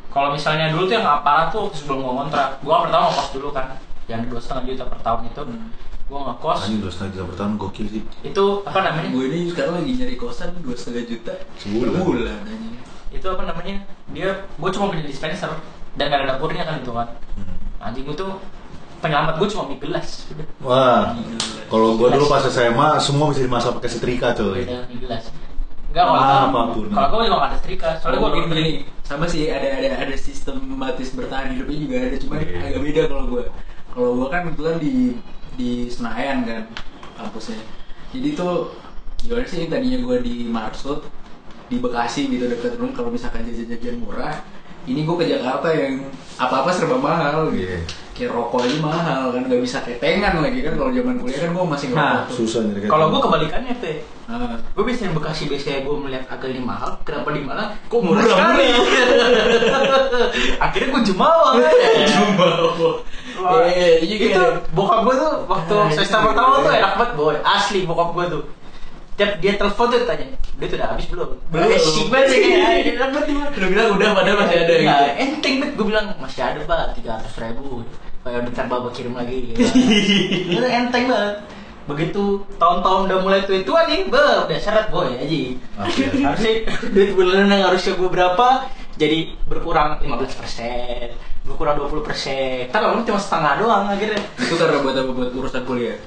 Kalau 0.09 0.33
misalnya 0.33 0.73
dulu 0.73 0.85
tuh 0.85 0.97
yang 0.97 1.07
aparat 1.07 1.49
tuh 1.49 1.69
sebelum 1.71 2.01
gue 2.01 2.15
kontrak, 2.19 2.49
gue 2.59 2.73
pertama 2.75 3.05
ngekos 3.07 3.29
dulu 3.31 3.49
kan, 3.53 3.67
yang 4.07 4.25
dua 4.25 4.41
setengah 4.41 4.65
juta 4.67 4.85
per 4.87 4.99
tahun 5.01 5.21
itu, 5.27 5.43
Hmm. 5.45 5.69
Gue 6.07 6.19
ngekos. 6.21 6.59
Anjing 6.63 6.79
dua 6.79 6.91
setengah 6.91 7.11
juta 7.13 7.25
per 7.25 7.37
tahun 7.37 7.53
gokil 7.57 7.87
sih. 7.89 8.03
Itu 8.23 8.45
apa 8.63 8.79
namanya? 8.81 9.09
gue 9.11 9.25
ini 9.27 9.39
sekarang 9.51 9.75
lagi 9.77 9.91
nyari 9.93 10.17
kosan 10.17 10.51
dua 10.59 10.75
setengah 10.75 11.05
juta 11.05 11.35
Sebulan. 11.57 11.91
per 11.91 12.03
bulan 12.05 12.39
anjing. 12.43 12.75
Itu 13.09 13.27
apa 13.29 13.43
namanya? 13.45 13.75
Dia, 14.09 14.29
gue 14.49 14.71
cuma 14.71 14.85
punya 14.89 15.03
dispenser 15.03 15.51
dan 15.93 16.05
gak 16.07 16.19
ada 16.21 16.27
dapurnya 16.33 16.63
kan 16.63 16.79
itu 16.79 16.91
kan. 16.91 17.09
Hmm. 17.35 17.57
Anjing 17.83 18.07
itu 18.07 18.27
penyelamat 18.97 19.35
gue 19.37 19.49
cuma 19.49 19.65
mie 19.67 19.79
gelas, 19.79 20.09
udah. 20.29 20.47
Wah, 20.61 21.03
kalau 21.67 21.95
gue 21.95 22.09
dulu 22.09 22.27
pas 22.27 22.43
SMA 22.45 22.89
semua 22.99 23.29
bisa 23.29 23.43
dimasak 23.43 23.75
pakai 23.75 23.91
setrika 23.91 24.31
coy. 24.33 24.63
Udah 24.63 24.87
mie 24.87 25.01
gelas. 25.01 25.25
Enggak 25.87 26.05
kalau 26.05 26.15
Ah, 26.15 26.23
gua- 26.23 26.47
apa 26.47 26.61
pun. 26.73 26.87
kalau 26.89 27.09
gue 27.11 27.21
juga 27.25 27.37
gak 27.37 27.47
ada 27.47 27.57
setrika, 27.57 27.89
soalnya 27.97 28.05
Kalau 28.17 28.29
gue 28.29 28.41
gini 28.45 28.55
gini 28.55 28.73
sama 29.03 29.25
sih 29.25 29.43
ada 29.49 29.69
ada 29.73 29.91
ada 30.03 30.17
sistem 30.17 30.57
batis 30.77 31.11
bertahan 31.11 31.51
hidupnya 31.53 31.79
juga 31.81 31.97
ada 32.01 32.17
cuman 32.17 32.39
Iya. 32.39 32.59
agak 32.65 32.81
beda 32.85 33.03
kalau 33.07 33.25
gue 33.29 33.45
kalau 33.89 34.11
gue 34.13 34.27
kan 34.29 34.41
kebetulan 34.45 34.77
di 34.77 34.95
di 35.57 35.89
Senayan 35.89 36.45
kan 36.45 36.63
kampusnya 37.17 37.59
jadi 38.13 38.37
tuh 38.37 38.77
gimana 39.21 39.49
sih 39.49 39.67
tadinya 39.67 39.99
gue 40.05 40.17
di 40.23 40.35
Marsud 40.47 41.01
di 41.67 41.83
Bekasi 41.83 42.31
gitu 42.31 42.47
dekat 42.47 42.79
rumah 42.79 42.95
kalau 42.95 43.11
misalkan 43.11 43.43
jajan-jajan 43.43 43.99
murah 43.99 44.39
ini 44.87 45.03
gue 45.03 45.17
ke 45.19 45.27
Jakarta 45.27 45.69
yang 45.75 45.99
apa-apa 46.39 46.71
serba 46.71 46.95
mahal 46.95 47.51
gitu. 47.51 47.67
Iya. 47.67 47.83
Kayak 48.17 48.33
rokok 48.33 48.65
aja 48.65 48.79
mahal 48.81 49.23
kan 49.29 49.43
nggak 49.45 49.61
bisa 49.61 49.85
ketengan 49.85 50.41
lagi 50.41 50.65
kan 50.65 50.73
kalau 50.79 50.89
zaman 50.89 51.21
kuliah 51.21 51.41
kan 51.43 51.51
gue 51.53 51.65
masih 51.69 51.87
Nah, 51.93 51.99
ngerokok 52.01 52.23
tuh. 52.25 52.37
Susah 52.39 52.61
nyari 52.65 52.89
kalau 52.89 53.07
gue 53.13 53.21
kebalikannya 53.21 53.75
teh. 53.83 53.97
Ah. 54.31 54.57
Gue 54.73 54.85
biasanya 54.89 55.11
di 55.13 55.17
Bekasi 55.21 55.43
biasanya 55.53 55.79
gue 55.85 55.97
melihat 56.01 56.25
agak 56.33 56.49
ini 56.49 56.63
mahal, 56.65 56.91
kenapa 57.05 57.29
di 57.35 57.43
Malang 57.45 57.77
kok 57.77 58.01
murah 58.01 58.23
Murah, 58.25 58.31
sekali? 58.31 58.69
Akhirnya 60.65 60.89
gue 60.97 61.03
jumawa. 61.13 61.51
Wah, 61.61 62.95
Iya, 63.37 63.67
iya, 63.69 63.87
iya, 64.01 64.17
itu 64.17 64.33
iya. 64.33 64.65
bokap 64.73 64.99
gue 65.05 65.15
tuh 65.15 65.33
waktu 65.45 65.75
Ah, 65.77 65.89
semester 65.93 66.19
pertama 66.25 66.53
iya. 66.53 66.65
tuh 66.65 66.73
enak 66.73 66.93
banget 66.97 67.13
boy, 67.15 67.37
asli 67.41 67.81
bokap 67.85 68.09
gue 68.13 68.25
tuh. 68.33 68.43
Tiap 69.17 69.31
dia 69.41 69.53
telepon 69.57 69.87
tuh 69.89 70.05
tanya, 70.05 70.25
dia 70.37 70.67
tuh 70.69 70.77
udah 70.77 70.89
habis 70.93 71.07
belum? 71.09 71.31
Belum. 71.49 71.69
Eh, 71.69 71.81
sih 71.81 72.05
banget 72.09 72.27
sih 72.29 72.39
kayak 72.39 73.01
enak 73.01 73.09
banget. 73.17 73.51
Lu 73.57 73.67
bilang 73.73 73.89
udah 73.97 74.09
padahal 74.13 74.37
masih 74.45 74.57
ada 74.61 74.75
Nah, 74.77 74.81
gitu. 74.85 75.05
enteng 75.17 75.55
banget 75.57 75.73
gue 75.73 75.87
bilang 75.89 76.07
masih 76.21 76.41
ada 76.45 76.59
pak 76.61 76.79
tiga 76.97 77.11
ratus 77.17 77.35
ribu. 77.41 77.81
Kayak 78.21 78.41
bentar 78.45 78.65
bapak 78.67 78.91
kirim 78.93 79.15
lagi. 79.15 79.39
Gitu. 79.53 79.63
Itu 80.53 80.67
enteng 80.67 81.05
banget. 81.09 81.37
Begitu 81.87 82.23
tahun-tahun 82.59 83.01
udah 83.07 83.19
mulai 83.23 83.41
tua-tua 83.47 83.87
nih, 83.87 84.11
be, 84.11 84.19
udah 84.19 84.59
syarat 84.59 84.91
boy 84.91 85.07
aja. 85.07 85.39
Harusnya 85.79 86.53
duit 86.91 87.15
bulanan 87.15 87.47
yang 87.49 87.71
harusnya 87.71 87.95
gue 87.95 88.11
berapa 88.11 88.47
jadi 88.97 89.33
berkurang 89.47 90.03
15 90.03 90.35
persen, 90.35 91.15
berkurang 91.47 91.79
20 91.79 92.03
persen. 92.07 92.67
Ntar 92.69 92.81
kamu 92.83 93.07
cuma 93.07 93.21
setengah 93.23 93.53
doang 93.63 93.85
akhirnya. 93.87 94.21
Itu 94.37 94.55
karena 94.59 94.83
buat 94.83 94.95
apa 94.99 95.11
buat 95.15 95.31
urusan 95.33 95.63
kuliah. 95.65 95.99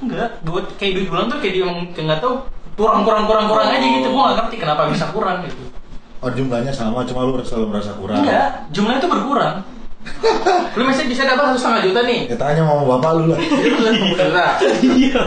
Enggak, 0.00 0.30
buat 0.46 0.66
kayak 0.78 0.92
duit 0.96 1.08
bulan 1.10 1.26
tuh 1.28 1.38
kayak 1.42 1.52
dia 1.56 1.62
emang 1.66 1.78
kayak 1.92 2.06
nggak 2.06 2.20
tahu 2.22 2.34
kurang 2.76 3.02
kurang 3.02 3.24
kurang 3.26 3.46
kurang 3.50 3.66
aja 3.74 3.86
gitu. 3.86 4.08
Gue 4.08 4.22
nggak 4.22 4.36
ngerti 4.38 4.56
kenapa 4.62 4.80
bisa 4.88 5.04
kurang 5.10 5.36
gitu. 5.44 5.62
Oh 6.24 6.30
jumlahnya 6.32 6.72
sama, 6.72 7.04
cuma 7.04 7.28
lu 7.28 7.36
selalu 7.44 7.66
merasa 7.76 7.92
kurang. 7.98 8.24
Enggak, 8.24 8.48
jumlahnya 8.72 9.00
tuh 9.04 9.10
berkurang. 9.12 9.56
lu 10.78 10.82
mesti 10.86 11.02
bisa 11.08 11.26
dapat 11.26 11.50
satu 11.50 11.58
setengah 11.58 11.82
juta 11.90 12.00
nih 12.06 12.20
Ya 12.30 12.36
tanya 12.38 12.62
sama 12.62 12.84
bapak 12.86 13.10
lu 13.18 13.24
lah. 13.34 13.38
Iya. 13.42 15.20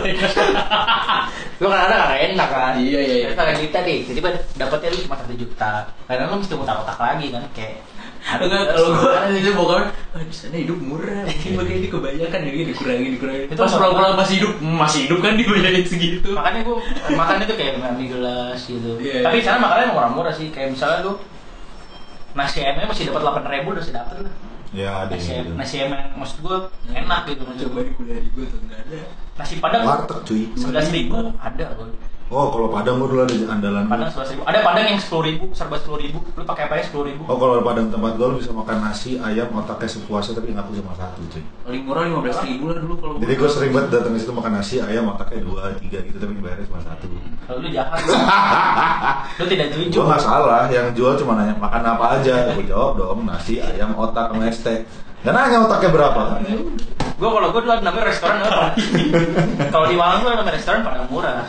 lu 1.59 1.67
kan 1.71 1.79
ada 1.89 1.95
kan 2.07 2.15
enak 2.15 2.49
kan 2.49 2.73
Iya, 2.79 2.99
iya, 3.03 3.15
iya. 3.25 3.27
setengah 3.35 3.55
juta 3.59 3.77
deh 3.83 3.97
tiba-tiba 4.07 4.29
dapatnya 4.55 4.89
lu 4.95 4.99
cuma 5.03 5.15
satu 5.19 5.33
juta 5.35 5.71
kadang 6.07 6.27
lu 6.31 6.35
mesti 6.39 6.55
otak-otak 6.55 6.95
lagi 6.99 7.27
kan 7.33 7.43
kayak 7.51 7.83
Enggak, 8.19 8.63
kalau 8.69 8.89
gua 8.93 9.31
itu 9.31 9.51
pokoknya 9.51 9.83
ah, 10.11 10.21
di 10.21 10.35
sana 10.35 10.57
hidup 10.57 10.77
murah, 10.77 11.23
mungkin 11.23 11.51
makanya 11.55 11.77
ini 11.77 11.87
kebanyakan 11.87 12.39
ya 12.41 12.65
dikurangin 12.67 13.09
dikurangin. 13.15 13.45
Itu 13.47 13.57
Pas 13.57 13.71
pulang-pulang 13.71 14.13
masih 14.15 14.35
hidup, 14.37 14.53
masih 14.59 14.99
hidup 15.07 15.19
kan 15.19 15.33
dibayarin 15.33 15.83
segitu. 15.83 16.29
makanya 16.31 16.59
gua 16.61 16.77
makan 17.09 17.35
itu 17.41 17.53
kayak 17.55 17.73
mie 17.95 18.07
gelas 18.07 18.59
gitu 18.61 18.89
Iya. 18.97 19.23
tapi 19.23 19.39
sana 19.39 19.57
makannya 19.57 19.91
murah-murah 19.91 20.33
sih 20.33 20.49
kayak 20.49 20.75
misalnya 20.75 20.99
lu 21.03 21.13
nasi 22.31 22.57
ayamnya 22.59 22.85
masih 22.85 23.03
dapat 23.07 23.21
delapan 23.23 23.43
ribu 23.49 23.67
udah 23.71 23.83
sih 23.83 23.91
dapet 23.91 24.17
lah 24.21 24.33
Ya 24.69 24.89
ada 25.01 25.09
nasi, 25.09 25.33
gitu. 25.33 25.49
nasi 25.57 25.73
ayam 25.79 25.91
yang 25.91 26.13
maksud 26.13 26.37
gua 26.39 26.57
enak 26.87 27.21
gitu 27.25 27.41
maksud 27.41 27.61
Coba 27.63 27.73
gua 27.73 27.81
di 27.81 27.93
kuliah 27.95 28.19
di 28.19 28.29
gua 28.29 28.45
tuh 28.45 28.59
nggak 28.61 28.79
ada. 28.83 28.99
nasi 29.33 29.53
padang 29.57 29.81
Warteg 29.81 30.19
cuy. 30.21 30.41
sebelas 30.53 30.87
ribu 30.91 31.15
ada 31.33 31.65
gua 31.73 31.87
Oh 32.29 32.53
kalau 32.53 32.69
Padang 32.69 33.01
gua 33.01 33.09
dulu 33.09 33.21
ada 33.25 33.33
andalan. 33.49 33.89
gua. 33.89 33.93
padang 33.97 34.09
sebelas 34.13 34.29
ribu 34.29 34.41
ada 34.45 34.59
padang 34.61 34.85
yang 34.85 35.01
sepuluh 35.01 35.23
ribu 35.33 35.45
serba 35.49 35.81
sepuluh 35.81 35.97
ribu 35.97 36.21
lu 36.37 36.45
pakai 36.45 36.63
apa 36.69 36.73
ya 36.77 36.83
sepuluh 36.85 37.05
ribu 37.09 37.21
Oh 37.25 37.37
kalau 37.41 37.65
Padang 37.65 37.89
tempat 37.89 38.11
gua 38.21 38.27
lu 38.29 38.37
bisa 38.37 38.53
makan 38.53 38.77
nasi, 38.85 39.17
ayam, 39.17 39.49
otaknya 39.49 39.89
sepuasnya 39.89 40.33
tapi 40.37 40.53
ngaku 40.53 40.71
cuma 40.77 40.93
satu 40.93 41.25
cuy. 41.25 41.41
Paling 41.41 41.81
murah 41.89 42.03
lima 42.05 42.19
belas 42.21 42.37
ribu 42.45 42.63
lah 42.69 42.77
dulu 42.77 42.93
kalau. 43.01 43.13
Jadi 43.17 43.33
gue 43.33 43.49
sering 43.49 43.71
banget 43.73 43.89
datang 43.97 44.13
ke 44.13 44.19
situ 44.21 44.33
makan 44.37 44.51
nasi, 44.61 44.75
ayam, 44.77 45.09
otaknya 45.09 45.41
dua, 45.41 45.61
tiga 45.81 45.97
gitu 46.05 46.17
tapi 46.21 46.33
dibayarnya 46.37 46.65
cuma 46.69 46.81
satu. 46.85 47.05
kalau 47.49 47.59
lu 47.65 47.69
jahat 47.73 47.97
lu 49.41 49.45
tidak 49.51 49.67
setuju 49.73 49.97
Gue 49.97 50.05
nggak 50.05 50.21
salah, 50.21 50.61
yang 50.69 50.87
jual 50.93 51.13
cuma 51.17 51.33
nanya 51.33 51.57
makan 51.57 51.81
apa 51.81 52.05
aja. 52.21 52.53
Gue 52.53 52.65
jawab 52.69 52.93
dong 52.93 53.25
nasi, 53.25 53.57
ayam, 53.57 53.97
otak, 53.97 54.29
sama 54.29 54.53
teh. 54.53 54.85
Gak 55.25 55.33
nanya 55.33 55.65
otaknya 55.65 55.89
berapa. 55.91 56.21
gua 57.19 57.29
kalau 57.35 57.47
gua 57.51 57.59
dulu 57.59 57.73
ada 57.75 57.83
namanya 57.83 58.05
restoran 58.07 58.39
apa 58.39 58.71
kalau 59.75 59.91
di 59.91 59.99
Malang 59.99 60.23
ada 60.23 60.39
namanya 60.39 60.55
restoran 60.55 60.87
pada 60.87 61.03
murah 61.11 61.43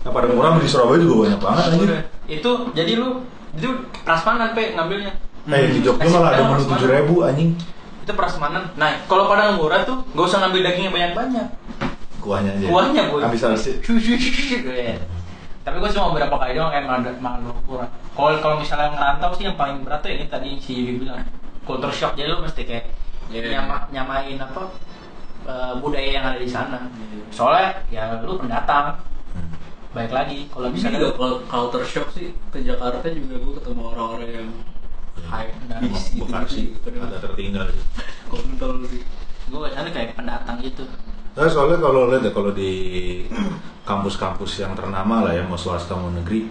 Nah, 0.00 0.10
pada 0.10 0.26
murah 0.26 0.56
di 0.56 0.64
Surabaya 0.64 0.96
juga 0.96 1.28
banyak 1.28 1.40
banget 1.40 1.62
anjir. 1.66 1.84
Udah. 1.86 2.02
itu 2.24 2.50
jadi 2.72 2.92
lu 2.96 3.08
itu 3.52 3.68
prasmanan 4.00 4.54
pe 4.54 4.72
ngambilnya 4.72 5.12
Eh 5.44 5.72
di 5.72 5.80
Jogja 5.82 6.06
malah 6.08 6.30
ada 6.30 6.46
menu 6.46 6.62
tujuh 6.64 6.88
ribu 6.88 7.14
anjing. 7.22 7.52
itu 8.00 8.12
prasmanan 8.14 8.70
nah 8.74 8.96
kalau 9.04 9.26
padang 9.26 9.56
murah 9.56 9.82
tuh 9.82 10.00
gak 10.14 10.24
usah 10.24 10.38
ngambil 10.40 10.60
dagingnya 10.64 10.90
banyak 10.90 11.12
banyak 11.12 11.46
Kuahnya 12.20 12.52
aja. 12.54 12.66
kuahnya 12.68 13.02
salsi. 13.34 13.80
Iya. 14.70 14.96
tapi 15.60 15.76
gue 15.76 15.90
cuma 15.90 16.08
beberapa 16.10 16.36
kali 16.38 16.52
doang 16.54 16.70
kayak 16.70 16.84
makan 16.86 17.00
makan 17.18 17.40
kurang 17.64 17.90
kalau 18.10 18.32
kalau 18.40 18.56
misalnya 18.56 18.88
ngerantau 18.90 19.30
sih 19.34 19.44
yang 19.44 19.56
paling 19.56 19.82
berat 19.82 20.00
tuh 20.00 20.08
ini 20.08 20.24
tadi 20.26 20.56
si 20.56 20.72
Yugi 20.74 21.04
bilang 21.04 21.20
culture 21.62 21.92
shock 21.92 22.12
jadi 22.14 22.30
lu 22.30 22.40
mesti 22.40 22.62
kayak 22.62 22.88
Iya. 23.28 23.60
nyama 23.60 23.86
nyamain 23.90 24.36
apa 24.36 24.62
eh, 25.44 25.72
budaya 25.76 26.08
yang 26.10 26.24
ada 26.26 26.38
di 26.38 26.48
sana 26.48 26.88
soalnya 27.28 27.84
ya 27.88 28.16
lu 28.20 28.38
pendatang 28.38 28.96
Hmm. 28.96 29.08
Baik 29.90 30.12
lagi 30.14 30.38
kalau 30.46 30.70
Bisa 30.70 30.86
juga 30.86 31.10
kalau 31.18 31.36
culture 31.44 31.86
shock 31.86 32.08
sih 32.14 32.30
ke 32.54 32.62
Jakarta 32.62 33.06
juga 33.10 33.34
gua 33.42 33.52
ketemu 33.58 33.82
orang-orang 33.90 34.28
yang 34.30 34.50
high 35.26 35.50
Nah, 35.66 35.78
bis 35.82 36.14
gitu. 36.14 36.26
Bekasi 36.26 36.62
ada 36.94 37.18
tertinggal. 37.18 37.64
sih. 37.74 37.84
kontol 38.30 38.86
sih. 38.86 39.02
gue 39.50 39.58
ke 39.58 39.70
sana 39.74 39.90
kayak 39.90 40.14
pendatang 40.14 40.62
gitu 40.62 40.86
Nah, 41.30 41.46
soalnya 41.46 41.78
kalau 41.78 42.10
lihat 42.10 42.26
ya 42.26 42.32
kalau 42.34 42.50
di 42.50 42.70
kampus-kampus 43.86 44.62
yang 44.62 44.74
ternama 44.74 45.26
lah 45.26 45.32
ya 45.34 45.42
mau 45.46 45.54
swasta 45.58 45.94
mau 45.94 46.10
negeri 46.10 46.46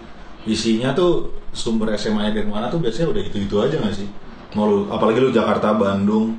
isinya 0.48 0.96
tuh 0.96 1.36
sumber 1.52 1.92
SMA 2.00 2.32
dari 2.32 2.48
mana 2.48 2.72
tuh 2.72 2.80
biasanya 2.80 3.12
udah 3.12 3.22
itu-itu 3.22 3.56
aja 3.60 3.76
nggak 3.76 3.92
sih? 3.94 4.08
Mau 4.56 4.64
lu, 4.66 4.78
apalagi 4.88 5.20
lu 5.20 5.30
Jakarta, 5.30 5.76
Bandung 5.76 6.36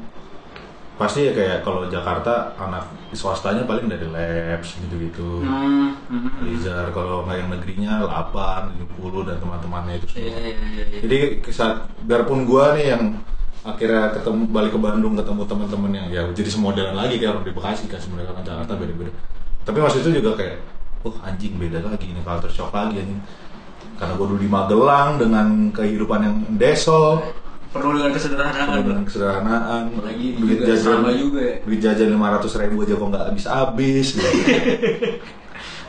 pasti 0.99 1.27
ya 1.27 1.31
kayak 1.33 1.57
kalau 1.65 1.87
Jakarta 1.89 2.53
anak 2.59 2.85
swastanya 3.11 3.67
paling 3.67 3.91
dari 3.91 4.07
labs 4.07 4.79
gitu-gitu. 4.79 5.43
hmm. 5.43 6.43
Alizar 6.43 6.91
kalau 6.95 7.27
nggak 7.27 7.37
yang 7.41 7.49
negerinya 7.51 7.93
8, 8.07 8.79
70 8.99 9.27
dan 9.27 9.37
teman-temannya 9.39 9.93
itu 9.99 10.07
semua. 10.11 10.23
Iya 10.27 10.37
iya 10.39 10.55
iya. 10.55 10.83
iya. 10.87 10.99
Jadi 11.03 11.17
saat 11.51 11.89
biarpun 12.05 12.47
gua 12.47 12.75
nih 12.75 12.95
yang 12.95 13.03
akhirnya 13.61 14.09
ketemu 14.17 14.41
balik 14.49 14.71
ke 14.73 14.79
Bandung 14.81 15.13
ketemu 15.13 15.41
teman-teman 15.45 15.91
yang 15.93 16.07
ya 16.09 16.21
jadi 16.33 16.49
semodelan 16.49 16.97
lagi 16.97 17.21
kayak 17.21 17.37
orang 17.37 17.45
di 17.45 17.53
Bekasi 17.53 17.85
kan 17.85 18.01
sebenarnya 18.01 18.33
kan 18.33 18.43
Jakarta 18.45 18.73
beda-beda. 18.77 19.11
Tapi 19.61 19.77
waktu 19.77 19.97
itu 20.01 20.09
juga 20.17 20.31
kayak, 20.33 20.57
oh 21.05 21.15
anjing 21.21 21.53
beda 21.61 21.85
lagi 21.85 22.09
ini 22.09 22.21
culture 22.25 22.49
shock 22.49 22.73
lagi 22.73 23.01
anjing. 23.01 23.21
Karena 23.97 24.17
gua 24.17 24.27
dulu 24.33 24.39
di 24.41 24.49
Magelang 24.49 25.09
dengan 25.21 25.47
kehidupan 25.69 26.19
yang 26.25 26.37
deso, 26.57 27.21
Perlu 27.71 27.95
dengan 27.95 28.11
kesederhanaan. 28.11 28.67
dengan 28.77 29.03
kesederhanaan, 29.03 29.81
Apalagi 29.89 30.27
duit 30.35 30.59
juga 30.59 30.65
jajan 30.69 30.83
sama 30.99 31.11
juga 31.13 31.39
ya. 31.41 31.55
duit 31.63 31.79
jajan 31.79 32.09
lima 32.09 32.27
ratus 32.29 32.51
ribu 32.57 32.75
aja 32.81 32.93
kok 32.93 33.07
nggak 33.07 33.25
habis-habis, 33.25 34.07
gitu. 34.11 34.27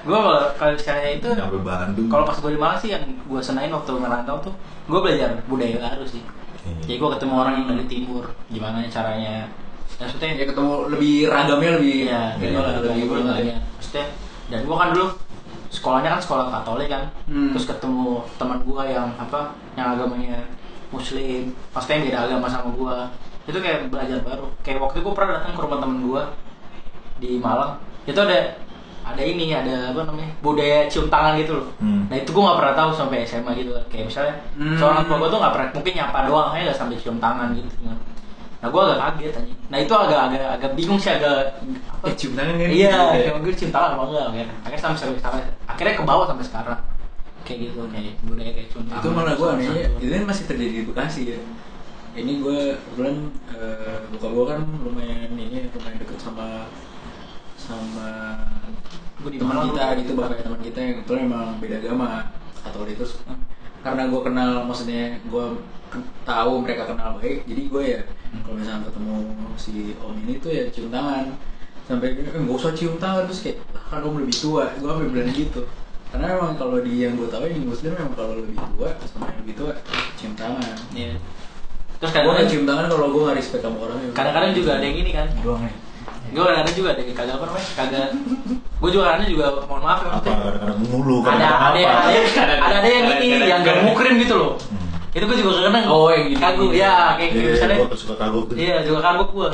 gue 0.03 0.19
kalau 0.19 0.43
kalau 0.53 0.73
misalnya 0.73 1.11
itu 1.13 1.29
nyampe 1.33 1.59
Bandung. 1.61 2.07
kalau 2.07 2.25
pas 2.25 2.35
gue 2.35 2.51
di 2.51 2.59
Malang 2.59 2.75
sih 2.77 2.91
yang 2.91 3.03
gue 3.23 3.39
senain 3.41 3.71
waktu 3.71 3.91
ngerantau 3.93 4.35
tuh 4.41 4.55
gue 4.85 4.99
belajar 4.99 5.31
budaya 5.45 5.79
baru 5.81 6.03
sih 6.05 6.23
Iya. 6.63 6.79
jadi 6.85 6.97
gue 6.97 7.11
ketemu 7.13 7.35
orang 7.37 7.55
yang 7.57 7.67
dari 7.69 7.87
timur 7.87 8.25
gimana 8.47 8.87
caranya 8.87 9.31
ya, 9.33 9.45
maksudnya 9.99 10.31
Ya 10.33 10.45
ketemu 10.45 10.73
lebih 10.89 11.27
ragamnya 11.27 11.71
lebih 11.77 11.95
Iya, 12.05 12.23
ini 12.33 12.43
gitu 12.45 12.55
lah, 12.57 12.63
lah, 12.69 12.83
lebih 12.85 13.07
banyak. 13.11 13.59
Maksudnya, 13.73 14.07
dan 14.47 14.61
gua 14.63 14.77
kan 14.77 14.89
dulu 14.91 15.07
sekolahnya 15.69 16.11
kan 16.13 16.21
sekolah 16.21 16.45
Katolik 16.53 16.87
kan, 16.87 17.03
Hmm. 17.27 17.51
terus 17.51 17.67
ketemu 17.67 18.07
teman 18.37 18.59
gua 18.63 18.83
yang 18.85 19.11
apa, 19.13 19.41
yang 19.75 19.87
agamanya 19.93 20.39
Muslim, 20.93 21.43
maksudnya 21.73 21.95
yang 21.97 22.05
beda 22.07 22.19
agama 22.29 22.47
sama 22.47 22.69
gua, 22.77 22.97
itu 23.43 23.59
kayak 23.59 23.89
belajar 23.89 24.19
baru. 24.21 24.47
Kayak 24.61 24.79
waktu 24.85 24.99
gua 25.01 25.13
pernah 25.17 25.31
datang 25.41 25.53
ke 25.57 25.61
rumah 25.65 25.79
temen 25.81 25.99
gua 26.05 26.23
di 27.17 27.41
Malang, 27.41 27.81
itu 28.05 28.19
ada 28.19 28.39
ada 29.03 29.19
ini 29.19 29.51
ada 29.51 29.91
apa 29.91 30.07
namanya 30.07 30.31
budaya 30.39 30.87
cium 30.87 31.11
tangan 31.11 31.35
gitu 31.41 31.59
loh. 31.59 31.69
Hmm. 31.83 32.07
Nah 32.07 32.17
itu 32.21 32.31
gua 32.31 32.43
nggak 32.53 32.59
pernah 32.63 32.75
tahu 32.79 32.91
sampai 32.95 33.27
SMA 33.27 33.53
gitu 33.59 33.75
kan. 33.75 33.85
Kayak 33.91 34.05
misalnya 34.13 34.35
Hmm. 34.55 34.77
seorang 34.79 35.03
tua 35.09 35.17
gua 35.19 35.29
tuh 35.29 35.39
nggak 35.43 35.53
pernah 35.57 35.69
mungkin 35.75 35.93
nyapa 35.97 36.19
doang, 36.31 36.49
hanya 36.55 36.63
nggak 36.71 36.79
sampai 36.79 36.97
cium 37.01 37.19
tangan 37.19 37.49
gitu. 37.57 37.69
kan. 37.83 37.99
Nah 38.63 38.71
gue 38.71 38.79
agak 38.79 38.99
kaget 39.03 39.35
aja. 39.43 39.55
Nah 39.75 39.79
itu 39.83 39.91
agak 39.91 40.21
agak 40.31 40.47
agak 40.55 40.71
bingung 40.79 40.95
sih 40.95 41.11
agak 41.11 41.59
apa? 41.91 42.07
Eh 42.07 42.15
cium 42.15 42.39
tangan 42.39 42.55
kan? 42.55 42.69
Iya, 42.71 42.95
emang 43.27 43.43
gue 43.43 43.55
cium 43.59 43.75
tangan 43.75 43.91
apa 43.99 44.03
enggak 44.07 44.25
akhirnya. 44.31 44.79
Sampai, 44.79 45.19
sampai 45.19 45.43
akhirnya 45.67 45.95
ke 45.99 46.05
bawah 46.07 46.27
sampai 46.31 46.47
sekarang. 46.47 46.79
Kayak 47.43 47.59
gitu 47.69 47.81
kayak 47.91 48.15
budaya 48.23 48.51
kayak 48.55 48.69
tangan. 48.71 48.99
itu 49.03 49.09
malah 49.11 49.35
gue 49.35 49.49
anehnya 49.51 49.73
Satu-satu. 49.83 50.03
itu 50.03 50.13
kan 50.13 50.25
masih 50.31 50.45
terjadi 50.47 50.73
di 50.73 50.85
Bekasi 50.87 51.23
ya. 51.35 51.39
Ini 52.13 52.33
gue 52.45 52.59
kebetulan 52.77 53.17
eh, 53.51 53.99
buka 54.13 54.27
gue 54.29 54.45
kan 54.47 54.61
lumayan 54.85 55.31
ini 55.33 55.59
lumayan 55.73 55.97
deket 55.99 56.19
sama 56.21 56.69
sama 57.57 58.09
teman 59.23 59.57
kita 59.71 59.83
lu- 59.95 59.99
gitu 60.03 60.13
bahkan 60.19 60.39
teman 60.43 60.61
kita 60.61 60.79
yang 60.79 60.93
kebetulan 61.01 61.23
emang 61.25 61.47
beda 61.57 61.77
agama 61.79 62.09
atau 62.63 62.83
itu 62.85 63.05
karena 63.83 64.03
gue 64.07 64.21
kenal 64.23 64.53
maksudnya 64.67 65.03
gue 65.23 65.45
tahu 66.23 66.53
mereka 66.63 66.91
kenal 66.91 67.19
baik 67.19 67.43
jadi 67.47 67.63
gue 67.67 67.83
ya 67.85 68.01
kalau 68.43 68.57
misalnya 68.57 68.87
ketemu 68.89 69.17
si 69.55 69.73
om 70.01 70.15
ini 70.17 70.41
tuh 70.41 70.51
ya 70.51 70.65
cium 70.73 70.89
tangan. 70.89 71.37
Sampai 71.85 72.15
eh, 72.17 72.33
nggak 72.33 72.57
usah 72.57 72.73
cium 72.73 72.97
tangan. 72.97 73.29
Terus 73.29 73.41
kayak 73.45 73.59
"Ah, 73.77 73.85
kan 73.91 74.01
om 74.07 74.17
lebih 74.17 74.33
tua. 74.33 74.73
Gue 74.81 74.89
sampai 74.89 75.09
bilang 75.13 75.29
gitu 75.35 75.61
karena 76.13 76.27
emang 76.31 76.53
kalau 76.55 76.77
di 76.79 76.95
yang 77.01 77.17
gue 77.17 77.27
tahu 77.27 77.49
di 77.49 77.59
muslim 77.59 77.91
memang 77.93 78.13
kalau 78.13 78.37
lebih 78.37 78.55
tua 78.71 78.89
sama 79.03 79.25
yang 79.27 79.39
lebih 79.41 79.55
tua 79.57 79.73
cium 80.15 80.33
tangan 80.37 80.77
Iya. 80.93 81.17
Terus 81.97 82.11
gue 82.11 82.13
nggak 82.13 82.13
kadang-kadang 82.13 82.49
cium 82.49 82.65
tangan 82.65 82.85
kalau 82.87 83.07
gue 83.09 83.23
nggak 83.23 83.37
respect 83.37 83.63
sama 83.63 83.79
orang 83.81 83.97
kadang-kadang 84.13 84.51
juga 84.53 84.71
ada 84.75 84.85
yang 84.85 84.97
gini 84.97 85.11
kan. 85.11 85.27
doang 85.41 85.63
ya 85.63 85.73
Gue 86.33 86.43
kadang-kadang 86.43 86.77
juga 86.77 86.89
ada 86.91 87.01
yang 87.01 87.13
kagak 87.13 87.35
apa 87.35 87.45
namanya? 87.45 87.69
Kagak. 87.73 88.09
Gue 88.75 88.91
juga 88.91 89.05
kadang 89.09 89.29
juga 89.29 89.45
mohon 89.63 89.83
maaf 89.83 90.01
ya 90.01 90.11
apa 90.11 90.31
kadang-kadang 90.33 90.79
mulu 90.83 91.17
Ada 91.23 91.33
ada 91.33 91.79
yang 91.79 91.93
ada 91.93 92.11
yang- 92.11 92.29
ada 92.37 92.55
ada 92.73 92.89
yang 92.89 93.05
ini 93.21 93.37
yang 93.43 93.61
gak 93.63 93.77
mukrin 93.85 94.15
gitu 94.17 94.35
loh. 94.35 94.53
Hmm. 94.59 95.13
Itu 95.13 95.25
gue 95.25 95.37
juga 95.39 95.51
kadang 95.61 95.85
Oh, 95.89 96.09
yang 96.09 96.25
gini. 96.27 96.41
kagum 96.41 96.71
ya 96.73 96.93
kayak 97.17 97.31
Iya, 97.33 97.49
misalnya 97.53 97.77
gua 97.81 97.97
suka 97.97 98.15
kagum. 98.17 98.45
Iya, 98.53 98.77
juga 98.83 99.01
kagum 99.01 99.29
gue. 99.31 99.49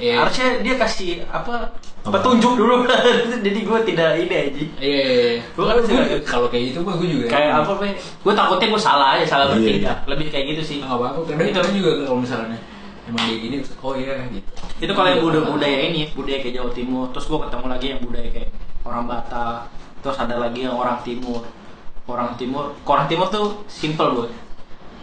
Iya. 0.00 0.14
Harusnya 0.24 0.48
dia 0.64 0.74
kasih 0.80 1.10
apa 1.28 1.68
Apa? 2.00 2.16
petunjuk 2.16 2.56
dulu. 2.56 2.88
Jadi 3.46 3.60
gue 3.60 3.78
tidak 3.92 4.10
ini 4.16 4.32
aja. 4.34 4.50
Iya 4.50 4.64
iya, 4.80 5.04
iya. 5.36 5.40
Gua 5.52 5.64
kan 5.68 5.84
kalau 6.24 6.48
kayak 6.48 6.72
gitu 6.72 6.78
gue 6.80 7.08
juga 7.12 7.26
kayak 7.28 7.52
apa 7.60 7.72
pe 7.76 7.88
gue 8.00 8.32
takutnya 8.32 8.66
gue 8.72 8.80
salah 8.80 9.08
aja 9.20 9.24
salah 9.28 9.46
Iya, 9.52 9.54
bertindak. 9.60 9.96
Iya. 10.00 10.08
lebih 10.08 10.26
kayak 10.32 10.44
gitu 10.56 10.62
sih. 10.64 10.76
Nggak 10.80 10.96
apa-apa 10.96 11.20
karena 11.28 11.42
Itu. 11.52 11.60
itu 11.60 11.70
juga 11.84 11.90
kalau 12.08 12.18
misalnya 12.24 12.58
emang 13.04 13.22
kayak 13.28 13.40
gini 13.44 13.56
oh 13.84 13.94
iya 13.94 14.14
gitu. 14.32 14.50
Itu 14.80 14.92
kalau 14.96 15.08
yang 15.12 15.20
budaya 15.20 15.44
budaya 15.44 15.78
ini 15.92 16.00
budaya 16.16 16.38
kayak 16.40 16.54
Jawa 16.56 16.70
Timur. 16.72 17.04
Terus 17.12 17.26
gue 17.28 17.38
ketemu 17.44 17.66
lagi 17.68 17.86
yang 17.92 18.00
budaya 18.00 18.28
kayak 18.32 18.50
orang 18.88 19.04
Batak. 19.04 19.60
Terus 20.00 20.16
ada 20.16 20.34
lagi 20.40 20.60
yang 20.64 20.74
orang 20.74 20.98
Timur. 21.04 21.44
Orang 22.08 22.34
Timur 22.40 22.72
orang 22.88 23.06
Timur 23.06 23.28
tuh 23.28 23.62
simple 23.68 24.08
gue 24.16 24.28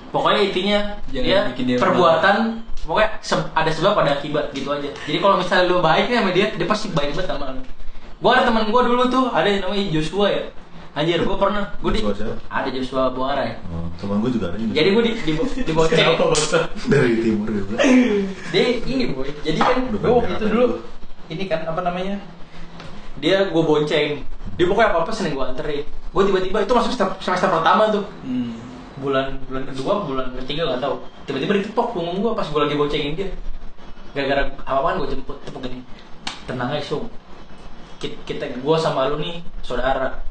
pokoknya 0.07 0.39
intinya 0.39 0.79
Jangan 1.11 1.51
dia 1.55 1.77
perbuatan 1.77 2.63
pokoknya 2.87 3.09
se- 3.19 3.51
ada 3.51 3.69
sebab 3.69 3.93
ada 3.99 4.15
akibat 4.15 4.55
gitu 4.55 4.71
aja 4.71 4.89
jadi 5.03 5.17
kalau 5.19 5.35
misalnya 5.35 5.67
lu 5.67 5.83
baik 5.83 6.07
nih 6.07 6.17
sama 6.23 6.31
dia 6.31 6.47
dia 6.55 6.67
pasti 6.67 6.87
baik 6.95 7.11
banget 7.13 7.27
sama 7.27 7.51
lu 7.51 7.61
gue 8.17 8.31
ada 8.31 8.43
teman 8.47 8.63
gue 8.71 8.81
dulu 8.87 9.03
tuh 9.11 9.25
ada 9.29 9.45
yang 9.45 9.61
namanya 9.67 9.85
Joshua 9.91 10.27
ya 10.31 10.43
Anjir, 10.97 11.21
gue 11.21 11.37
pernah, 11.37 11.77
gue 11.77 11.93
di 11.93 12.01
ada 12.49 12.69
Joshua 12.73 13.13
Buara 13.13 13.45
ya. 13.45 13.61
Oh, 13.69 13.85
teman 14.01 14.17
gue 14.17 14.33
juga 14.33 14.49
ada 14.49 14.57
juga. 14.57 14.73
Jadi 14.73 14.89
gue 14.97 15.03
di 15.05 15.11
di, 15.13 15.31
di 15.37 15.71
dari 16.89 17.13
timur 17.21 17.47
juga. 17.53 17.75
Dia 18.57 18.63
ini 18.81 19.13
boy. 19.13 19.29
Jadi 19.45 19.61
kan 19.61 19.77
gue 19.93 20.09
waktu 20.09 20.33
itu 20.41 20.45
dulu. 20.49 20.81
ini 21.29 21.45
kan 21.45 21.69
apa 21.69 21.85
namanya? 21.85 22.17
Dia 23.21 23.45
gue 23.45 23.61
bonceng. 23.61 24.25
Dia 24.57 24.65
pokoknya 24.65 24.89
apa 24.89 24.97
apa 25.05 25.11
seneng 25.13 25.37
gue 25.37 25.45
anterin. 25.45 25.85
Gue 25.85 26.23
tiba-tiba 26.25 26.65
itu 26.65 26.73
masuk 26.73 26.89
semester, 26.89 27.13
semester 27.21 27.49
pertama 27.53 27.93
tuh. 27.93 28.03
Hmm. 28.25 28.57
Bulan 28.97 29.37
bulan 29.45 29.63
kedua, 29.69 29.93
bulan 30.03 30.27
ketiga 30.41 30.73
gak 30.73 30.81
tahu. 30.81 30.95
Tiba-tiba 31.29 31.53
ditepok 31.61 31.87
punggung 31.93 32.17
gue 32.23 32.31
pas 32.33 32.47
gue 32.49 32.61
lagi 32.65 32.75
boncengin 32.75 33.13
dia. 33.13 33.29
Gara-gara 34.17 34.49
apa-apaan 34.65 35.05
gue 35.05 35.07
jemput 35.13 35.37
tepuk 35.45 35.61
gini. 35.61 35.85
Tenang 36.49 36.73
aja, 36.73 36.81
Sung. 36.81 37.05
Kita, 38.01 38.17
kita 38.25 38.45
gue 38.57 38.75
sama 38.77 39.09
lu 39.09 39.21
nih 39.21 39.41
saudara. 39.61 40.21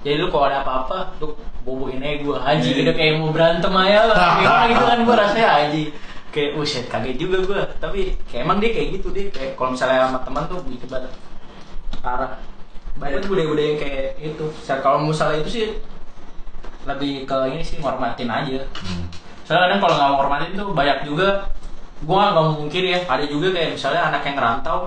Jadi 0.00 0.16
lu 0.16 0.32
kalau 0.32 0.48
ada 0.48 0.64
apa-apa, 0.64 1.12
lu 1.20 1.36
boboin 1.62 2.00
aja 2.00 2.18
gue 2.24 2.36
anjing 2.40 2.72
Iya. 2.72 2.82
udah 2.88 2.94
kayak 2.96 3.12
mau 3.20 3.30
berantem 3.30 3.72
aja 3.76 4.00
lah. 4.08 4.30
Gimana 4.40 4.64
gitu 4.72 4.84
kan 4.88 4.98
gue 5.04 5.14
rasanya 5.14 5.48
anjing. 5.60 5.88
Kayak 6.30 6.50
uset 6.56 6.84
kaget 6.88 7.16
juga 7.20 7.36
gue. 7.46 7.60
Tapi 7.78 8.00
kayak 8.26 8.42
emang 8.42 8.58
dia 8.58 8.70
kayak 8.72 8.88
gitu 8.98 9.08
deh. 9.12 9.28
Kayak 9.30 9.54
kalau 9.54 9.70
misalnya 9.76 10.08
sama 10.08 10.18
teman 10.24 10.42
tuh 10.48 10.58
gitu 10.66 10.86
banget. 10.88 11.12
Parah. 12.00 12.32
Banyak 12.96 13.18
tuh 13.22 13.28
budaya-budaya 13.36 13.68
yang 13.70 13.78
kayak 13.78 14.06
itu. 14.18 14.44
Kalau 14.64 14.98
misalnya 15.04 15.36
itu 15.44 15.50
sih 15.52 15.64
lebih 16.88 17.28
ke 17.28 17.36
ini 17.52 17.60
sih 17.60 17.76
ngormatin 17.78 18.28
aja. 18.28 18.60
Hmm. 18.80 19.04
Soalnya 19.44 19.66
kadang 19.68 19.80
kalau 19.82 19.94
nggak 19.98 20.10
ngormatin 20.16 20.50
tuh 20.54 20.68
banyak 20.72 20.98
juga 21.04 21.28
gua 22.00 22.32
nggak 22.32 22.46
mungkin 22.56 22.82
ya 22.86 22.98
ada 23.04 23.24
juga 23.28 23.48
kayak 23.52 23.76
misalnya 23.76 24.02
anak 24.08 24.22
yang 24.24 24.36
ngerantau 24.40 24.78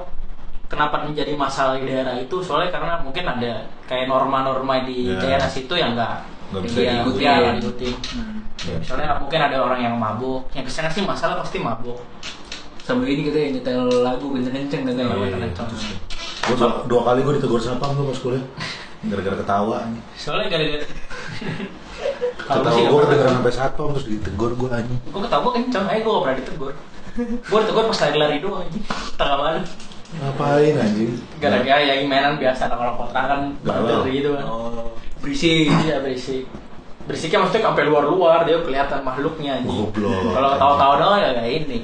kenapa 0.65 1.06
menjadi 1.06 1.38
masalah 1.38 1.77
di 1.77 1.86
daerah 1.86 2.17
itu 2.17 2.41
soalnya 2.41 2.73
karena 2.73 2.97
mungkin 3.06 3.21
ada 3.29 3.62
kayak 3.86 4.10
norma-norma 4.10 4.82
di 4.82 5.13
Ya. 5.13 5.21
daerah 5.21 5.45
situ 5.45 5.77
yang 5.77 5.93
nggak 5.93 6.34
Nggak 6.49 6.69
bisa 6.69 6.77
iya, 6.82 6.89
iya, 6.89 7.01
nggak 7.01 7.53
diikutin. 7.62 7.95
Hmm. 8.17 8.38
Ya, 8.63 8.75
misalnya 8.79 9.08
mungkin 9.19 9.39
ada 9.41 9.58
orang 9.60 9.79
yang 9.82 9.95
mabuk 9.97 10.45
yang 10.53 10.63
ke 10.65 10.71
sana 10.71 10.89
sih 10.89 11.01
masalah 11.03 11.36
pasti 11.38 11.58
mabuk 11.60 11.97
Sama 12.84 13.03
ini 13.06 13.27
kita 13.27 13.38
yang 13.39 13.51
nyetel 13.60 13.79
lagu 14.03 14.27
kenceng-kenceng 14.34 14.82
dan 14.88 14.93
Iya, 14.97 15.06
kayak 15.08 15.38
iya. 15.39 15.47
itu 15.49 15.75
sih. 15.77 15.95
Gue 16.43 16.56
dua, 16.60 16.69
dua 16.89 17.01
kali 17.06 17.19
gue 17.23 17.34
ditegur 17.39 17.62
sapam 17.62 17.95
tuh 17.95 18.06
pas 18.12 18.19
kuliah. 18.19 18.45
Gara-gara 19.03 19.36
ketawa 19.39 19.77
soalnya 20.15 20.47
gara-gara 20.49 20.86
Ketawa 22.37 22.69
sih 22.75 22.83
gue 22.85 22.99
kedengeran 23.07 23.33
sampai 23.39 23.53
satpam 23.53 23.87
terus 23.95 24.05
ditegur 24.07 24.51
gue 24.57 24.69
anjing. 24.69 24.99
gue 25.09 25.21
ketawa 25.23 25.49
kenceng? 25.55 25.85
Aja 25.87 25.99
gue 26.03 26.11
gak 26.11 26.23
pernah 26.23 26.37
ditegur. 26.37 26.73
Gue 27.45 27.59
ditegur 27.63 27.83
pas 27.87 27.99
lari 28.03 28.17
lari 28.19 28.37
doang 28.43 28.61
anjing. 28.67 28.83
Tengah 29.15 29.37
malam. 29.39 29.63
Ngapain 30.13 30.75
anjing? 30.77 31.11
gara-gara 31.41 31.81
ya 31.81 31.93
mainan 32.05 32.37
biasa 32.37 32.69
anak-anak 32.69 32.95
kontrakan 33.01 33.41
Galau. 33.65 33.81
bandel 33.81 33.99
gitu 34.13 34.29
kan. 34.37 34.45
Oh, 34.45 34.93
berisik. 35.23 35.67
iya 35.85 35.97
berisik. 36.03 36.45
Berisiknya 37.03 37.43
maksudnya 37.43 37.63
sampai 37.67 37.83
luar-luar 37.89 38.47
dia 38.47 38.57
kelihatan 38.61 38.99
makhluknya 39.01 39.59
anjing. 39.59 39.89
Kalau 40.31 40.51
tahu-tahu 40.55 40.93
doang 41.01 41.19
ya 41.19 41.31
kayak 41.35 41.53
ini. 41.65 41.79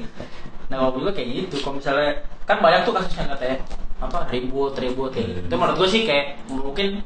Nah 0.70 0.76
kalau 0.78 0.90
gue 0.94 1.12
kayak 1.12 1.28
gitu. 1.44 1.56
Kalau 1.60 1.74
misalnya 1.76 2.22
kan 2.46 2.58
banyak 2.62 2.80
tuh 2.86 2.94
kasus 2.94 3.14
yang 3.18 3.28
katanya 3.34 3.58
apa 4.00 4.18
ribut 4.32 4.72
ribut 4.78 5.10
kayak 5.12 5.26
gitu. 5.34 5.38
Itu 5.50 5.54
menurut 5.58 5.76
gue 5.76 5.88
sih 5.90 6.02
kayak 6.06 6.40
mungkin 6.48 7.04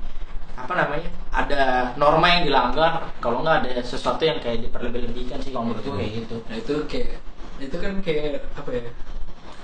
apa 0.55 0.73
namanya 0.79 1.11
ada 1.35 1.63
norma 1.99 2.27
yang 2.31 2.43
dilanggar 2.47 3.11
kalau 3.19 3.43
nggak 3.43 3.67
ada 3.67 3.83
sesuatu 3.83 4.23
yang 4.23 4.39
kayak 4.39 4.63
diperlebih-lebihkan 4.71 5.43
sih 5.43 5.51
kalau 5.51 5.71
menurut 5.71 5.83
gue 5.83 5.95
kayak 5.99 6.13
gitu 6.23 6.37
Nah 6.47 6.57
itu 6.57 6.75
kayak 6.87 7.11
itu 7.59 7.77
kan 7.79 7.93
kayak 8.03 8.43
apa 8.55 8.71
ya? 8.71 8.83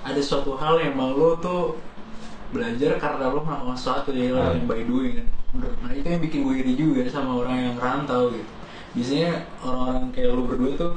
Ada 0.07 0.21
suatu 0.23 0.59
hal 0.59 0.83
yang 0.83 0.95
mau 0.99 1.15
lo 1.15 1.39
tuh 1.39 1.79
belajar 2.51 2.99
karena 2.99 3.31
lo 3.31 3.47
melakukan 3.47 3.79
sesuatu 3.79 4.11
jadi 4.11 4.35
orang 4.35 4.59
yang 4.59 4.67
by 4.67 4.83
doing 4.83 5.15
kan. 5.23 5.27
Nah 5.87 5.93
itu 5.95 6.07
yang 6.11 6.23
bikin 6.23 6.41
gue 6.43 6.55
iri 6.59 6.73
juga 6.75 7.01
sama 7.07 7.39
orang 7.39 7.57
yang 7.71 7.77
rantau 7.79 8.35
gitu. 8.35 8.51
Biasanya 8.91 9.47
orang-orang 9.63 10.07
kayak 10.11 10.31
lo 10.35 10.43
berdua 10.47 10.73
tuh 10.75 10.93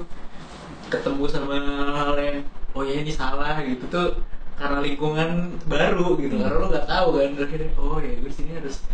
ketemu 0.90 1.24
sama 1.30 1.58
hal 1.94 2.14
yang 2.18 2.38
oh 2.74 2.82
ya 2.82 3.02
ini 3.02 3.14
salah 3.14 3.62
gitu 3.62 3.86
tuh 3.90 4.10
karena 4.58 4.82
lingkungan 4.82 5.58
baru 5.66 6.18
gitu 6.18 6.38
karena 6.38 6.58
lo 6.62 6.68
nggak 6.70 6.86
tahu 6.90 7.08
kan 7.18 7.30
akhirnya 7.38 7.70
oh 7.78 7.98
ya 7.98 8.14
gue 8.22 8.32
sini 8.34 8.52
harus 8.58 8.86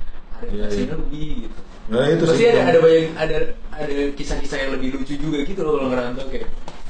Iya, 0.48 0.66
iya. 0.72 0.94
lebih 0.96 1.30
gitu 1.48 1.60
Nah 1.90 2.06
itu 2.06 2.22
Pasti 2.22 2.46
sih. 2.46 2.54
ada 2.54 2.62
ada 2.70 2.80
banyak 2.86 3.06
ada 3.18 3.38
ada 3.74 3.94
kisah-kisah 4.14 4.58
yang 4.62 4.72
lebih 4.78 4.88
lucu 5.02 5.14
juga 5.18 5.38
gitu 5.42 5.62
loh 5.66 5.74
kalau 5.82 5.90
ngerantau 5.90 6.26
kayak 6.30 6.48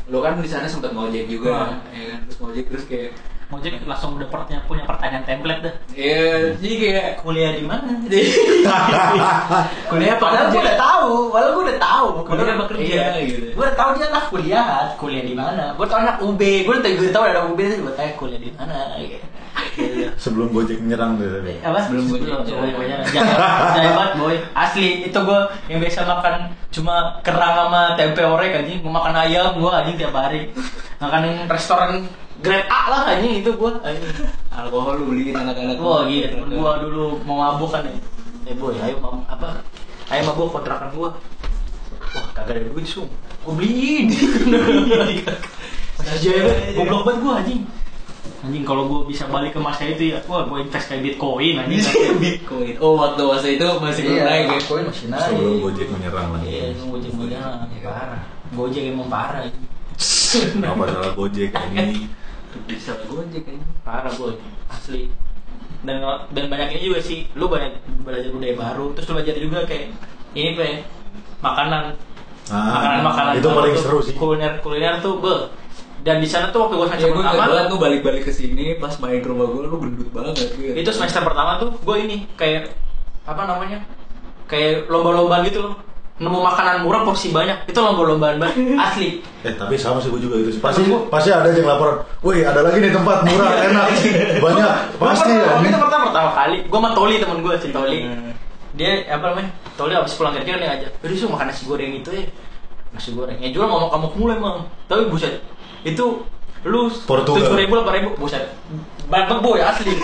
lo 0.09 0.19
kan 0.19 0.41
di 0.41 0.49
sana 0.51 0.67
sempat 0.67 0.91
ngojek 0.91 1.25
juga 1.31 1.79
Hmm. 1.79 1.95
ya 1.95 2.03
kan 2.11 2.19
terus 2.27 2.37
ngojek 2.43 2.65
terus 2.67 2.85
kayak 2.85 3.11
Mojek 3.49 3.81
langsung 3.89 4.13
udah 4.13 4.29
punya, 4.29 4.61
punya 4.69 4.85
pertanyaan 4.85 5.25
template 5.25 5.61
dah 5.65 5.73
ya 5.97 6.53
jadi 6.61 6.75
kayak 6.85 7.07
kuliah 7.25 7.57
di 7.57 7.65
mana 7.65 7.97
kuliah 9.89 10.13
apa 10.13 10.25
Padahal 10.29 10.47
gue 10.53 10.61
udah 10.61 10.77
tahu, 10.77 11.11
padahal 11.33 11.51
gue 11.57 11.63
udah 11.65 11.79
tahu 11.81 12.07
Kuliah 12.29 12.29
Padahal 12.29 12.53
apa 12.53 12.65
kerja, 12.69 12.85
Iya, 12.85 13.05
gitu. 13.25 13.41
Gue 13.57 13.63
udah 13.65 13.77
tahu 13.77 13.89
dia 13.97 14.05
anak 14.05 14.23
kuliah, 14.29 14.65
kuliah 15.01 15.23
di 15.25 15.33
mana? 15.33 15.63
Gue 15.73 15.85
tau 15.89 15.97
anak 15.97 16.15
UB, 16.21 16.41
gue 16.61 16.75
udah 16.77 17.09
tahu 17.09 17.23
ada 17.25 17.41
UB, 17.49 17.59
gue 17.59 17.93
tanya 17.97 18.13
kuliah 18.21 18.37
di 18.37 18.49
mana? 18.53 18.77
Gitu. 19.01 19.17
Sebelum 20.15 20.51
Gojek 20.51 20.79
menyerang 20.79 21.15
tuh 21.15 21.29
tadi. 21.31 21.55
Apa? 21.61 21.79
Sebelum 21.81 22.03
Sebelum 22.05 22.27
gua 22.35 22.39
jadi- 22.43 23.13
Jangan 23.71 23.91
banget 23.95 24.13
boy. 24.15 24.35
Asli 24.53 24.87
itu 25.05 25.17
gue 25.17 25.39
yang 25.67 25.79
biasa 25.79 25.99
makan 26.03 26.33
cuma 26.69 26.95
kerang 27.21 27.55
sama 27.57 27.81
tempe 27.95 28.21
orek 28.21 28.51
anjing, 28.55 28.79
gue 28.79 28.91
makan 28.91 29.13
ayam 29.15 29.55
gue 29.55 29.71
anjing 29.71 29.95
tiap 29.95 30.13
hari. 30.13 30.51
Makan 30.97 31.21
restoran 31.47 32.05
grade 32.39 32.67
A 32.67 32.81
lah 32.87 33.01
anjing 33.09 33.39
itu 33.39 33.51
gue 33.51 33.71
anjing. 33.79 34.11
alkohol 34.49 34.95
lu 34.97 35.03
beliin 35.09 35.31
anak-anak 35.33 35.79
Wah 35.79 36.03
gitu, 36.05 36.35
temen 36.35 36.51
gua 36.51 36.79
dulu 36.79 37.15
mau 37.23 37.39
mabuk 37.41 37.71
kan 37.71 37.79
ya 37.81 37.95
Eh 38.43 38.51
boy, 38.53 38.75
ayo 38.75 38.99
mam 38.99 39.23
apa? 39.23 39.63
Ayo 40.07 40.27
mabuk 40.27 40.51
kontrakan 40.51 40.91
gua 40.91 41.15
Wah 42.11 42.25
kagak 42.33 42.59
ada 42.59 42.67
duit 42.67 42.83
sung 42.83 43.07
Gua 43.39 43.55
beliin 43.55 44.11
Masih 45.95 46.11
aja 46.11 46.31
goblok 46.75 47.01
banget 47.05 47.19
gua 47.21 47.33
anjing 47.39 47.61
Anjing 48.39 48.63
kalau 48.63 48.87
gua 48.87 49.03
bisa 49.03 49.27
balik 49.27 49.51
ke 49.51 49.59
masa 49.59 49.83
itu 49.83 50.15
ya 50.15 50.23
Wah 50.23 50.47
gua 50.47 50.63
invest 50.63 50.87
kayak 50.87 51.03
bitcoin 51.03 51.59
anjing. 51.59 51.83
Bitcoin. 52.23 52.73
Oh 52.79 52.95
waktu 52.95 53.21
masa 53.27 53.47
itu 53.51 53.65
masih 53.83 54.01
belum 54.07 54.15
Iya, 54.15 54.23
naik 54.23 54.43
ya? 54.43 54.51
Bitcoin 54.55 54.83
masih 54.87 55.05
naik. 55.11 55.27
Sebelum 55.27 55.55
Gojek 55.59 55.87
menyerang 55.91 56.27
lagi. 56.31 56.45
Iya, 56.47 56.63
sebelum 56.71 56.89
gojek 56.95 57.11
menyerang. 57.19 57.57
Parah. 57.83 58.21
Gojek 58.55 58.83
emang 58.87 59.07
parah 59.11 59.39
anjing. 59.43 59.65
Apa 60.71 60.83
salah 60.87 61.11
Gojek 61.13 61.51
ini? 61.75 62.07
bisa 62.65 62.97
gojek 63.05 63.45
kan 63.45 63.61
parah 63.85 64.09
boy 64.17 64.33
asli. 64.73 65.05
Dan 65.85 66.01
dan 66.33 66.45
banyaknya 66.49 66.81
juga 66.81 66.99
sih 66.99 67.29
lu 67.37 67.45
banyak 67.45 67.77
belajar 68.01 68.33
budaya 68.33 68.55
baru 68.57 68.85
terus 68.97 69.05
lu 69.05 69.21
belajar 69.21 69.35
juga 69.37 69.59
kayak 69.69 69.93
ini 70.33 70.57
pe 70.57 70.81
makanan. 71.39 71.93
Ah, 72.49 72.81
makanan 72.81 72.99
makanan 73.05 73.31
itu 73.37 73.49
paling 73.53 73.75
seru 73.77 73.99
sih. 74.01 74.17
kuliner 74.17 74.57
kuliner 74.65 74.97
tuh 74.97 75.21
be 75.21 75.33
dan 75.99 76.17
di 76.17 76.25
sana 76.25 76.47
tuh 76.49 76.63
waktu 76.63 76.75
gua 76.75 76.85
ya 76.85 76.89
semester 76.89 77.09
gue 77.09 77.19
ingat 77.19 77.33
pertama 77.33 77.51
banget 77.51 77.65
tuh 77.67 77.77
balik-balik 77.77 78.23
ke 78.23 78.31
sini 78.31 78.65
pas 78.75 78.93
main 78.97 79.19
ke 79.19 79.27
rumah 79.27 79.45
gue 79.45 79.61
lu 79.63 79.77
gendut 79.77 80.09
banget 80.09 80.33
gitu. 80.47 80.71
itu 80.73 80.89
semester 80.89 81.21
pertama 81.21 81.57
tuh 81.57 81.69
gue 81.75 81.95
ini 81.97 82.17
kayak 82.33 82.71
apa 83.23 83.41
namanya 83.43 83.83
kayak 84.45 84.87
lomba-lomba 84.87 85.43
gitu 85.43 85.59
loh 85.61 85.75
nemu 86.19 86.35
makanan 86.35 86.83
murah 86.83 87.03
porsi 87.03 87.31
banyak 87.31 87.63
itu 87.65 87.75
lomba-lombaan 87.75 88.37
banget 88.37 88.75
asli 88.85 89.23
Eh 89.39 89.55
tapi 89.55 89.75
sama 89.75 89.99
sih 89.99 90.11
gue 90.11 90.19
juga 90.19 90.35
itu 90.35 90.51
sih. 90.51 90.59
Pasti 90.59 90.83
pasti 91.07 91.31
ada 91.31 91.47
yang 91.47 91.63
laporan. 91.63 92.03
Wih 92.19 92.43
ada 92.43 92.59
lagi 92.59 92.83
nih 92.83 92.91
tempat 92.91 93.23
murah 93.23 93.55
enak 93.71 93.87
banyak 94.37 94.71
Gua 94.99 95.07
pasti 95.09 95.31
ya. 95.31 95.63
itu 95.63 95.77
pertama 95.79 96.03
pertama 96.11 96.29
kali 96.33 96.57
gue 96.63 96.75
sama 96.75 96.91
Toli 96.91 97.15
temen 97.17 97.39
gue 97.39 97.53
si 97.55 97.69
Toli 97.71 97.99
Hmm. 98.03 98.31
dia 98.75 99.07
apa 99.07 99.31
namanya 99.31 99.51
Toli 99.75 99.95
abis 99.95 100.13
pulang 100.13 100.35
kerja 100.35 100.51
kan 100.51 100.59
dia 100.59 100.69
ngajak 100.69 100.91
jadi 100.99 101.13
sih 101.15 101.25
makan 101.25 101.45
nasi 101.47 101.63
goreng 101.63 101.91
itu 101.95 102.09
ya 102.11 102.23
nasi 102.91 103.09
goreng 103.11 103.39
ya 103.39 103.47
jual 103.49 103.63
ngomong 103.65 103.87
kamu 103.87 104.07
mulai 104.13 104.35
emang 104.35 104.57
tapi 104.85 105.07
buset 105.07 105.39
itu 105.83 106.05
lu 106.59 106.91
tujuh 106.91 107.55
ribu 107.55 107.79
delapan 107.79 107.93
ribu 108.03 108.09
buset 108.19 108.51
banyak 109.07 109.39
boy 109.39 109.63
asli 109.63 109.95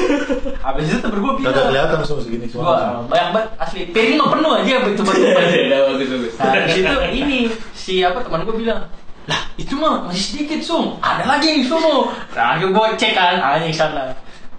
habis 0.63 0.87
itu 0.87 0.97
temen 0.97 1.19
gue 1.19 1.33
bilang 1.37 1.51
Kagak 1.51 1.65
kelihatan 1.69 1.97
semua 2.01 2.23
segini 2.23 2.47
semua. 2.47 2.63
gua 2.63 2.75
banyak 3.05 3.29
banget 3.35 3.49
asli 3.59 3.79
piring 3.91 4.15
nggak 4.17 4.31
penuh 4.33 4.51
aja 4.55 4.73
itu 4.81 5.03
bagus. 5.11 6.33
Nah, 6.39 6.53
di 6.63 6.71
situ 6.73 6.95
ini 7.13 7.37
si 7.75 8.01
apa 8.01 8.23
teman 8.23 8.47
gue 8.47 8.55
bilang, 8.55 8.87
lah 9.27 9.41
itu 9.59 9.75
mah 9.77 10.09
masih 10.09 10.23
sedikit 10.33 10.63
sum, 10.63 10.97
ada 11.03 11.27
lagi 11.27 11.53
nih 11.53 11.67
sumo. 11.67 12.09
Nah, 12.33 12.57
gue 12.57 12.87
cek 12.97 13.13
kan, 13.13 13.35
anjing 13.37 13.75
sana. 13.75 14.15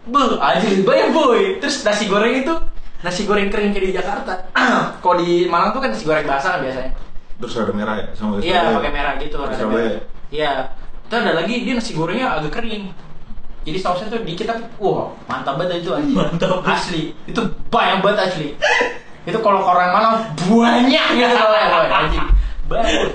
Be, 0.07 0.23
anjing 0.39 0.87
banyak 0.87 1.09
boy. 1.11 1.59
Terus 1.59 1.83
nasi 1.83 2.07
goreng 2.07 2.39
itu 2.39 2.55
nasi 3.03 3.27
goreng 3.27 3.51
kering 3.51 3.75
kayak 3.75 3.83
di 3.83 3.93
Jakarta. 3.97 4.47
Kalau 5.03 5.17
di 5.19 5.51
Malang 5.51 5.75
tuh 5.75 5.81
kan 5.83 5.91
nasi 5.91 6.07
goreng 6.07 6.23
basah 6.23 6.59
kan 6.59 6.61
biasanya. 6.63 6.93
Terus 7.43 7.55
ada 7.59 7.73
merah 7.75 7.95
ya 7.99 8.07
sama 8.15 8.39
Iya, 8.39 8.63
Surabaya. 8.63 8.77
pakai 8.79 8.93
merah 8.95 9.13
gitu. 9.19 9.37
Ada 9.43 9.65
merah. 9.67 9.99
Iya. 10.31 10.53
Terus 11.07 11.21
ada 11.23 11.33
lagi 11.39 11.55
dia 11.63 11.75
nasi 11.75 11.95
gorengnya 11.95 12.39
agak 12.39 12.59
kering. 12.59 12.91
Jadi 13.67 13.79
sausnya 13.83 14.07
tuh 14.07 14.23
dikit 14.23 14.47
tapi 14.47 14.63
wah 14.79 15.11
mantap 15.27 15.59
banget 15.59 15.83
itu 15.83 15.91
anjing. 15.91 16.15
Mantap. 16.15 16.63
Asli. 16.63 17.11
Itu 17.27 17.43
banyak 17.71 17.99
banget 18.03 18.31
asli. 18.31 18.49
itu 19.27 19.39
kalau 19.43 19.59
orang 19.59 19.91
Malang 19.91 20.15
banyak 20.47 21.07
gitu 21.19 21.35
soalnya 21.35 21.67
boy, 21.67 21.87
anjing. 21.91 22.27
Banyak. 22.71 23.11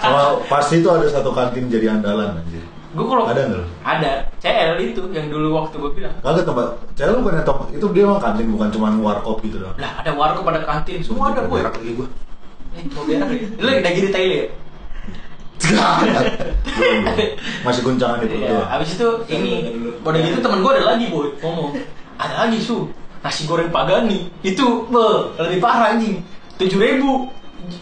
Sama 0.00 0.20
pasti 0.48 0.80
itu 0.80 0.88
ada 0.92 1.08
satu 1.08 1.32
kantin 1.32 1.68
jadi 1.68 1.96
andalan 1.96 2.40
anjir. 2.40 2.60
gue 2.96 3.04
kalau 3.04 3.28
Ada 3.28 3.52
nggak 3.52 3.64
ada 3.84 4.12
CL 4.40 4.80
itu 4.80 5.04
yang 5.12 5.28
dulu 5.28 5.52
waktu 5.52 5.76
gue 5.76 5.92
bilang 6.00 6.16
Kagak 6.24 6.48
tempat. 6.48 6.80
Lu 7.12 7.20
bukannya 7.20 7.44
top 7.44 7.68
itu 7.68 7.86
dia 7.92 8.04
mah 8.08 8.16
kantin 8.16 8.48
bukan 8.48 8.68
cuma 8.72 8.88
warkop 8.96 9.44
gitu 9.44 9.60
dong. 9.60 9.76
lah 9.76 10.00
ada 10.00 10.16
warung 10.16 10.40
pada 10.40 10.64
kantin 10.64 11.04
semua 11.04 11.36
ada 11.36 11.44
gue 11.44 11.60
Berak 11.60 11.76
lagi 11.76 11.92
gua. 11.92 12.08
eh 12.72 12.84
mau 12.92 13.04
berak 13.04 13.28
ya 13.32 13.48
lu 13.60 13.68
lagi 13.68 13.80
lagi 13.84 14.00
di 14.00 14.10
Thailand 14.12 14.40
ya. 14.40 14.46
Masih 17.66 17.82
guncangan 17.82 18.20
itu 18.22 18.36
Iya, 18.38 18.48
doang. 18.52 18.68
abis 18.76 18.88
itu 18.94 19.08
ini 19.32 19.52
udah 20.04 20.20
gitu 20.20 20.38
temen 20.44 20.60
gue 20.62 20.72
ada 20.76 20.84
lagi 20.94 21.04
boy. 21.08 21.32
Ngomong 21.40 21.72
ada 22.20 22.34
lagi 22.46 22.58
su. 22.60 22.92
Nasi 23.24 23.48
goreng 23.48 23.72
pagani. 23.72 24.28
Itu 24.44 24.86
be, 24.86 25.34
lebih 25.40 25.58
parah 25.58 25.96
anjing. 25.96 26.20
Tujuh 26.60 26.78
ribu. 26.78 27.32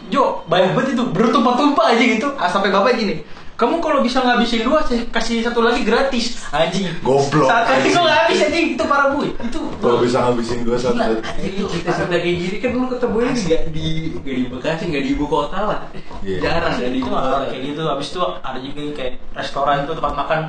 Jo 0.08 0.46
banyak 0.48 0.72
banget 0.72 0.96
itu. 0.96 1.04
Bertumpah-tumpah 1.10 1.92
aja 1.92 2.04
gitu. 2.04 2.28
Ah, 2.38 2.48
sampai 2.48 2.72
bapak 2.72 2.96
gini 2.96 3.20
kamu 3.54 3.78
kalau 3.78 4.02
bisa 4.02 4.18
ngabisin 4.18 4.66
dua 4.66 4.82
kasih 5.14 5.46
satu 5.46 5.62
lagi 5.62 5.86
gratis 5.86 6.42
anjing 6.50 6.90
Goblok, 7.06 7.46
satu 7.46 7.70
lagi 7.70 7.86
anjing. 7.86 7.92
kok 7.94 8.02
nggak 8.02 8.18
habis 8.26 8.38
anjing 8.42 8.66
itu 8.74 8.84
parah 8.90 9.08
boy 9.14 9.28
itu 9.30 9.60
Kalau 9.78 9.98
bisa 10.02 10.16
ngabisin 10.26 10.58
gua 10.66 10.78
satu. 10.80 10.96
Gila. 10.96 11.18
Itu 11.38 11.64
kita 11.70 11.90
cerita 11.94 12.16
kayak 12.18 12.36
gini 12.40 12.56
kan 12.58 12.70
lu 12.74 12.86
ketemunya 12.90 13.30
nggak 13.30 13.62
di 13.70 13.86
nggak 14.18 14.34
di 14.34 14.44
Bekasi 14.50 14.82
nggak 14.90 15.02
di 15.06 15.10
ibu 15.14 15.24
kota 15.30 15.58
lah. 15.70 15.80
Iya. 16.26 16.38
Jarang 16.42 16.74
ada 16.74 16.88
di 16.88 16.98
itu 16.98 16.98
ibu 16.98 17.08
nggak 17.14 17.22
kota. 17.22 17.36
ada 17.38 17.46
kayak 17.46 17.62
gitu 17.62 17.82
habis 17.86 18.08
itu 18.10 18.20
ada 18.24 18.58
juga 18.58 18.80
yang 18.82 18.94
kayak 18.96 19.12
restoran 19.36 19.76
tuh 19.86 19.94
tempat 19.94 20.14
makan 20.18 20.40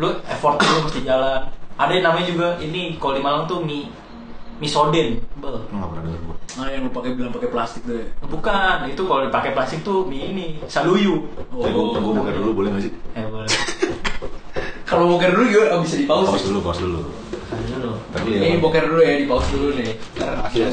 lu 0.00 0.08
effort 0.24 0.56
lu 0.62 0.78
mesti 0.86 1.00
jalan 1.04 1.40
ada 1.76 1.92
yang 1.92 2.04
namanya 2.04 2.26
juga 2.28 2.46
ini 2.62 2.96
kalau 3.00 3.14
di 3.16 3.22
Malang 3.24 3.44
tuh 3.50 3.58
mie 3.64 3.88
mie 4.62 4.70
soden 4.70 5.08
Bel. 5.42 5.58
Nggak 5.74 5.88
pernah 5.90 6.02
denger 6.06 6.20
gua. 6.22 6.36
Ah 6.54 6.68
yang 6.70 6.86
lu 6.86 6.90
pakai 6.94 7.10
bilang 7.18 7.34
pakai 7.34 7.50
plastik 7.50 7.82
tuh. 7.82 7.98
ya. 7.98 8.06
bukan 8.22 8.76
itu 8.86 9.02
kalau 9.02 9.22
dipakai 9.26 9.50
plastik 9.50 9.82
tuh 9.82 10.06
mie 10.06 10.30
ini 10.30 10.46
saluyu 10.70 11.26
Oh. 11.50 11.66
Eh, 11.66 11.72
gua, 11.74 11.98
gua 11.98 12.12
buka 12.22 12.30
dulu 12.30 12.50
boleh 12.62 12.68
nggak 12.70 12.84
sih? 12.86 12.92
eh 13.18 13.26
boleh 13.26 13.50
Kalau 14.92 15.08
boker 15.08 15.32
dulu 15.32 15.44
juga 15.48 15.72
oh, 15.72 15.80
bisa 15.80 15.96
di 15.96 16.04
pause. 16.04 16.28
Pause 16.28 16.52
dulu, 16.52 16.58
pause 16.60 16.80
dulu. 16.84 17.00
Ayo 17.48 17.76
lu. 17.80 17.92
Tapi 18.12 18.28
Ini 18.36 18.56
ya. 18.56 18.60
boker 18.60 18.84
dulu 18.84 19.00
ya 19.00 19.14
di 19.16 19.24
pause 19.24 19.48
dulu 19.48 19.68
nih. 19.72 19.90
Iya. 20.52 20.68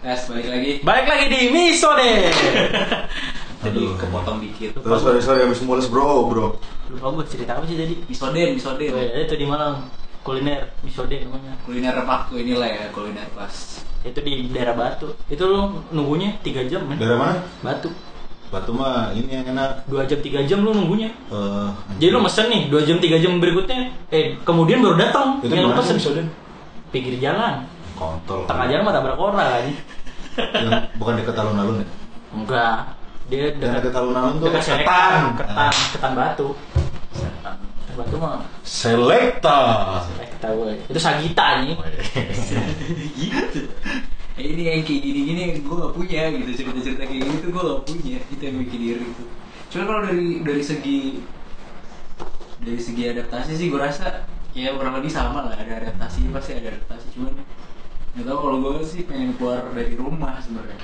Tes 0.00 0.20
balik 0.28 0.46
lagi. 0.48 0.70
balik 0.80 1.06
lagi 1.08 1.24
di 1.28 1.40
mie 1.48 1.72
soden 1.76 2.28
Jadi 3.64 3.80
kepotong 3.96 4.36
dikit. 4.40 4.76
Terus 4.76 5.00
sorry 5.00 5.20
sorry 5.20 5.40
habis 5.44 5.60
mules 5.60 5.88
bro 5.88 6.28
bro. 6.28 6.46
lupa 6.88 7.16
gue 7.16 7.24
cerita 7.32 7.56
apa 7.56 7.64
sih 7.64 7.80
tadi 7.80 7.96
Misoden, 8.04 8.48
misoden. 8.56 8.92
Oh, 8.92 9.00
ya, 9.00 9.24
itu 9.24 9.34
di 9.36 9.48
Malang 9.48 9.88
kuliner 10.24 10.72
mie 10.80 10.88
soden 10.88 11.28
namanya 11.28 11.52
Kuliner 11.62 11.94
waktu 12.00 12.34
inilah 12.40 12.64
ya, 12.66 12.86
kuliner 12.90 13.28
pas. 13.36 13.84
itu 14.00 14.18
di 14.18 14.48
daerah 14.48 14.72
Batu 14.72 15.12
itu 15.28 15.40
lu 15.40 15.80
nunggunya 15.88 16.36
3 16.40 16.64
jam 16.64 16.84
men 16.84 16.96
Daerah 16.96 17.16
mana? 17.16 17.40
Batu 17.60 17.88
Batu 18.48 18.70
mah 18.70 19.10
ini 19.12 19.28
yang 19.32 19.48
enak. 19.50 19.84
dua 19.84 20.04
jam 20.04 20.20
tiga 20.20 20.40
jam 20.42 20.60
lu 20.60 20.72
nunggunya 20.72 21.12
Eh, 21.28 21.68
Jadi 21.98 22.08
lu 22.08 22.20
mesen 22.20 22.46
nih, 22.48 22.62
2 22.68 22.84
jam 22.84 22.96
3 22.96 23.16
jam 23.18 23.32
berikutnya 23.36 23.92
Eh, 24.08 24.36
kemudian 24.40 24.80
baru 24.80 24.96
datang 24.96 25.40
itu 25.40 25.50
yang 25.50 25.68
lu 25.68 25.70
mana 25.72 25.80
pesen 25.80 25.96
Misoden? 25.96 26.26
Pinggir 26.88 27.16
jalan 27.18 27.64
Kontol. 27.94 28.44
Tengah 28.44 28.66
jalan 28.66 28.82
mah 28.82 28.92
tabrak 28.92 29.16
orang 29.16 29.70
Yang 30.34 30.70
bukan 30.96 31.14
dekat 31.20 31.34
alun-alun 31.36 31.76
ya? 31.80 31.86
Enggak 32.32 32.76
Dia 33.26 33.44
dekat 33.54 33.92
alun-alun 33.92 34.34
tuh 34.36 34.48
ketan. 34.50 34.78
ketan 34.80 35.20
Ketan, 35.36 35.72
ketan 35.92 36.12
batu 36.14 36.48
batu 37.94 38.16
mah. 38.18 38.44
Selecta. 38.66 39.60
Eh, 40.18 40.28
kita 40.34 40.48
gue 40.54 40.70
Itu 40.90 41.00
Sagita 41.00 41.46
nih 41.62 41.74
gitu. 43.22 43.60
Ini 44.34 44.62
yang 44.66 44.82
kayak 44.82 45.00
gini-gini 45.02 45.42
gue 45.62 45.76
gak 45.78 45.94
punya 45.94 46.22
gitu. 46.34 46.50
Cerita-cerita 46.50 47.02
kayak 47.06 47.22
gini 47.22 47.36
tuh 47.38 47.50
gue 47.54 47.62
gak 47.62 47.82
punya. 47.86 48.18
Itu 48.28 48.42
yang 48.42 48.56
bikin 48.66 48.80
diri 48.82 49.04
itu. 49.06 49.24
Cuma 49.70 49.82
kalau 49.86 50.00
dari 50.06 50.42
dari 50.42 50.62
segi 50.62 50.98
dari 52.64 52.80
segi 52.80 53.02
adaptasi 53.10 53.52
sih 53.54 53.66
gue 53.70 53.80
rasa 53.80 54.26
ya 54.54 54.74
kurang 54.74 54.98
lebih 54.98 55.10
sama 55.10 55.46
lah. 55.46 55.54
Ada 55.54 55.88
adaptasi 55.88 56.30
pasti 56.34 56.58
ada 56.58 56.74
adaptasi. 56.74 57.06
Cuman 57.14 57.32
nggak 58.14 58.26
tahu 58.30 58.38
kalau 58.38 58.56
gue 58.62 58.86
sih 58.86 59.02
pengen 59.06 59.34
keluar 59.38 59.70
dari 59.70 59.94
rumah 59.94 60.38
sebenarnya. 60.42 60.78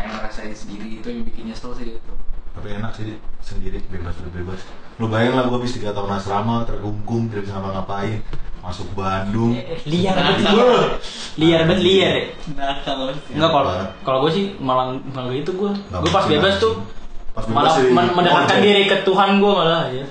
Pengen 0.00 0.12
ngerasain 0.20 0.54
sendiri. 0.56 1.00
Itu 1.00 1.12
yang 1.12 1.24
bikin 1.28 1.52
nyesel 1.52 1.76
sih 1.76 1.96
itu 2.00 2.14
Tapi 2.54 2.68
enak 2.72 2.92
sih 2.94 3.06
sendiri 3.40 3.82
bebas 3.86 4.14
bebas. 4.24 4.60
Lu 4.96 5.10
bayangin 5.10 5.34
lah 5.34 5.44
gue 5.44 5.58
habis 5.58 5.74
3 5.74 5.90
tahun 5.90 6.10
asrama 6.12 6.62
terkungkung 6.62 7.26
tidak 7.26 7.44
bisa 7.44 7.54
ngapa-ngapain. 7.54 8.22
Masuk 8.64 8.88
Bandung. 8.96 9.52
Eh, 9.52 9.76
Liar 9.84 10.16
banget 10.16 10.40
liar 10.40 10.80
Liar 11.36 11.60
banget 11.68 11.80
liar 11.84 12.12
ya 12.14 12.24
nakal 12.56 13.12
Enggak 13.28 13.50
kalau 13.52 13.68
Apa? 13.68 13.84
kalau 14.00 14.18
gue 14.24 14.32
sih 14.32 14.44
malah 14.56 14.88
malah 15.04 15.28
gitu 15.30 15.52
gue 15.52 15.68
Nggak 15.68 16.00
Gue 16.00 16.08
pas 16.08 16.24
bebas 16.24 16.54
tuh 16.56 16.74
Pas 17.36 17.44
bebas 17.44 17.52
malah 17.52 17.74
men- 17.84 18.14
mendekatkan 18.16 18.64
diri 18.64 18.88
ke 18.88 19.04
Tuhan 19.04 19.36
gue 19.36 19.52
malah 19.52 19.84
ya. 19.92 20.04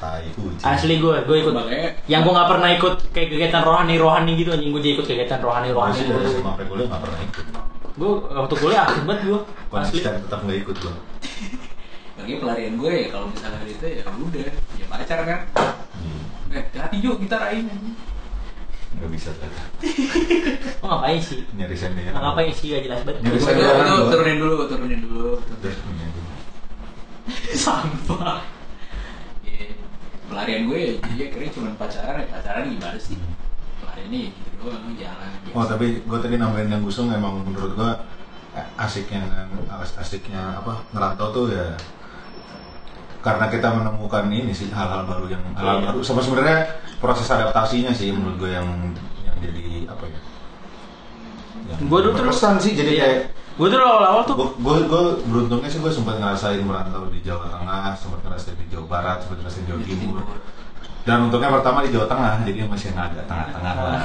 Asli 0.62 1.02
gue, 1.02 1.16
gue 1.18 1.38
ikut 1.40 1.50
Makanya 1.50 1.98
Yang 2.06 2.22
gue 2.22 2.34
gak 2.36 2.50
pernah 2.52 2.70
ikut 2.70 2.94
kayak 3.10 3.28
kegiatan 3.32 3.62
rohani-rohani 3.66 4.32
gitu 4.38 4.50
anjing 4.54 4.70
Gue 4.70 4.82
jadi 4.86 4.94
ikut 4.94 5.06
kegiatan 5.08 5.40
rohani-rohani 5.42 5.98
Masih 5.98 6.06
dari 6.06 6.26
SMA 6.30 6.46
sampai 6.46 6.66
kuliah 6.70 6.88
nggak 6.94 7.02
pernah 7.02 7.20
ikut. 7.26 7.46
Gue 7.96 8.12
waktu 8.28 8.54
kuliah 8.56 8.82
aktif 8.86 9.02
banget 9.02 9.22
gue 9.24 9.40
Asli 9.42 9.70
Konsisten 9.98 10.14
tetap 10.22 10.40
nggak 10.46 10.58
ikut 10.62 10.76
gue. 10.78 10.94
bagi 12.24 12.40
pelarian 12.40 12.74
gue 12.74 12.94
ya 12.96 13.08
kalau 13.10 13.28
misalnya 13.28 13.60
itu 13.64 13.86
ya 13.86 14.04
udah 14.08 14.48
ya 14.74 14.86
pacar 14.88 15.20
kan 15.22 15.40
Hmm. 15.94 16.24
eh 16.52 16.64
hati 16.74 16.98
juga 16.98 17.16
kita 17.22 17.36
rain 17.38 17.68
Nggak 18.94 19.10
bisa 19.10 19.30
ternyata. 19.34 19.64
Lo 20.78 20.86
ngapain 20.92 21.18
sih? 21.18 21.42
Nyari 21.52 21.74
sendiri. 21.74 22.14
Ngapain 22.14 22.52
sih, 22.52 22.68
gak 22.70 22.84
jelas 22.84 23.02
banget 23.02 23.20
Nyari 23.22 23.40
sendiri. 23.40 23.66
itu 23.66 24.04
turunin 24.08 24.38
dulu, 24.38 24.56
turunin 24.68 25.02
dulu. 25.02 25.30
Ini 25.42 26.04
aja. 26.04 26.22
Sampah. 27.66 28.46
Iya. 29.42 29.74
Pelarian 30.24 30.62
gue 30.68 30.78
ya, 30.78 30.92
jadi 31.02 31.22
akhirnya 31.26 31.52
cuma 31.52 31.70
pacaran 31.74 32.16
ya 32.16 32.28
pacaran 32.30 32.64
gimana 32.68 32.98
sih? 32.98 33.18
Pelarian 33.82 34.10
nih 34.10 34.26
gitu 34.30 34.50
doang 34.62 34.94
jalan. 34.94 35.30
biasa. 35.42 35.56
Oh 35.56 35.66
tapi 35.66 35.86
gue 36.00 36.18
tadi 36.20 36.36
nambahin 36.38 36.70
yang 36.70 36.82
gusung 36.82 37.10
emang 37.10 37.42
menurut 37.42 37.74
gue 37.74 37.92
eh, 38.54 38.68
asiknya 38.78 39.26
as- 39.74 39.98
asiknya 39.98 40.54
apa 40.56 40.86
ngerantau 40.92 41.28
tuh 41.32 41.46
ya 41.50 41.74
karena 43.24 43.48
kita 43.48 43.72
menemukan 43.72 44.28
ini 44.28 44.52
sih 44.52 44.68
hal-hal 44.70 45.08
baru 45.08 45.32
yang 45.32 45.42
Iya. 45.56 45.90
baru. 45.90 46.00
Sama 46.04 46.20
sebenarnya 46.20 46.68
proses 47.00 47.26
adaptasinya 47.26 47.90
sih 47.90 48.12
menurut 48.12 48.36
gue 48.38 48.52
yang 48.52 48.68
yang 49.24 49.38
jadi 49.40 49.88
apa 49.88 50.04
ya? 50.06 50.20
Gua 51.88 52.00
dulu 52.04 52.14
berkesan 52.14 52.60
sih 52.60 52.76
jadi 52.76 52.94
kayak 53.00 53.20
Gue 53.54 53.70
tuh 53.70 53.78
awal-awal 53.78 54.26
tuh 54.26 54.34
gue 54.34 54.50
gue 54.84 55.02
beruntungnya 55.30 55.70
sih 55.70 55.78
gue 55.78 55.88
sempat 55.88 56.18
ngerasain 56.18 56.58
merantau 56.60 57.06
di 57.08 57.22
Jawa 57.22 57.54
Tengah 57.54 57.94
sempat 57.94 58.26
ngerasain 58.26 58.58
di 58.58 58.66
Jawa 58.68 58.86
Barat 58.90 59.18
sempat 59.22 59.38
ngerasain 59.40 59.64
di 59.64 59.70
Jawa 59.70 59.82
Timur. 59.86 60.18
Dan 61.06 61.18
untungnya 61.30 61.54
pertama 61.54 61.86
di 61.86 61.94
Jawa 61.94 62.10
Tengah 62.10 62.42
jadi 62.44 62.66
masih 62.66 62.90
agak 62.92 63.24
tengah-tengah 63.24 63.76
lah. 63.78 64.02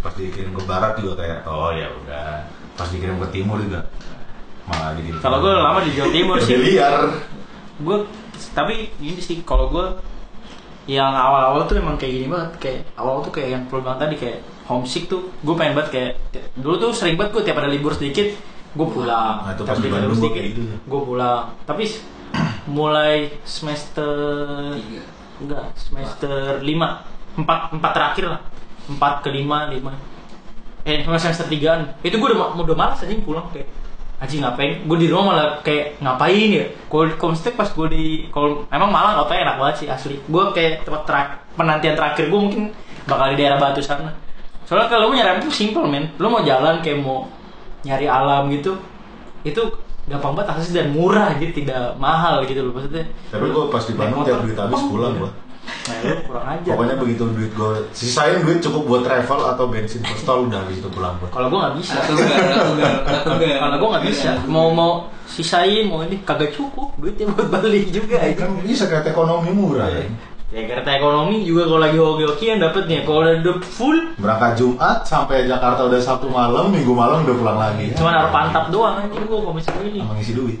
Pas 0.00 0.14
dikirim 0.16 0.50
ke 0.50 0.62
Barat 0.64 0.96
juga 0.96 1.20
kayak 1.20 1.38
oh 1.44 1.68
ya 1.70 1.88
udah. 1.92 2.48
Pas 2.74 2.88
dikirim 2.88 3.20
ke 3.20 3.28
Timur 3.30 3.60
juga 3.60 3.84
malah 4.66 4.96
jadi 4.96 5.08
Kalau 5.20 5.38
gue 5.38 5.52
lama 5.52 5.78
di 5.84 5.90
Jawa 5.92 6.08
Timur 6.10 6.36
sih. 6.40 6.56
liar 6.56 7.02
gue 7.76 7.98
tapi 8.56 8.88
ini 9.00 9.20
sih 9.20 9.44
kalau 9.44 9.68
gue 9.68 9.86
yang 10.86 11.10
awal-awal 11.10 11.66
tuh 11.66 11.82
emang 11.82 11.98
kayak 11.98 12.12
gini 12.14 12.26
banget. 12.30 12.50
Kayak 12.62 12.80
awal 12.94 13.20
tuh 13.26 13.32
kayak 13.34 13.48
yang 13.58 13.62
perlu 13.66 13.82
bilang 13.82 13.98
tadi 13.98 14.14
kayak 14.14 14.38
homesick 14.70 15.10
tuh. 15.10 15.34
Gue 15.42 15.54
pengen 15.58 15.74
banget 15.74 15.90
kayak 15.90 16.12
dulu 16.56 16.74
tuh 16.78 16.90
sering 16.94 17.18
banget 17.18 17.34
gue 17.34 17.42
tiap 17.50 17.58
ada 17.58 17.68
libur 17.68 17.92
sedikit 17.92 18.30
gue 18.76 18.86
pulang. 18.92 19.36
Nah, 19.48 19.52
itu 19.56 19.64
Tiap 19.64 19.72
pas 19.72 19.78
di 19.82 19.88
ada 19.88 20.04
libur 20.06 20.16
sedikit 20.20 20.34
kayak 20.36 20.48
gitu. 20.54 20.60
gue 20.78 21.00
pulang. 21.02 21.42
Tapi 21.66 21.84
mulai 22.68 23.14
semester 23.42 24.12
Tiga. 24.76 25.02
enggak 25.42 25.64
semester 25.74 26.62
lima. 26.62 27.02
Empat 27.36 27.74
empat 27.74 27.92
terakhir 27.92 28.24
lah. 28.30 28.40
Empat 28.86 29.26
ke 29.26 29.28
lima 29.34 29.68
lima. 29.72 29.92
Eh 30.86 31.02
semester 31.18 31.50
tigaan. 31.50 31.98
Itu 32.06 32.22
gue 32.22 32.28
udah 32.30 32.54
udah 32.54 32.76
malas 32.78 33.02
aja 33.02 33.10
pulang 33.26 33.50
kayak 33.50 33.66
Aji 34.16 34.40
ngapain? 34.40 34.88
Gue 34.88 34.96
di 34.96 35.08
rumah 35.12 35.36
malah 35.36 35.48
kayak 35.60 36.00
ngapain 36.00 36.48
ya? 36.48 36.64
Kalau 36.88 37.04
kalau 37.20 37.30
mesti 37.36 37.52
pas 37.52 37.68
gue 37.68 37.86
di 37.92 38.04
kalau 38.32 38.64
emang 38.72 38.88
malah 38.88 39.20
ngapain 39.20 39.44
enak 39.44 39.56
banget 39.60 39.76
sih 39.84 39.88
asli. 39.92 40.16
Gue 40.24 40.56
kayak 40.56 40.88
tempat 40.88 41.02
terak, 41.04 41.28
penantian 41.52 41.92
terakhir 41.92 42.32
gue 42.32 42.40
mungkin 42.40 42.62
bakal 43.04 43.32
di 43.32 43.36
daerah 43.36 43.60
Batu 43.60 43.84
sana. 43.84 44.16
Soalnya 44.64 44.88
kalau 44.88 45.12
mau 45.12 45.16
nyari 45.16 45.44
tuh 45.44 45.52
simple 45.52 45.84
men. 45.84 46.10
Lo 46.16 46.32
mau 46.32 46.40
jalan 46.40 46.80
kayak 46.80 47.04
mau 47.04 47.28
nyari 47.86 48.06
alam 48.10 48.50
gitu, 48.50 48.74
itu 49.46 49.62
gampang 50.06 50.34
banget 50.38 50.58
akses 50.58 50.74
dan 50.74 50.90
murah 50.90 51.34
gitu, 51.38 51.62
tidak 51.62 51.94
mahal 51.98 52.42
gitu 52.46 52.62
loh 52.62 52.72
maksudnya. 52.74 53.06
tapi 53.30 53.46
gue 53.50 53.64
pas 53.70 53.82
di 53.82 53.94
Bandung 53.94 54.22
tiap 54.22 54.38
duit 54.42 54.58
habis 54.58 54.82
pulang 54.86 55.14
gitu. 55.18 55.22
gue 55.26 55.30
Nah, 55.66 55.96
lu 56.02 56.16
kurang 56.26 56.46
aja. 56.46 56.70
pokoknya 56.74 56.96
begitu 56.98 57.22
duit 57.30 57.52
gue 57.54 57.72
sisain 57.94 58.42
duit 58.42 58.58
cukup 58.58 58.82
buat 58.86 59.02
travel 59.06 59.40
atau 59.54 59.64
bensin 59.70 60.02
ke 60.02 60.14
stol 60.18 60.50
udah 60.50 60.62
habis 60.66 60.82
itu 60.82 60.88
pulang 60.90 61.14
gue 61.22 61.28
Kalau 61.30 61.46
gue 61.46 61.58
nggak 61.58 61.76
bisa. 61.78 61.94
Kalau 62.02 63.76
gue 63.78 63.88
nggak 63.90 64.06
bisa. 64.06 64.30
Mau 64.46 64.70
mau 64.74 65.10
sisain 65.26 65.86
mau 65.86 66.02
ini 66.06 66.22
kagak 66.22 66.54
cukup 66.54 66.94
duitnya 66.98 67.30
buat 67.34 67.48
balik 67.50 67.90
juga. 67.90 68.18
kan 68.34 68.50
bisa 68.62 68.86
kayak 68.86 69.10
ekonomi 69.10 69.50
murah 69.50 69.90
ya 69.90 70.06
Ya 70.46 70.62
kereta 70.62 70.94
ekonomi 70.94 71.42
juga 71.42 71.66
kalau 71.66 71.82
lagi 71.82 71.98
hoki-hokian 71.98 72.62
dapetnya. 72.62 73.02
Kalau 73.02 73.26
udah 73.26 73.56
full, 73.66 73.98
berangkat 74.14 74.62
Jumat 74.62 75.02
sampai 75.02 75.42
Jakarta 75.50 75.90
udah 75.90 75.98
Sabtu 75.98 76.30
malam, 76.30 76.70
Minggu 76.70 76.94
malam 76.94 77.26
udah 77.26 77.34
pulang 77.34 77.58
lagi. 77.58 77.90
cuma 77.98 78.14
naruh 78.14 78.30
pantap 78.30 78.70
doang 78.70 78.94
anjing 78.94 79.26
gue 79.26 79.38
kalau 79.42 79.50
misalnya 79.50 79.84
ini. 79.90 80.00
Sama 80.06 80.14
ngisi 80.14 80.32
duit. 80.38 80.58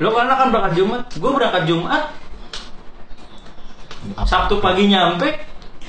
Lo 0.00 0.08
karena 0.16 0.40
kan 0.40 0.48
berangkat 0.48 0.72
Jumat, 0.80 1.02
gue 1.04 1.30
berangkat 1.36 1.62
Jumat 1.68 2.02
Apa? 4.14 4.24
Sabtu 4.24 4.54
pagi 4.58 4.86
nyampe, 4.86 5.28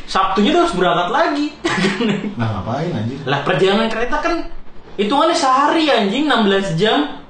Sabtunya 0.03 0.49
udah 0.51 0.61
harus 0.63 0.73
berangkat 0.73 1.09
lagi. 1.09 1.47
Nah 2.33 2.47
ngapain 2.55 2.89
anjir? 2.91 3.17
lah 3.23 3.39
perjalanan 3.43 3.87
kereta 3.87 4.17
kan 4.17 4.33
hitungannya 4.95 5.33
sehari 5.33 5.85
anjing 5.87 6.25
16 6.25 6.73
jam. 6.75 7.21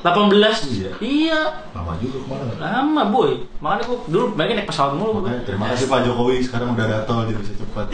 18 0.00 0.32
Iya. 0.64 0.90
iya 0.98 1.40
Lama 1.76 1.92
juga 2.00 2.24
ke 2.24 2.28
mana? 2.32 2.56
lama 2.56 3.02
boy 3.12 3.36
makanya 3.60 3.84
gua 3.84 3.98
dulu 4.08 4.26
bagi 4.32 4.56
naik 4.56 4.64
pesawat 4.64 4.96
mulu. 4.96 5.20
Makanya 5.20 5.44
terima 5.44 5.68
kasih 5.68 5.86
Pak 5.86 6.00
Jokowi 6.02 6.40
sekarang 6.40 6.72
udah 6.72 6.84
ada 6.86 6.98
tol 7.04 7.28
jadi 7.28 7.36
bisa 7.36 7.52
cepat. 7.52 7.86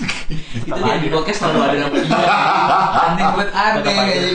Kita 0.62 0.78
di 0.78 0.90
di 1.00 1.08
podcast 1.10 1.42
selalu 1.42 1.58
ada 1.58 1.76
nama 1.80 1.96
dia. 1.96 2.22
Aneh 3.02 3.26
buat 3.34 3.50
aneh, 3.50 3.82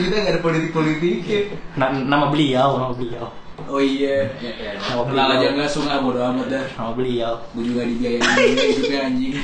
kita 0.04 0.14
nggak 0.14 0.28
ada 0.28 0.40
politik-politiknya. 0.44 1.40
Na- 1.74 2.04
nama 2.04 2.28
beliau 2.28 2.76
nama 2.76 2.92
beliau 2.92 3.32
Oh 3.66 3.78
iya, 3.78 4.30
ya, 4.38 4.52
ya. 4.52 4.70
Kenal 4.78 5.28
aja 5.32 5.46
nggak 5.52 5.66
sungai 5.66 5.98
bodo 5.98 6.22
amat 6.22 6.46
dah. 6.46 6.64
nama 6.72 6.92
beliau 6.92 7.34
Gue 7.50 7.64
juga 7.64 7.82
dibiayain 7.82 8.22
juga 8.22 8.62
hidupnya 8.70 9.00
anjing. 9.04 9.34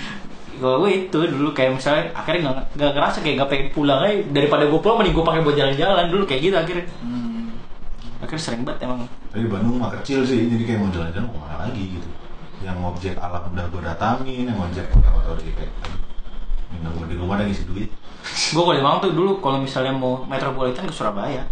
kalau 0.55 0.79
gue 0.79 0.91
itu 0.97 1.19
dulu 1.19 1.51
kayak 1.51 1.75
misalnya 1.75 2.13
akhirnya 2.13 2.41
nggak 2.45 2.57
nggak 2.77 2.91
ngerasa 2.93 3.19
kayak 3.19 3.35
gak 3.37 3.51
pengen 3.51 3.69
pulang 3.73 3.99
aja 3.99 4.15
daripada 4.31 4.65
gue 4.65 4.79
pulang 4.79 4.97
mending 4.97 5.11
gue 5.13 5.25
pakai 5.25 5.41
buat 5.43 5.57
jalan-jalan 5.57 6.07
dulu 6.07 6.23
kayak 6.23 6.41
gitu 6.41 6.55
akhirnya 6.55 6.87
Hmm. 7.03 7.51
akhirnya 8.21 8.39
sering 8.41 8.63
banget 8.63 8.87
emang 8.87 9.01
Tapi 9.33 9.47
Bandung 9.49 9.77
mah 9.77 9.91
kecil 9.99 10.23
sih, 10.23 10.47
jadi 10.47 10.63
kayak 10.63 10.79
mau 10.79 10.91
jalan-jalan 10.91 11.25
mau 11.25 11.35
ke 11.35 11.41
mana 11.41 11.57
lagi 11.67 11.83
gitu. 11.91 12.09
Yang 12.63 12.79
objek 12.85 13.15
alam 13.19 13.43
udah 13.49 13.65
gue 13.67 13.81
datangin, 13.83 14.45
yang 14.47 14.59
objek 14.61 14.87
yang 14.87 15.03
tau 15.03 15.35
dia 15.35 15.53
kayak 15.57 15.73
ini 16.71 16.89
gue 16.89 17.07
di 17.11 17.17
rumah 17.17 17.35
lagi 17.37 17.51
ngisi 17.51 17.65
duit. 17.67 17.91
gue 18.23 18.63
kalau 18.63 18.73
di 18.73 18.81
Malang 18.81 19.01
tuh 19.03 19.13
dulu 19.13 19.43
kalau 19.43 19.59
misalnya 19.59 19.93
mau 19.93 20.23
metropolitan 20.23 20.87
ke 20.87 20.95
Surabaya. 20.95 21.43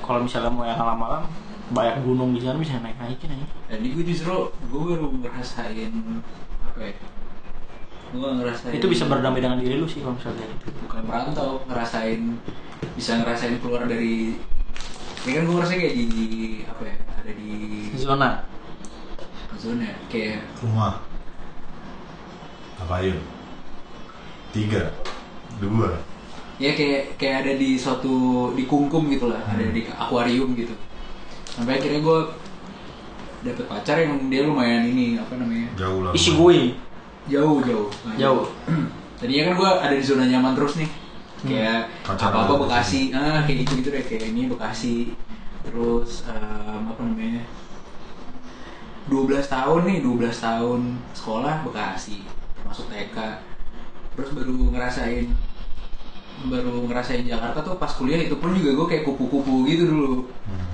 Kalau 0.00 0.20
misalnya 0.24 0.50
mau 0.50 0.64
yang 0.64 0.80
alam-alam 0.80 1.28
banyak 1.74 1.96
gunung 2.06 2.30
di 2.30 2.40
sana 2.40 2.56
bisa 2.62 2.78
naik 2.78 2.94
naikin 2.96 3.34
aja 3.34 3.46
Jadi 3.74 3.86
gue 3.90 4.04
justru 4.06 4.34
gue 4.70 4.80
baru 4.86 5.10
ngerasain 5.18 5.92
apa 6.62 6.78
ya? 6.78 6.94
Gue 8.14 8.28
ngerasain 8.38 8.72
itu 8.78 8.86
bisa 8.86 9.04
berdamai 9.10 9.42
dengan 9.42 9.58
diri 9.58 9.82
lu 9.82 9.90
sih 9.90 9.98
kalau 10.00 10.14
misalnya 10.14 10.46
gitu 10.46 10.70
bukan 10.86 11.02
merantau 11.02 11.58
ngerasain 11.66 12.38
bisa 12.94 13.18
ngerasain 13.18 13.58
keluar 13.58 13.82
dari 13.90 14.38
ya 15.26 15.42
kan 15.42 15.42
gue 15.42 15.54
ngerasa 15.58 15.74
kayak 15.74 15.94
di 15.98 16.08
apa 16.70 16.82
ya 16.86 16.96
ada 17.18 17.32
di 17.34 17.50
zona 17.98 18.46
zona 19.58 19.90
kayak 20.06 20.46
Rumah. 20.62 21.02
Apa 22.76 23.02
yuk? 23.02 23.18
Tiga, 24.54 24.92
dua. 25.58 25.98
Ya 26.56 26.72
kayak 26.72 27.20
kayak 27.20 27.36
ada 27.44 27.52
di 27.60 27.76
suatu 27.76 28.50
di 28.56 28.64
kungkum 28.64 29.12
gitu 29.12 29.28
lah 29.28 29.40
ada 29.44 29.64
di 29.64 29.84
akuarium 29.86 30.56
gitu. 30.56 30.72
Sampai 31.52 31.80
akhirnya 31.80 32.00
gue 32.00 32.18
dapet 33.44 33.64
pacar 33.68 33.96
yang 34.00 34.28
dia 34.32 34.42
lumayan 34.44 34.88
ini 34.88 35.20
apa 35.20 35.36
namanya? 35.36 35.68
Jauh 35.76 36.00
lah. 36.04 36.12
isi 36.16 36.36
gue 36.36 36.76
jauh 37.28 37.58
jauh. 37.64 37.88
Jauh. 38.16 38.44
tadinya 39.20 39.52
kan 39.52 39.54
gue 39.56 39.70
ada 39.90 39.94
di 39.96 40.04
zona 40.04 40.24
nyaman 40.28 40.56
terus 40.56 40.80
nih. 40.80 40.90
Kayak 41.46 41.92
Pacaran 42.02 42.32
apa 42.32 42.38
apa 42.48 42.54
bekasi. 42.64 43.12
ah 43.12 43.44
kayak 43.44 43.56
gitu 43.64 43.72
gitu 43.84 43.88
deh 43.92 44.04
kayak 44.04 44.32
ini 44.32 44.48
bekasi. 44.48 45.12
Terus 45.66 46.24
em, 46.26 46.82
apa 46.88 47.00
namanya? 47.04 47.44
12 49.06 49.38
tahun 49.46 49.80
nih 49.86 49.98
12 50.02 50.34
tahun 50.34 50.80
sekolah 51.14 51.62
bekasi 51.62 52.26
masuk 52.66 52.90
TK 52.90 53.14
terus 54.18 54.34
baru 54.34 54.74
ngerasain 54.74 55.30
baru 56.44 56.84
ngerasain 56.84 57.24
Jakarta 57.24 57.64
tuh 57.64 57.80
pas 57.80 57.88
kuliah 57.88 58.20
itu 58.20 58.36
pun 58.36 58.52
juga 58.52 58.76
gue 58.76 58.86
kayak 58.92 59.04
kupu-kupu 59.08 59.64
gitu 59.64 59.88
dulu. 59.88 60.28
Hmm. 60.46 60.64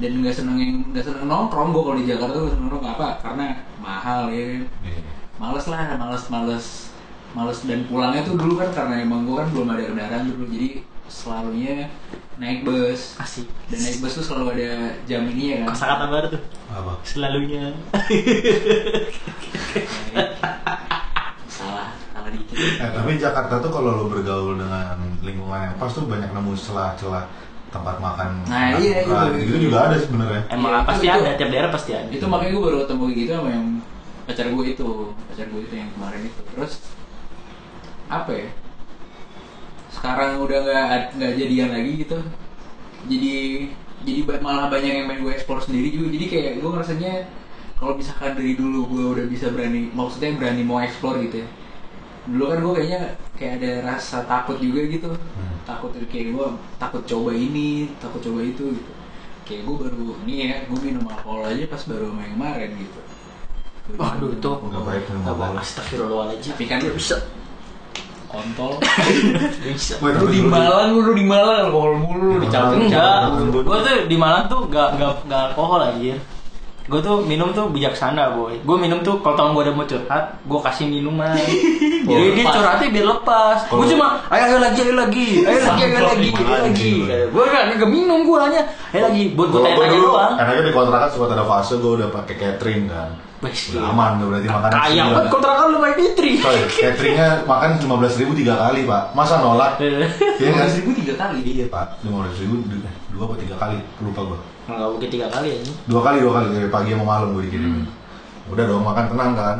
dan 0.00 0.16
nggak 0.24 0.32
seneng 0.32 0.56
yang 0.56 0.80
nggak 0.96 1.04
seneng 1.04 1.28
nongkrong 1.28 1.76
gue 1.76 1.82
kalau 1.84 1.96
di 2.00 2.08
Jakarta 2.08 2.36
tuh 2.36 2.50
seneng 2.52 2.68
nongkrong. 2.72 2.92
Apa? 2.96 3.08
Karena 3.20 3.46
mahal 3.80 4.32
ya. 4.32 4.64
Iya. 4.84 5.00
males 5.40 5.66
lah 5.68 5.96
males 5.96 6.24
males 6.28 6.66
males. 7.36 7.58
Dan 7.68 7.84
pulangnya 7.88 8.24
tuh 8.24 8.36
dulu 8.36 8.60
kan 8.60 8.72
karena 8.72 9.04
emang 9.04 9.28
gue 9.28 9.36
kan 9.36 9.48
belum 9.52 9.68
ada 9.72 9.84
kendaraan 9.88 10.24
dulu. 10.28 10.44
Jadi 10.48 10.84
selalunya 11.08 11.88
naik 12.40 12.64
bus. 12.64 13.20
Asik. 13.20 13.44
Dan 13.68 13.78
naik 13.84 14.00
bus 14.00 14.16
tuh 14.16 14.24
selalu 14.24 14.56
ada 14.56 14.96
jam 15.04 15.28
ini 15.28 15.52
ya 15.52 15.68
kan. 15.68 15.76
Kata 15.76 16.08
baru 16.08 16.26
tuh. 16.32 16.42
Apa? 16.70 17.02
selalunya 17.04 17.74
Eh, 22.60 22.90
tapi 22.92 23.16
Jakarta 23.16 23.56
tuh 23.58 23.72
kalau 23.72 23.90
lo 23.96 24.04
bergaul 24.06 24.60
dengan 24.60 24.92
lingkungan 25.24 25.60
yang 25.64 25.74
pas 25.76 25.88
tuh 25.88 26.04
banyak 26.04 26.28
nemu 26.28 26.52
celah-celah 26.52 27.24
tempat 27.70 27.96
makan. 27.96 28.30
Nah, 28.44 28.74
makan 28.74 28.82
iya, 28.82 28.96
murah. 29.06 29.24
iya. 29.32 29.40
Gitu 29.40 29.56
juga 29.70 29.78
ada 29.88 29.96
sebenarnya. 29.96 30.42
emang 30.50 30.72
Iya, 30.74 30.80
pasti 30.84 31.06
itu- 31.06 31.16
ada 31.16 31.30
tiap 31.38 31.50
daerah 31.50 31.70
pasti 31.70 31.90
ada 31.96 32.08
itu 32.10 32.24
makanya 32.26 32.50
gue 32.52 32.62
baru 32.66 32.76
ketemu 32.84 33.04
gitu 33.14 33.30
sama 33.32 33.48
yang 33.48 33.66
pacar 34.26 34.46
gue 34.46 34.64
itu 34.66 34.88
pacar 35.26 35.46
gue 35.48 35.60
itu 35.64 35.74
yang 35.74 35.90
kemarin 35.90 36.20
itu 36.22 36.40
terus 36.52 36.72
apa 38.06 38.30
ya 38.30 38.48
sekarang 39.90 40.30
udah 40.38 40.58
nggak 40.62 40.84
nggak 41.18 41.32
jadian 41.34 41.70
lagi 41.70 41.92
gitu 42.02 42.18
jadi 43.06 43.34
jadi 44.00 44.20
malah 44.40 44.66
banyak 44.66 44.92
yang 45.02 45.06
main 45.06 45.20
gue 45.20 45.32
explore 45.34 45.62
sendiri 45.62 45.90
juga 45.90 46.14
jadi 46.14 46.26
kayak 46.26 46.52
gue 46.58 46.70
ngerasanya 46.70 47.12
kalau 47.74 47.96
misalkan 47.96 48.36
dari 48.36 48.54
dulu 48.54 48.86
gue 48.86 49.04
udah 49.18 49.26
bisa 49.26 49.50
berani 49.50 49.90
maksudnya 49.90 50.36
berani 50.36 50.62
mau 50.62 50.78
explore 50.78 51.22
gitu 51.22 51.42
ya 51.42 51.48
dulu 52.30 52.44
kan 52.46 52.58
gue 52.62 52.72
kayaknya 52.78 53.00
kayak 53.34 53.52
ada 53.58 53.70
rasa 53.90 54.22
takut 54.24 54.56
juga 54.62 54.80
gitu. 54.86 55.10
Hmm. 55.10 55.54
takut 55.66 55.90
kayak 55.94 56.26
gue 56.34 56.46
takut 56.78 57.02
coba 57.06 57.30
ini 57.34 57.90
takut 57.98 58.22
coba 58.22 58.40
itu 58.46 58.64
gitu. 58.74 58.92
Kayak 59.46 59.62
gue 59.66 59.76
baru 59.82 60.04
ini 60.26 60.34
ya 60.46 60.54
gue 60.70 60.78
minum 60.78 61.04
alkohol 61.10 61.42
aja 61.50 61.64
pas 61.66 61.82
baru 61.90 62.06
main 62.14 62.30
kemarin 62.38 62.70
gitu. 62.78 63.00
Waduh 63.98 64.30
itu 64.30 64.50
Nggak 64.62 64.82
baik 64.86 65.02
minum 65.10 65.20
Nggak 65.26 65.34
alkohol. 65.34 65.52
baik. 65.54 65.64
Astagfirullahaladzim. 65.66 66.52
Tapi 66.54 66.64
kan 66.70 66.78
bisa. 66.94 67.18
kontol. 68.30 68.78
Bisa. 69.66 69.98
Lu 69.98 70.30
di 70.30 70.38
Malang 70.46 70.94
lu 70.94 71.18
di 71.18 71.26
Malang 71.26 71.66
alkohol 71.66 71.98
mulu 71.98 72.22
lu 72.30 72.36
Di 72.38 72.46
dicampur. 72.46 72.78
Enggak, 72.78 73.18
gue 73.50 73.78
tuh 73.82 73.98
di 74.06 74.14
Malang 74.14 74.46
tuh 74.46 74.70
gak, 74.70 75.02
gak, 75.02 75.26
gak 75.26 75.42
alkohol 75.50 75.82
aja 75.82 76.14
Gue 76.90 76.98
tuh 76.98 77.22
minum 77.22 77.54
tuh 77.54 77.70
bijaksana 77.70 78.34
boy. 78.34 78.58
Gue 78.66 78.74
minum 78.74 78.98
tuh 79.06 79.22
kalau 79.22 79.38
temen 79.38 79.54
gue 79.54 79.62
ada 79.62 79.72
mau 79.78 79.86
curhat 79.86 80.24
Gue 80.42 80.58
kasih 80.58 80.90
minuman. 80.90 81.38
Jadi 82.02 82.28
dia 82.36 82.44
curhatnya 82.50 82.86
biar 82.90 83.06
lepas. 83.14 83.58
Gue 83.70 83.86
cuma 83.94 84.18
ayo 84.26 84.42
ayo 84.50 84.58
lagi 84.58 84.78
ayo 84.82 84.94
lagi 84.98 85.26
Ayo 85.46 85.60
lagi 85.70 85.82
ayo 85.86 86.00
lagi 86.02 86.28
ayo 86.34 86.60
lagi? 86.66 86.92
Gue 87.30 87.44
gak, 87.46 87.62
gak 87.78 87.90
minum 87.94 88.26
gue 88.26 88.38
hanya. 88.42 88.66
Ayo 88.90 89.06
lagi 89.06 89.22
buat 89.38 89.48
gue 89.54 89.62
dulu, 89.62 90.10
doang. 90.10 90.34
enaknya 90.34 90.62
di 90.66 90.72
kontrakan 90.74 91.08
sempat 91.14 91.30
ada 91.38 91.44
fase 91.46 91.78
gue 91.78 91.92
udah 92.02 92.08
pakai 92.10 92.34
catering 92.34 92.90
kan. 92.90 93.29
Udah 93.40 93.48
iya. 93.56 93.80
aman, 93.88 94.10
udah 94.20 94.26
berarti 94.28 94.48
makan 94.52 94.68
Kayak 94.68 95.04
banget 95.08 95.26
kontrakan 95.32 95.66
lu 95.72 95.78
main 95.80 95.96
ditri 95.96 96.32
Coy, 96.36 96.58
cateringnya 96.68 97.28
makan 97.48 97.70
15 97.80 98.20
ribu 98.20 98.32
tiga 98.36 98.54
kali 98.60 98.80
pak. 98.84 99.02
Masa 99.16 99.40
nolak? 99.40 99.80
Iya 99.80 100.12
lima 100.36 100.60
kan? 100.60 100.68
ribu 100.76 100.90
tiga 100.92 101.14
kali 101.16 101.38
Iya 101.40 101.66
pak, 101.72 101.86
15 102.04 102.42
ribu 102.44 102.54
dua 103.10 103.22
apa 103.24 103.34
tiga 103.40 103.56
kali, 103.56 103.76
lupa 104.00 104.20
gue. 104.28 104.38
Enggak 104.68 104.88
mungkin 104.92 105.08
tiga 105.08 105.26
kali 105.32 105.48
ya 105.50 105.58
Dua 105.88 106.00
kali, 106.00 106.16
dua 106.20 106.32
kali 106.36 106.46
dari 106.52 106.68
pagi 106.68 106.90
sama 106.92 107.04
malam 107.08 107.28
gue 107.32 107.42
dikirimin. 107.48 107.84
Udah 108.52 108.64
dong 108.68 108.84
makan 108.84 109.04
tenang 109.08 109.32
kan. 109.32 109.56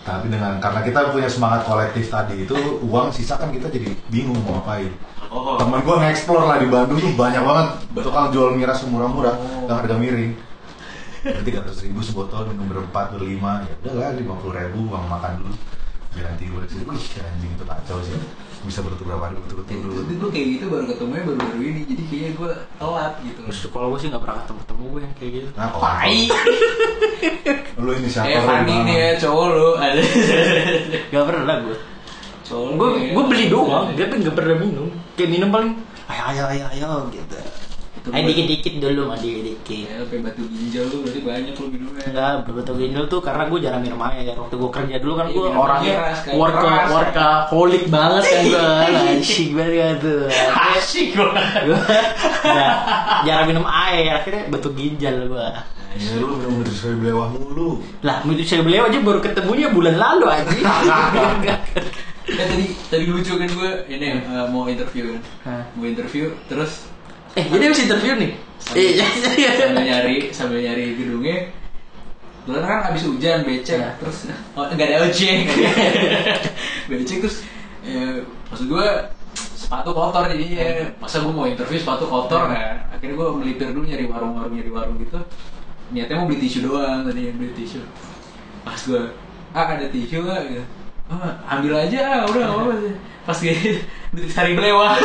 Tapi 0.00 0.26
dengan 0.32 0.56
karena 0.56 0.80
kita 0.80 1.12
punya 1.12 1.28
semangat 1.28 1.64
kolektif 1.64 2.08
tadi 2.08 2.44
itu 2.44 2.56
uang 2.80 3.12
sisa 3.12 3.36
kan 3.36 3.48
kita 3.48 3.68
jadi 3.68 3.92
bingung 4.08 4.40
mau 4.44 4.60
ngapain. 4.60 4.88
oh 5.28 5.56
Temen 5.56 5.80
gue 5.80 5.94
nge-explore 5.94 6.44
lah 6.44 6.56
di 6.56 6.68
Bandung 6.68 6.98
tuh 6.98 7.12
banyak 7.12 7.42
banget 7.44 7.66
tukang 8.00 8.28
jual 8.28 8.52
miras 8.52 8.80
murah-murah 8.84 9.36
Oh. 9.36 9.68
dengan 9.68 9.76
harga 9.80 9.96
miring. 9.96 10.32
Tiga 11.20 11.58
ratus 11.60 11.84
ribu 11.84 12.00
sebotol 12.00 12.48
minum 12.48 12.66
berempat 12.66 13.12
berlima. 13.12 13.64
Ya 13.64 13.74
udahlah 13.84 14.16
lima 14.16 14.34
puluh 14.40 14.54
ribu 14.56 14.88
uang 14.88 15.04
makan 15.04 15.32
dulu. 15.40 15.54
Biar 16.10 16.26
nanti 16.26 16.42
gue 16.50 16.62
sih, 16.66 16.82
wih 16.82 16.98
anjing 17.22 17.52
itu 17.54 17.62
kacau 17.62 17.98
sih. 18.02 18.18
Bisa 18.60 18.82
berturut 18.82 19.08
berapa 19.08 19.30
hari 19.30 19.38
berturut 19.38 19.64
itu 19.70 19.86
gue 20.18 20.30
kayak 20.34 20.46
gitu 20.58 20.64
baru 20.66 20.84
ketemunya 20.90 21.22
baru-baru 21.22 21.60
ini. 21.62 21.80
Jadi 21.86 22.02
kayaknya 22.10 22.30
gue 22.34 22.50
telat 22.76 23.14
gitu. 23.22 23.40
Terus 23.46 23.60
kalau 23.70 23.86
gue 23.94 23.98
sih 24.02 24.08
gak 24.10 24.22
pernah 24.26 24.36
ketemu-temu 24.42 24.82
gue 24.90 25.00
yang 25.00 25.14
kayak 25.14 25.32
gitu. 25.38 25.48
Nah, 25.54 25.68
tai. 25.78 26.20
Lu 27.84 27.90
ini 27.94 28.08
siapa? 28.10 28.26
eh 28.26 28.40
Fanny 28.42 28.76
nih 28.84 28.96
ya 28.98 29.10
cowok 29.22 29.46
lu. 29.54 29.68
Ada 29.78 30.02
Gak 31.14 31.24
pernah 31.30 31.56
gue 31.62 31.76
cowok 32.42 32.70
gue 32.74 32.88
ya. 32.98 33.10
gue 33.14 33.24
beli 33.30 33.44
doang. 33.46 33.86
Dia 33.94 34.06
kan 34.10 34.18
gak 34.18 34.34
pernah 34.36 34.56
minum. 34.58 34.88
Kayak 35.14 35.30
minum 35.30 35.48
paling 35.54 35.72
ayo 36.10 36.22
ayo 36.34 36.44
ayo 36.50 36.64
ayo 36.74 36.90
gitu. 37.14 37.36
Itu 37.38 37.59
ayo 38.02 38.16
buat- 38.16 38.26
dikit 38.26 38.46
dikit 38.48 38.74
dulu 38.80 39.02
mah 39.06 39.16
dikit 39.16 39.42
dikit 39.44 39.84
ya 39.84 39.94
sampai 40.00 40.18
batu 40.20 40.42
ginjal 40.46 40.84
lu 40.84 40.96
berarti 41.00 41.20
banyak 41.20 41.54
lu 41.54 41.66
minumnya. 41.68 42.02
Enggak 42.02 42.32
berbatu 42.42 42.72
ginjal 42.74 43.04
tuh 43.06 43.20
karena 43.20 43.42
gue 43.44 43.58
jarang 43.60 43.82
minum 43.82 44.00
air 44.02 44.32
waktu 44.32 44.54
gue 44.56 44.70
kerja 44.70 44.94
dulu 44.96 45.12
kan 45.14 45.26
Iya, 45.26 45.34
gue 45.34 45.46
orangnya 45.50 45.94
Keras, 45.94 46.18
kan. 46.18 46.32
workaholic 46.88 47.84
banget 47.86 48.22
kan 48.24 48.40
gue 48.42 48.64
asik 49.14 49.48
banget 49.52 49.74
kan 49.76 49.94
tuh. 50.00 50.22
Asik 50.72 51.08
gue 51.12 51.28
ya, 52.42 52.68
jarang 53.22 53.46
minum 53.46 53.64
air 53.64 54.16
akhirnya 54.16 54.48
batu 54.48 54.72
ginjal 54.72 55.16
gue 55.26 55.48
Ya 55.90 56.14
lu 56.16 56.26
minum 56.32 56.62
saya 56.64 56.94
belewah 56.94 57.28
mulu. 57.28 57.82
lah 58.00 58.22
saya 58.40 58.62
beli 58.62 58.78
aja 58.78 58.98
baru 59.00 59.18
ketemunya 59.18 59.68
bulan 59.68 59.94
lalu 59.94 60.24
aja 60.24 60.46
Eh 62.30 62.46
tadi 62.46 62.64
tadi 62.86 63.04
lucu 63.04 63.34
kan 63.34 63.50
gue 63.50 63.70
ini 63.90 64.06
eh, 64.14 64.46
mau 64.46 64.64
interview 64.64 65.18
kan. 65.42 65.66
Mau 65.74 65.82
interview 65.82 66.30
terus 66.46 66.86
eh 67.38 67.44
jadi 67.46 67.62
habis 67.70 67.80
interview 67.82 68.12
nih. 68.18 68.32
Sambil- 68.60 68.82
iya 68.92 69.06
iya 69.38 69.50
sambil 69.56 69.80
iya. 69.82 69.86
nyari 69.86 70.16
sambil 70.34 70.58
nyari 70.60 70.84
gedungnya. 70.98 71.38
Kebetulan 72.40 72.64
kan 72.66 72.80
habis 72.90 73.02
hujan 73.06 73.38
becek 73.44 73.78
Iya. 73.78 73.90
terus 74.00 74.18
oh, 74.56 74.64
nggak 74.66 74.86
ada 74.88 74.98
ojek. 75.06 75.38
Becek 76.90 77.16
terus 77.22 77.36
ya, 77.86 78.24
maksud 78.50 78.66
gue 78.66 78.86
sepatu 79.54 79.90
kotor 79.94 80.26
jadinya 80.26 80.90
masa 80.98 81.22
gue 81.22 81.30
mau 81.30 81.46
interview 81.46 81.78
sepatu 81.78 82.10
kotor 82.10 82.50
kan 82.50 82.90
akhirnya 82.90 83.14
gue 83.14 83.28
melipir 83.38 83.70
dulu 83.70 83.86
nyari 83.86 84.04
warung-warung 84.10 84.54
nyari 84.56 84.70
warung 84.72 84.96
gitu. 84.98 85.20
Niatnya 85.94 86.18
mau 86.18 86.26
beli 86.26 86.42
tisu 86.42 86.66
doang 86.66 87.06
tadi 87.06 87.30
beli 87.30 87.52
tisu. 87.54 87.78
Pas 88.66 88.80
gue 88.82 89.02
ah 89.54 89.66
ada 89.70 89.86
tisu 89.86 90.26
nggak 90.26 90.40
gitu 90.50 90.64
oh, 91.10 91.32
ambil 91.50 91.72
aja 91.86 91.98
ah, 92.06 92.22
udah 92.26 92.40
nggak 92.40 92.54
apa-apa 92.54 92.74
pas 93.26 93.36
gue 93.36 94.26
cari 94.30 94.52
belewah 94.56 94.96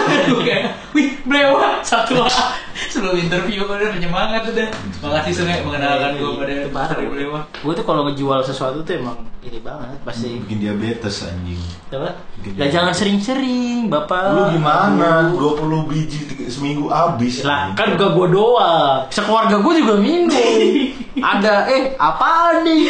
wih 0.96 1.10
belewah 1.26 1.82
satu 1.84 2.24
ah. 2.24 2.65
Sebelum 2.76 3.16
interview 3.18 3.64
udah 3.64 3.90
penyemangat 3.90 4.44
udah 4.46 4.68
makasih 5.00 5.34
sungai 5.34 5.64
mengenalkan 5.64 6.16
gue 6.16 6.32
pada 6.70 6.96
belewah 7.00 7.44
Gue 7.56 7.74
tuh 7.74 7.84
kalau 7.84 8.06
ngejual 8.06 8.40
sesuatu 8.42 8.84
tuh 8.84 8.96
emang 8.96 9.16
ini 9.40 9.60
banget 9.60 9.96
pasti. 10.02 10.42
bikin 10.42 10.58
diabetes 10.60 11.24
anjing 11.24 11.62
Coba. 11.86 12.18
Ya 12.58 12.66
jangan 12.68 12.92
sering-sering, 12.92 13.88
Bapak. 13.88 14.34
lu 14.34 14.44
gimana 14.52 15.30
20 15.32 15.86
biji 15.86 16.26
tiga- 16.26 16.50
seminggu 16.50 16.90
habis 16.90 17.42
Lah, 17.42 17.72
kan 17.72 17.94
gak 17.94 18.12
gue 18.12 18.28
doang. 18.28 19.06
Sekeluarga 19.08 19.62
gue 19.62 19.74
juga 19.78 19.94
minum. 19.96 20.34
Ada, 21.32 21.70
eh, 21.70 21.94
apa 21.96 22.60
nih? 22.62 22.90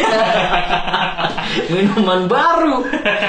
Minuman 1.72 2.26
baru. 2.26 2.88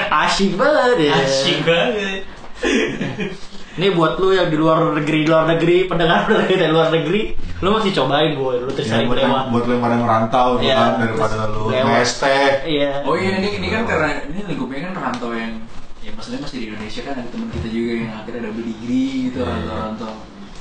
Asyik 0.09 0.55
banget 0.55 0.97
ya. 1.03 1.13
asyik 1.15 1.59
banget 1.61 2.23
Ini 3.77 3.93
buat 3.93 4.17
lu 4.17 4.33
yang 4.33 4.49
di 4.49 4.57
luar 4.57 4.89
negeri, 4.91 5.21
di 5.21 5.29
luar 5.29 5.45
negeri, 5.45 5.85
pendengar 5.85 6.25
dari 6.25 6.57
dari 6.57 6.71
luar 6.73 6.89
negeri, 6.89 7.21
lu 7.61 7.69
masih 7.69 7.93
cobain 7.93 8.33
gue, 8.33 8.53
lu 8.57 8.69
terus 8.73 8.89
ya, 8.89 8.97
cari 8.97 9.05
buat, 9.05 9.17
lewat. 9.21 9.43
buat 9.53 9.63
lu 9.63 9.71
yang 9.71 9.83
pada 9.83 9.97
merantau 9.97 10.47
Iya. 10.57 10.75
kan 10.75 10.91
daripada 10.97 11.35
lu 11.45 11.61
Lewat. 11.69 11.85
nge-ST 11.85 12.23
Iya. 12.65 12.91
Oh 13.05 13.13
iya 13.13 13.37
ini 13.37 13.49
ini 13.55 13.67
kan 13.69 13.85
karena 13.85 14.09
ini 14.25 14.39
lingkupnya 14.43 14.89
kan 14.89 14.93
rantau 14.97 15.29
yang 15.31 15.61
ya 16.01 16.09
maksudnya 16.09 16.41
masih 16.41 16.57
di 16.57 16.65
Indonesia 16.67 17.01
kan 17.05 17.13
ada 17.15 17.29
teman 17.29 17.47
kita 17.53 17.67
juga 17.69 17.91
yang 17.93 18.11
akhirnya 18.15 18.41
double 18.49 18.65
degree 18.65 19.09
gitu 19.29 19.37
Iya. 19.39 19.49
rantau-rantau. 19.53 20.13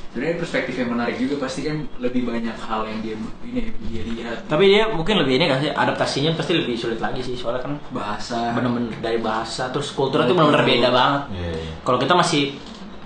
Sebenarnya 0.07 0.37
perspektif 0.41 0.75
yang 0.77 0.91
menarik 0.91 1.17
juga 1.17 1.35
pasti 1.39 1.61
kan 1.61 1.77
lebih 1.97 2.25
banyak 2.25 2.57
hal 2.59 2.81
yang 2.85 2.99
dia 3.01 3.17
ini 3.43 3.61
dia 3.87 4.03
lihat 4.03 4.37
Tapi 4.47 4.64
dia 4.67 4.89
mungkin 4.89 5.21
lebih 5.21 5.37
ini 5.37 5.45
kan 5.45 5.61
sih, 5.61 5.69
adaptasinya 5.69 6.33
pasti 6.33 6.53
lebih 6.53 6.73
sulit 6.73 6.97
lagi 6.97 7.21
sih, 7.21 7.33
soalnya 7.33 7.61
kan 7.61 7.77
bahasa 7.93 8.53
bener-bener 8.53 8.93
dari 8.97 9.21
bahasa 9.21 9.69
terus 9.69 9.93
kulturnya 9.93 10.25
tuh 10.25 10.33
bener-bener 10.33 10.64
beda 10.67 10.89
banget. 10.89 11.23
Iya, 11.33 11.49
iya. 11.55 11.73
Kalau 11.81 11.97
kita 11.97 12.12
masih 12.12 12.57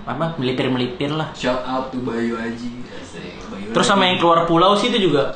apa 0.03 0.33
melipir-melipir 0.35 1.11
lah. 1.11 1.29
shout 1.31 1.61
out 1.63 1.87
to 1.87 1.99
Bayu 1.99 2.33
Aji 2.35 2.81
Bayu 3.47 3.69
Terus 3.69 3.85
sama 3.85 4.03
yang 4.03 4.17
keluar 4.17 4.43
pulau 4.43 4.73
sih 4.73 4.87
itu 4.87 4.99
juga 5.03 5.31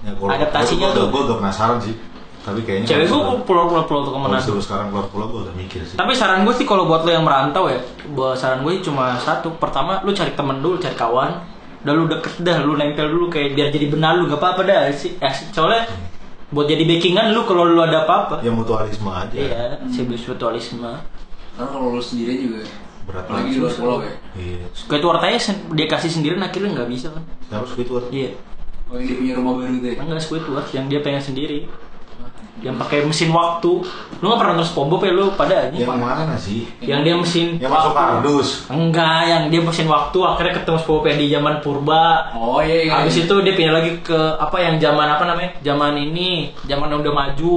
Ya, 0.00 0.10
kalau- 0.12 0.32
Adaptasinya 0.32 0.88
gua- 0.88 0.96
tuh. 0.96 1.06
Gue 1.08 1.22
udah 1.24 1.36
penasaran 1.38 1.78
sih 1.78 1.94
Tapi 2.40 2.58
kayaknya 2.60 2.86
cewek 2.88 3.04
gue 3.04 3.12
suruh- 3.12 3.38
pulau-pulau 3.40 3.84
pulau 3.84 4.02
tuh 4.02 4.12
ke 4.12 4.20
mana. 4.20 4.34
suruh 4.36 4.58
sekarang 4.58 4.90
keluar 4.90 5.06
pulau 5.06 5.26
gue 5.28 5.40
udah 5.46 5.54
mikir 5.54 5.78
sih 5.80 5.94
Tapi 5.94 6.10
saran 6.12 6.42
gue 6.42 6.50
sih 6.52 6.64
kalau 6.64 6.84
buat 6.84 7.00
lo 7.00 7.10
yang 7.10 7.22
merantau 7.22 7.66
ya, 7.66 7.78
buat 8.10 8.34
saran 8.34 8.60
gue 8.60 8.82
cuma 8.82 9.14
satu. 9.16 9.54
Pertama, 9.56 10.00
lu 10.00 10.10
cari 10.10 10.32
temen 10.32 10.58
dulu, 10.58 10.74
cari 10.76 10.92
kawan. 10.92 11.38
Udah 11.80 11.92
lu 11.92 12.04
deket 12.06 12.34
dah, 12.40 12.58
lu 12.58 12.74
nempel 12.74 13.06
dulu 13.08 13.26
kayak 13.28 13.52
biar 13.52 13.68
jadi 13.68 13.86
benar 13.88 14.16
lu 14.16 14.26
gak 14.26 14.38
apa-apa 14.38 14.62
dah 14.64 14.90
sih. 14.90 15.14
Ya, 15.16 15.30
soalnya 15.30 15.86
buat 16.48 16.66
jadi 16.66 16.82
backingan 16.82 17.30
lu 17.30 17.42
kalau 17.42 17.62
lu 17.64 17.78
ada 17.78 18.02
apa-apa. 18.02 18.38
Ya 18.40 18.50
mutualisme 18.50 19.06
aja 19.08 19.30
Iya, 19.32 19.78
spiritualisme. 19.86 20.90
karena 21.52 21.68
kalau 21.68 21.94
lu 21.94 22.00
sendiri 22.00 22.42
juga 22.42 22.66
Berat 23.02 23.24
banget. 23.26 23.58
luar 23.58 23.72
pulau 23.72 23.98
ya 24.00 24.14
Iya 24.32 24.62
Squidward 24.72 25.20
aja 25.20 25.38
sen- 25.42 25.66
dia 25.72 25.86
kasih 25.86 26.10
sendiri 26.10 26.34
akhirnya 26.36 26.70
nggak 26.72 26.88
bisa 26.88 27.10
kan. 27.10 27.22
Siapa 27.44 27.66
Squidward? 27.66 28.06
Iya. 28.08 28.30
oh 28.86 28.94
yang 28.94 29.06
dia 29.06 29.16
punya 29.16 29.32
rumah 29.36 29.52
baru 29.56 29.74
tuh 29.76 29.88
ya 29.88 29.96
Enggak 29.98 30.20
Squidward 30.20 30.66
yang 30.70 30.86
dia 30.86 31.00
pengen 31.00 31.22
sendiri. 31.22 31.58
Yang 32.62 32.78
pakai 32.78 32.98
mesin 33.02 33.30
waktu. 33.32 33.72
Lu 34.20 34.24
nggak 34.24 34.38
pernah 34.38 34.54
nonton 34.54 34.68
SpongeBob 34.68 35.02
ya 35.02 35.10
lu 35.10 35.24
pada 35.34 35.66
aja. 35.66 35.74
Yang 35.74 35.98
mana 35.98 36.34
sih? 36.36 36.62
Yang 36.78 37.00
dia 37.02 37.14
mesin 37.16 37.46
Yang 37.58 37.72
masuk 37.72 37.92
kardus 37.92 38.48
Enggak, 38.70 39.20
yang 39.26 39.42
dia 39.50 39.60
mesin 39.60 39.86
waktu 39.88 40.18
akhirnya 40.22 40.54
ketemu 40.54 40.78
SpongeBob 40.78 41.06
yang 41.08 41.18
di 41.18 41.26
zaman 41.28 41.54
purba. 41.58 42.04
oh 42.32 42.62
iya 42.62 42.86
iya 42.86 42.92
Habis 42.94 43.16
itu 43.18 43.34
dia 43.42 43.54
pindah 43.56 43.74
lagi 43.74 43.98
ke 43.98 44.14
apa 44.38 44.56
yang 44.56 44.78
zaman 44.78 45.08
apa 45.10 45.24
namanya? 45.24 45.50
Zaman 45.58 45.92
ini, 45.98 46.54
zaman 46.62 46.86
yang 46.86 47.02
udah 47.02 47.14
maju. 47.16 47.54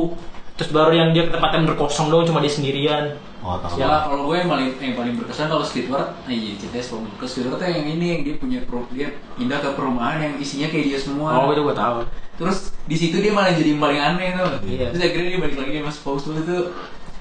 Terus 0.55 0.69
baru 0.71 0.91
yang 0.91 1.09
dia 1.11 1.27
ke 1.27 1.31
tempat 1.31 1.51
yang 1.53 1.67
berkosong 1.67 2.07
dong 2.07 2.25
cuma 2.25 2.39
dia 2.39 2.49
sendirian. 2.49 3.13
Oh 3.45 3.61
tahu 3.61 3.77
Ya 3.77 4.09
kalau 4.09 4.25
gue 4.25 4.41
yang 4.41 4.49
paling 4.49 4.69
yang 4.81 4.95
paling 4.97 5.13
berkesan 5.21 5.45
kalau 5.53 5.61
Squidward, 5.61 6.17
ah 6.17 6.33
iya 6.33 6.57
SpongeBob. 6.81 7.13
Kalau 7.21 7.29
Squidward 7.29 7.61
tuh 7.61 7.69
yang 7.69 7.85
ini 7.85 8.05
yang 8.17 8.21
dia 8.25 8.35
punya 8.41 8.59
per- 8.65 8.89
dia 8.89 9.07
pindah 9.37 9.61
ke 9.61 9.69
perumahan 9.77 10.17
yang 10.17 10.33
isinya 10.41 10.67
kayak 10.73 10.85
dia 10.89 10.97
semua. 10.97 11.45
Oh, 11.45 11.53
itu 11.53 11.61
gua 11.61 11.77
tahu. 11.77 11.97
Terus 12.41 12.73
di 12.89 12.97
situ 12.97 13.21
dia 13.21 13.29
malah 13.29 13.53
jadi 13.53 13.77
yang 13.77 13.81
paling 13.85 14.01
aneh 14.01 14.27
tuh. 14.33 14.49
Iya. 14.65 14.89
Terus 14.89 15.01
akhirnya 15.05 15.29
dia 15.29 15.39
balik 15.45 15.57
lagi 15.61 15.77
sama 15.77 15.91
SpongeBob 15.93 16.41
itu 16.41 16.57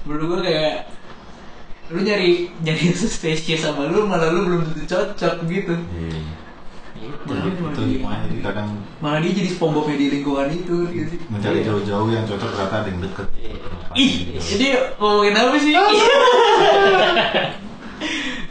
menurut 0.09 0.25
gue 0.25 0.39
kayak 0.49 0.73
lu 1.93 2.01
nyari 2.01 2.49
nyari 2.65 2.85
spesies 2.97 3.61
sama 3.61 3.85
lu 3.85 4.09
malah 4.09 4.33
lu 4.33 4.49
belum 4.49 4.61
tentu 4.73 4.83
cocok 4.89 5.45
gitu. 5.45 5.77
Iya 5.77 6.44
Gitu. 6.95 7.27
Itu 7.27 7.81
gimana 7.91 8.23
jadi 8.25 8.41
kadang 8.41 8.69
Malah 8.97 9.19
dia 9.19 9.31
jadi 9.33 9.49
SpongeBobnya 9.51 9.95
di 9.95 10.07
lingkungan 10.11 10.47
itu 10.47 10.75
gitu 10.87 11.13
mencari 11.27 11.59
Iya. 11.59 11.65
jauh-jauh 11.67 12.09
yang 12.09 12.23
cocok 12.23 12.49
ternyata 12.49 12.75
ada 12.77 12.87
yang 12.87 13.01
deket 13.01 13.27
Iya. 13.35 13.53
Ih, 13.95 14.13
jadi 14.37 14.65
ngomongin 14.95 15.33
apa 15.33 15.55
sih? 15.57 15.73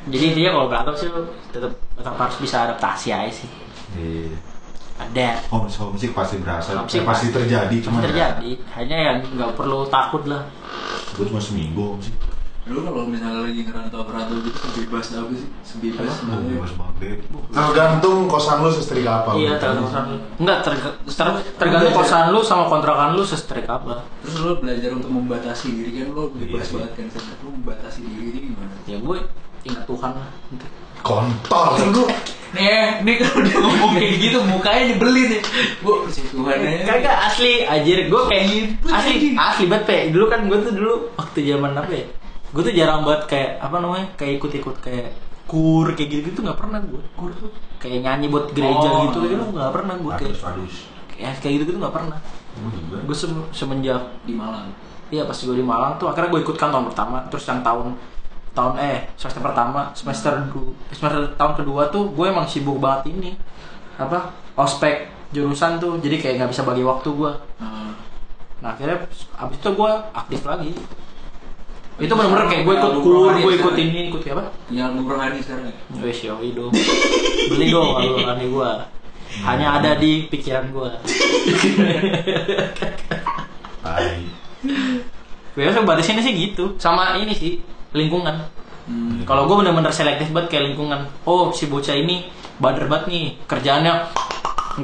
Jadi 0.04 0.26
dia 0.32 0.52
kalau 0.52 0.68
berantem 0.68 0.94
sih 0.94 1.08
tetap 1.48 1.72
tetap 1.94 2.14
harus 2.14 2.36
bisa 2.38 2.56
adaptasi 2.62 3.08
aja 3.10 3.32
sih. 3.32 3.48
Iya 3.94 4.36
Ada 4.94 5.42
Homesick, 5.48 5.80
homesick 5.80 6.12
pasti 6.12 6.38
berasa 6.38 6.70
Homesick 6.76 7.02
Eh, 7.02 7.04
pasti 7.04 7.26
pasti. 7.26 7.34
terjadi 7.34 7.76
cuma 7.82 7.98
terjadi. 7.98 8.50
Hanya 8.74 8.96
yang 9.02 9.16
nggak 9.26 9.52
perlu 9.54 9.88
takut 9.88 10.22
lah. 10.24 10.44
Gue 11.12 11.26
cuma 11.26 11.40
seminggu 11.40 11.96
homesick 11.96 12.14
Lu 12.64 12.80
kalau 12.80 13.04
misalnya 13.04 13.44
lagi 13.44 13.60
ngerantau-ngerantau 13.60 14.40
gitu 14.40 14.56
sebebas 14.56 15.12
apa 15.12 15.32
sih? 15.36 15.48
Sebebas 15.60 16.08
sebenarnya. 16.16 16.56
bebas 16.56 16.72
banget 16.72 17.20
Tergantung 17.52 18.18
kosan 18.24 18.64
lu 18.64 18.70
sesetrik 18.72 19.04
apa 19.04 19.36
Iya, 19.36 19.60
tergantung 19.60 19.84
kosan 19.84 20.04
lu. 20.08 20.16
Enggak, 20.40 20.58
ter- 20.64 20.96
tergantung 21.60 21.92
kosan 21.92 22.24
lu 22.32 22.40
sama 22.40 22.64
kontrakan 22.66 23.12
lu 23.12 23.22
sestrik 23.22 23.68
apa. 23.68 24.08
Terus 24.24 24.36
lu 24.40 24.52
belajar 24.56 24.96
untuk 24.96 25.12
membatasi 25.12 25.66
diri 25.70 25.90
kan 25.92 26.06
lu 26.10 26.32
bebas 26.32 26.64
Iya. 26.64 26.72
banget 26.72 26.90
kan 26.96 27.06
Sen. 27.12 27.24
Lu 27.44 27.48
membatasi 27.52 28.00
diri 28.00 28.38
gimana? 28.48 28.74
Ya 28.88 28.96
gue 28.96 29.18
ingat 29.62 29.84
Tuhan 29.84 30.10
lah. 30.16 30.28
Kontol 31.04 31.68
Tunggu, 31.76 32.08
nih 32.56 32.64
ya, 32.64 32.80
nih 33.04 33.20
kalau 33.20 33.44
udah 33.44 33.56
ngomong 33.60 33.92
kayak 33.92 34.12
gitu 34.16 34.38
mukanya 34.40 34.82
nyebelin 34.88 35.36
ya. 35.36 35.40
Bu, 35.84 36.08
si 36.08 36.24
Tuhan 36.24 36.56
ya. 36.56 36.80
Kagak 36.88 37.16
asli 37.28 37.60
anjir 37.60 38.08
gue 38.08 38.22
kayak 38.24 38.44
asli 38.88 39.36
asli 39.36 39.64
banget 39.68 39.84
pe 39.84 39.96
dulu 40.08 40.32
kan 40.32 40.48
gue 40.48 40.56
tuh 40.64 40.72
dulu 40.72 40.92
waktu 41.12 41.44
zaman 41.44 41.76
apa 41.76 41.92
ya 41.92 42.08
gue 42.54 42.62
tuh 42.62 42.72
jarang 42.72 43.02
banget 43.02 43.22
kayak 43.26 43.50
apa 43.58 43.76
namanya 43.76 44.06
kayak 44.14 44.38
ikut-ikut 44.38 44.76
kayak 44.78 45.10
kur 45.44 45.90
kayak 45.92 46.08
gitu 46.08 46.22
gitu 46.30 46.40
nggak 46.40 46.56
pernah 46.56 46.78
gue 46.80 47.02
kur 47.12 47.30
tuh 47.34 47.50
kayak 47.76 48.00
nyanyi 48.00 48.26
buat 48.28 48.48
gereja 48.50 48.86
Oh. 48.86 49.02
gitu 49.04 49.18
gitu 49.26 49.44
nggak 49.50 49.72
pernah 49.72 49.94
gue 49.94 50.12
kayak 50.14 50.36
Adus, 50.40 50.74
ya 51.14 51.30
kayak 51.34 51.52
gitu 51.58 51.64
gitu 51.68 51.78
nggak 51.78 51.92
pernah. 51.92 52.18
Gue 53.02 53.12
sem- 53.12 53.48
semenjak 53.50 54.00
Di 54.22 54.32
Malang. 54.32 54.70
Iya 55.10 55.26
pas 55.26 55.36
gue 55.36 55.52
di 55.52 55.62
Malang 55.62 55.94
tuh 55.94 56.06
akhirnya 56.06 56.30
gue 56.30 56.40
ikutkan 56.40 56.70
tahun 56.70 56.86
pertama 56.88 57.16
terus 57.28 57.44
yang 57.44 57.60
tahun 57.60 57.92
tahun 58.52 58.72
eh 58.78 58.98
semester 59.14 59.42
pertama 59.42 59.80
semester 59.92 60.32
du, 60.48 60.72
semester 60.88 61.34
tahun 61.34 61.52
kedua 61.56 61.90
tuh 61.90 62.08
gue 62.08 62.24
emang 62.24 62.46
sibuk 62.46 62.78
banget 62.78 63.10
ini 63.10 63.30
apa 63.94 64.30
ospek 64.54 65.06
jurusan 65.28 65.76
tuh 65.76 65.98
jadi 65.98 66.16
kayak 66.16 66.34
nggak 66.38 66.50
bisa 66.50 66.62
bagi 66.62 66.82
waktu 66.82 67.08
gue 67.10 67.32
Nah, 67.58 67.90
nah 68.58 68.70
akhirnya 68.70 69.02
abis 69.36 69.56
itu 69.56 69.68
gue 69.68 69.92
aktif 70.14 70.40
lagi 70.44 70.70
itu 71.94 72.10
bener-bener 72.10 72.46
kayak 72.50 72.62
gue 72.66 72.74
ikut 72.74 72.92
kur 73.06 73.14
gue 73.38 73.52
ikut 73.54 73.74
ini 73.78 73.98
ikut 74.10 74.20
apa 74.34 74.50
punya 74.66 74.84
Nur 74.90 75.06
Rohani 75.14 75.38
sekarang 75.38 75.70
ya? 75.70 75.74
Wes 76.02 76.18
yoi 76.26 76.50
dong 76.50 76.74
beli 77.54 77.66
dong 77.70 77.88
kalau 77.94 78.18
aneh 78.34 78.46
gue 78.50 78.70
hanya 79.46 79.66
ada 79.78 79.90
di 79.98 80.26
pikiran 80.26 80.74
gue 80.74 80.90
Tai 83.84 84.18
biasa 85.54 85.86
batasinnya 85.86 86.22
sih 86.26 86.34
gitu 86.34 86.74
sama 86.82 87.14
ini 87.20 87.30
sih 87.30 87.62
lingkungan 87.94 88.42
Hmm. 88.84 89.24
Kalau 89.24 89.48
gue 89.48 89.56
bener-bener 89.64 89.88
selektif 89.88 90.28
banget 90.28 90.52
kayak 90.52 90.64
lingkungan. 90.72 91.08
Oh 91.24 91.48
si 91.56 91.72
bocah 91.72 91.96
ini 91.96 92.28
bader 92.60 92.84
banget 92.84 93.04
nih 93.08 93.24
kerjaannya 93.48 94.12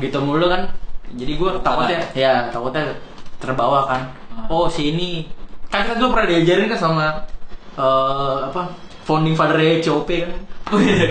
gitu 0.00 0.24
mulu 0.24 0.48
kan. 0.48 0.72
Jadi 1.12 1.32
gue 1.36 1.50
takutnya 1.60 2.00
ya 2.16 2.48
takutnya 2.48 2.96
terbawa 3.36 3.84
kan. 3.84 4.02
Ah. 4.32 4.48
Oh 4.48 4.72
si 4.72 4.96
ini 4.96 5.28
kan 5.70 5.86
kan 5.86 5.94
gue 5.96 6.10
pernah 6.10 6.28
diajarin 6.28 6.66
kan 6.66 6.78
sama 6.78 7.04
eh, 7.78 8.38
apa 8.50 8.62
founding 9.06 9.34
father 9.34 9.58
COP 9.82 10.10
kan. 10.10 10.32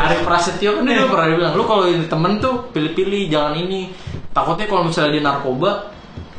Arif 0.07 0.24
Prasetyo 0.24 0.80
kan 0.80 0.88
dia 0.88 1.03
pernah 1.03 1.36
bilang 1.36 1.51
lu 1.55 1.68
kalau 1.68 1.84
ini 1.91 2.07
temen 2.07 2.39
tuh 2.39 2.72
pilih-pilih 2.72 3.28
jangan 3.28 3.60
ini. 3.60 3.91
Takutnya 4.32 4.72
kalau 4.72 4.88
misalnya 4.88 5.12
dia 5.20 5.24
narkoba 5.26 5.72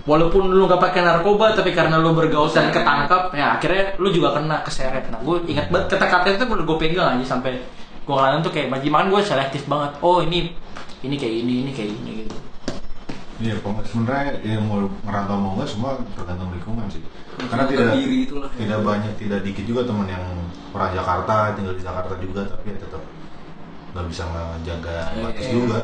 walaupun 0.08 0.48
lu 0.48 0.64
gak 0.64 0.80
pakai 0.80 1.04
narkoba 1.04 1.52
tapi 1.52 1.76
karena 1.76 2.00
lu 2.00 2.16
bergaul 2.16 2.48
dan 2.48 2.72
ketangkap 2.72 3.30
ya 3.36 3.60
akhirnya 3.60 3.94
lu 4.00 4.08
juga 4.08 4.40
kena 4.40 4.64
keseret 4.64 5.12
nah 5.12 5.20
gue 5.20 5.44
ingat 5.46 5.68
banget 5.68 5.92
kata-kata 5.92 6.40
itu 6.40 6.44
udah 6.48 6.64
gue 6.64 6.78
pegang 6.80 7.08
aja 7.20 7.36
sampai 7.36 7.60
gue 8.02 8.14
ngelanin 8.14 8.40
tuh 8.40 8.52
kayak 8.52 8.72
majimakan 8.72 9.12
gue 9.12 9.20
selektif 9.20 9.68
banget 9.68 9.92
oh 10.00 10.24
ini 10.24 10.56
ini 11.04 11.14
kayak 11.20 11.34
ini 11.44 11.54
ini 11.68 11.70
kayak 11.76 11.90
ini 11.92 12.10
gitu 12.24 12.36
Iya, 13.40 13.56
sebenarnya 13.88 14.36
ya 14.44 14.60
mau 14.60 14.84
ngerantau 15.00 15.36
mau 15.40 15.52
nggak 15.56 15.68
semua 15.68 15.96
tergantung 16.12 16.52
lingkungan 16.52 16.84
sih. 16.92 17.00
Karena 17.48 17.64
tidak 17.64 17.96
diri 17.96 18.28
itulah. 18.28 18.50
tidak 18.52 18.80
banyak 18.84 19.12
tidak 19.16 19.40
dikit 19.40 19.64
juga 19.64 19.80
teman 19.88 20.04
yang 20.06 20.24
orang 20.70 20.92
Jakarta 20.92 21.56
tinggal 21.56 21.72
di 21.72 21.80
Jakarta 21.80 22.12
juga 22.20 22.40
tapi 22.44 22.64
ya 22.68 22.76
tetap 22.76 23.02
nggak 23.90 24.06
bisa 24.06 24.22
ngejaga 24.28 24.96
Iya, 25.10 25.22
batas 25.24 25.44
iya. 25.48 25.52
juga. 25.56 25.78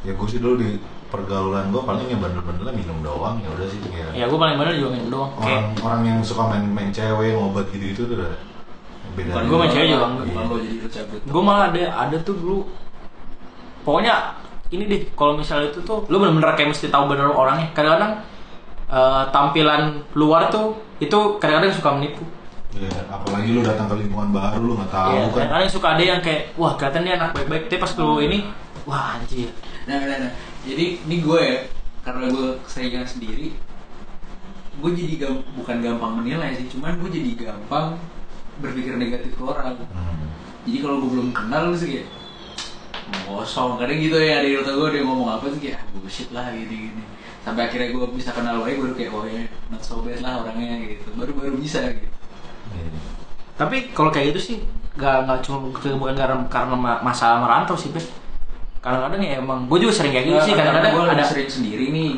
Ya 0.00 0.12
gue 0.16 0.26
sih 0.26 0.40
dulu 0.40 0.54
di 0.56 0.70
pergaulan 1.08 1.68
gue 1.68 1.82
paling 1.82 2.06
ya 2.06 2.16
bandel-bandelnya 2.16 2.74
minum 2.76 2.98
doang 3.00 3.40
ya 3.40 3.48
udah 3.48 3.64
sih 3.64 3.80
kayak 3.80 4.12
ya 4.12 4.24
gue 4.28 4.36
paling 4.36 4.56
bener 4.60 4.76
juga 4.76 4.90
minum 4.92 5.08
doang 5.08 5.30
orang 5.34 5.44
kayak 5.44 5.62
orang 5.80 6.00
yang 6.04 6.18
suka 6.20 6.42
main 6.44 6.64
main 6.68 6.90
cewek 6.92 7.32
ngobat 7.32 7.64
gitu 7.72 8.04
tuh 8.04 8.16
udah 8.16 8.32
beda. 9.16 9.30
Bukan 9.32 9.44
Gua 9.48 9.58
main 9.58 9.70
cewek 9.72 9.88
juga 9.88 10.06
cabut. 10.92 11.20
gue 11.24 11.42
malah 11.44 11.64
ada 11.68 11.84
ada 12.00 12.16
tuh 12.20 12.36
dulu 12.36 12.58
pokoknya 13.84 14.14
ini 14.68 14.84
deh 14.84 15.00
kalau 15.12 15.34
misalnya 15.34 15.68
itu 15.68 15.80
tuh 15.80 16.04
lu 16.06 16.16
bener-bener 16.16 16.52
kayak 16.52 16.70
mesti 16.70 16.86
tahu 16.86 17.08
bener 17.08 17.26
orangnya 17.26 17.68
kadang-kadang 17.72 18.20
eh, 18.86 19.24
tampilan 19.28 19.82
luar 20.12 20.48
tuh 20.48 20.72
itu 20.98 21.16
kadang-kadang 21.36 21.72
suka 21.72 21.90
menipu 21.92 22.24
Iya, 22.68 22.92
apalagi 23.08 23.48
lu 23.50 23.64
datang 23.64 23.88
ke 23.88 23.96
lingkungan 23.96 24.28
baru 24.30 24.60
lu 24.60 24.72
nggak 24.76 24.92
tahu 24.92 25.08
Iya, 25.10 25.22
kan. 25.24 25.32
kadang-kadang 25.34 25.70
suka 25.70 25.88
ada 25.90 26.02
yang 26.04 26.20
kayak 26.20 26.42
wah 26.54 26.72
kelihatan 26.74 27.02
dia 27.02 27.14
anak 27.16 27.30
baik-baik 27.32 27.62
tapi 27.66 27.80
pas 27.80 27.92
lu 27.94 28.10
ini 28.20 28.38
wah 28.84 29.16
anjir 29.16 29.48
Nah, 29.84 29.96
nah, 29.98 30.16
nah. 30.20 30.32
Jadi 30.62 31.00
ini 31.00 31.16
gue 31.18 31.40
ya, 31.40 31.56
karena 32.04 32.28
gue 32.28 32.60
seringan 32.68 33.02
sendiri, 33.02 33.56
gue 34.76 34.90
jadi 34.92 35.14
gam- 35.18 35.40
bukan 35.56 35.80
gampang 35.80 36.12
menilai 36.14 36.52
sih, 36.52 36.68
cuman 36.68 37.00
gue 37.00 37.08
jadi 37.08 37.30
gampang 37.40 37.96
berpikir 38.58 38.94
negatif 38.94 39.32
ke 39.32 39.40
orang. 39.40 39.80
Hmm. 39.88 40.28
Jadi 40.62 40.78
kalau 40.78 41.00
gue 41.00 41.10
belum 41.10 41.28
kenal 41.32 41.72
lu 41.72 41.74
sih 41.74 41.88
kayak 41.90 42.06
kosong, 43.24 43.76
kadang 43.76 43.98
gitu 43.98 44.16
ya 44.16 44.40
di 44.40 44.56
otak 44.56 44.74
gue 44.74 44.88
dia 44.98 45.02
ngomong 45.04 45.28
apa 45.28 45.44
tuh 45.48 45.60
kayak 45.60 45.80
ah, 45.80 45.84
bullshit 45.92 46.28
lah 46.32 46.48
gini 46.52 46.90
gini. 46.90 47.02
Sampai 47.44 47.68
akhirnya 47.70 47.88
gue 47.92 48.06
bisa 48.12 48.30
kenal 48.32 48.60
lagi 48.60 48.76
baru 48.76 48.92
kayak 48.92 49.10
oh 49.12 49.24
ya 49.24 49.42
not 49.68 49.80
so 49.80 50.00
bad 50.04 50.20
lah 50.20 50.44
orangnya 50.44 50.80
gitu. 50.84 51.08
Baru 51.16 51.32
baru 51.32 51.56
bisa 51.56 51.80
gitu. 51.92 52.08
Iya. 52.68 52.88
tapi 53.56 53.90
kalau 53.90 54.12
kayak 54.12 54.36
gitu 54.36 54.40
sih 54.44 54.56
gak, 54.94 55.24
nggak 55.24 55.40
cuma 55.40 55.72
bukan 55.72 56.12
karena 56.12 56.36
karena 56.46 56.76
ma- 56.76 57.00
masalah 57.00 57.40
merantau 57.40 57.74
sih 57.74 57.88
Beb. 57.88 58.04
kadang-kadang 58.78 59.18
ya 59.18 59.40
emang 59.40 59.66
gue 59.66 59.78
juga 59.82 59.92
sering 59.98 60.12
kayak 60.14 60.26
gitu 60.30 60.40
sih 60.46 60.52
kadang-kadang 60.54 60.92
gue 60.94 61.04
ada 61.08 61.24
sering 61.24 61.48
sendiri 61.50 61.86
nih. 61.90 62.12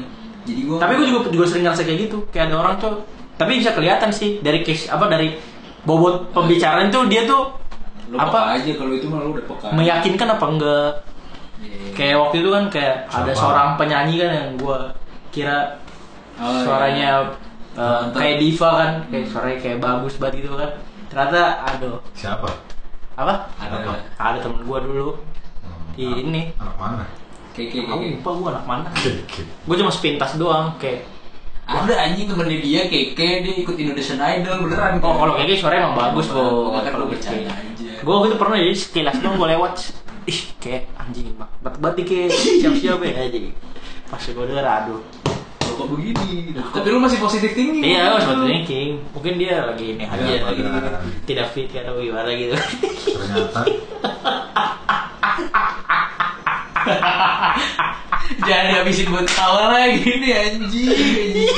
Jadi 0.45 0.61
gue 0.66 0.76
tapi 0.76 0.93
gue 0.99 1.07
juga 1.07 1.20
juga 1.30 1.47
sering 1.49 1.64
ngerasa 1.64 1.82
kayak 1.86 1.99
gitu 2.05 2.16
kayak 2.28 2.51
ada 2.51 2.57
orang 2.61 2.74
tuh 2.76 2.95
tapi 3.38 3.57
bisa 3.57 3.72
kelihatan 3.72 4.11
sih 4.12 4.43
dari 4.45 4.61
case 4.61 4.91
apa 4.91 5.09
dari 5.09 5.38
bobot 5.80 6.28
pembicaraan 6.36 6.93
tuh 6.93 7.09
dia 7.09 7.24
tuh 7.24 7.57
lu 8.11 8.17
apa 8.17 8.27
peka 8.29 8.41
aja 8.53 8.73
kalau 8.75 8.93
itu 8.93 9.07
mah 9.07 9.19
lu 9.21 9.31
udah 9.33 9.45
peka. 9.47 9.67
meyakinkan 9.71 10.29
apa 10.31 10.47
enggak 10.47 10.91
Iya. 11.57 11.93
kayak 11.93 12.17
waktu 12.19 12.37
itu 12.39 12.49
kan 12.49 12.65
kayak 12.69 12.97
ada 13.07 13.23
Siapa? 13.27 13.39
seorang 13.39 13.69
penyanyi 13.77 14.15
kan 14.17 14.31
yang 14.33 14.49
gue 14.57 14.79
kira 15.31 15.59
Oh, 16.37 16.57
suaranya 16.59 17.09
iya. 17.21 17.77
eh, 17.77 18.01
Mantap. 18.03 18.17
kayak 18.17 18.37
diva 18.39 18.71
kan 18.75 18.91
kayak 19.07 19.23
Hmm. 19.23 19.31
suaranya 19.31 19.59
kayak 19.61 19.79
bagus 19.79 20.15
banget 20.17 20.35
gitu 20.41 20.57
kan 20.57 20.71
ternyata 21.07 21.41
aduh 21.67 21.99
Siapa? 22.13 22.49
apa 23.15 23.35
ada 23.55 23.75
Apa? 23.79 23.93
ada 24.17 24.39
temen 24.39 24.61
gue 24.61 24.79
dulu 24.83 25.09
Hmm, 25.61 25.93
Di 25.93 26.03
anak- 26.03 26.21
ini. 26.25 26.43
Anak 26.57 26.77
mana? 26.77 27.05
kayak 27.53 27.69
kayak 27.69 27.85
aku 27.85 27.99
kayak- 27.99 28.15
lupa 28.17 28.31
gue 28.33 28.49
anak 28.51 28.65
mana 28.65 28.89
gue 29.63 29.77
cuma 29.77 29.91
sepintas 29.91 30.31
doang 30.35 30.73
kayak 30.77 31.05
Ada 31.63 31.95
anjing 32.03 32.27
temennya 32.27 32.59
dia 32.59 32.83
keke 32.85 33.29
dia 33.43 33.55
ikut 33.57 33.77
Indonesian 33.77 34.19
Idol 34.19 34.65
beneran. 34.65 34.99
oh 34.99 35.15
kalau 35.15 35.33
kayak 35.35 35.47
gitu 35.47 35.59
suaranya 35.61 35.87
emang 35.87 35.97
bagus 36.01 36.27
kok 36.27 36.35
bagus, 36.35 36.83
kan 36.83 36.91
kalau 36.91 37.07
bercanda. 37.07 37.53
Gue 38.01 38.13
waktu 38.13 38.29
itu 38.33 38.39
pernah 38.41 38.57
jadi 38.57 38.77
sekilas 38.77 39.17
doang 39.21 39.37
gue 39.37 39.49
lewat 39.53 39.73
ih 40.25 40.41
kayak 40.57 40.83
anjing 40.97 41.33
bang 41.37 41.51
bat 41.61 41.75
bat 41.81 41.95
kayak 41.97 42.33
siap 42.33 42.75
siap 42.77 42.99
ya 43.05 43.13
anjing 43.29 43.53
pas 44.09 44.21
gue 44.21 44.45
denger 44.47 44.67
aduh 44.67 45.01
kok 45.81 45.89
begini? 45.89 46.53
Tapi 46.53 46.93
lu 46.93 47.01
masih 47.01 47.17
positif 47.17 47.57
tinggi. 47.57 47.81
iya 47.81 48.13
gue 48.13 48.21
sebetulnya 48.21 48.53
thinking 48.61 49.01
mungkin 49.17 49.41
dia 49.41 49.65
lagi 49.65 49.97
ini 49.97 50.05
aja 50.05 50.21
Iya, 50.29 50.45
lagi 50.45 50.61
tidak 51.25 51.47
fit 51.57 51.73
atau 51.73 51.97
gimana 51.97 52.29
gitu 52.37 52.53
Ternyata 53.17 53.61
Jangan 58.41 58.67
dihabisin 58.73 59.09
buat 59.09 59.25
tawa 59.31 59.73
lagi 59.73 60.01
nih 60.05 60.33
anjing. 60.37 60.91
anjing. 60.91 61.49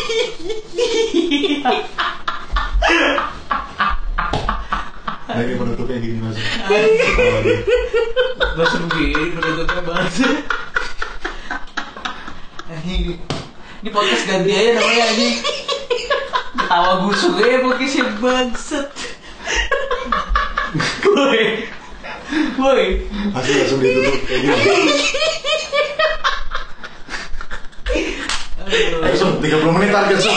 lagi 5.32 5.52
penutupnya 5.92 5.98
gini 6.00 6.18
mas. 6.24 6.36
Bahasa 8.56 8.76
begini 8.88 9.24
penutupnya 9.36 9.82
bahasa. 9.84 10.26
Anjing. 12.72 13.20
Ini 13.82 13.88
podcast 13.90 14.24
ganti 14.24 14.50
aja 14.56 14.70
namanya 14.80 15.04
anjing. 15.12 15.36
Ketawa 16.56 16.92
busuk 17.04 17.36
aja 17.42 17.58
podcastnya 17.60 18.04
bangsat. 18.22 18.88
Woi. 21.12 21.68
Woi. 22.56 22.84
Asli 23.36 23.52
langsung 23.60 23.80
ditutup 23.84 24.16
kayak 24.24 24.40
gini. 24.40 24.96
Ayo 28.72 29.14
Sum, 29.20 29.36
30 29.44 29.68
menit 29.76 29.92
target 29.92 30.16
Sum. 30.24 30.32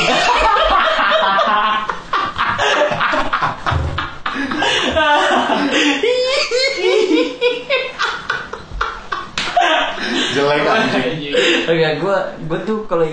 Jelek 10.35 10.67
anjing. 10.67 11.31
Enggak, 11.65 11.93
gue 12.03 12.17
gue 12.45 12.59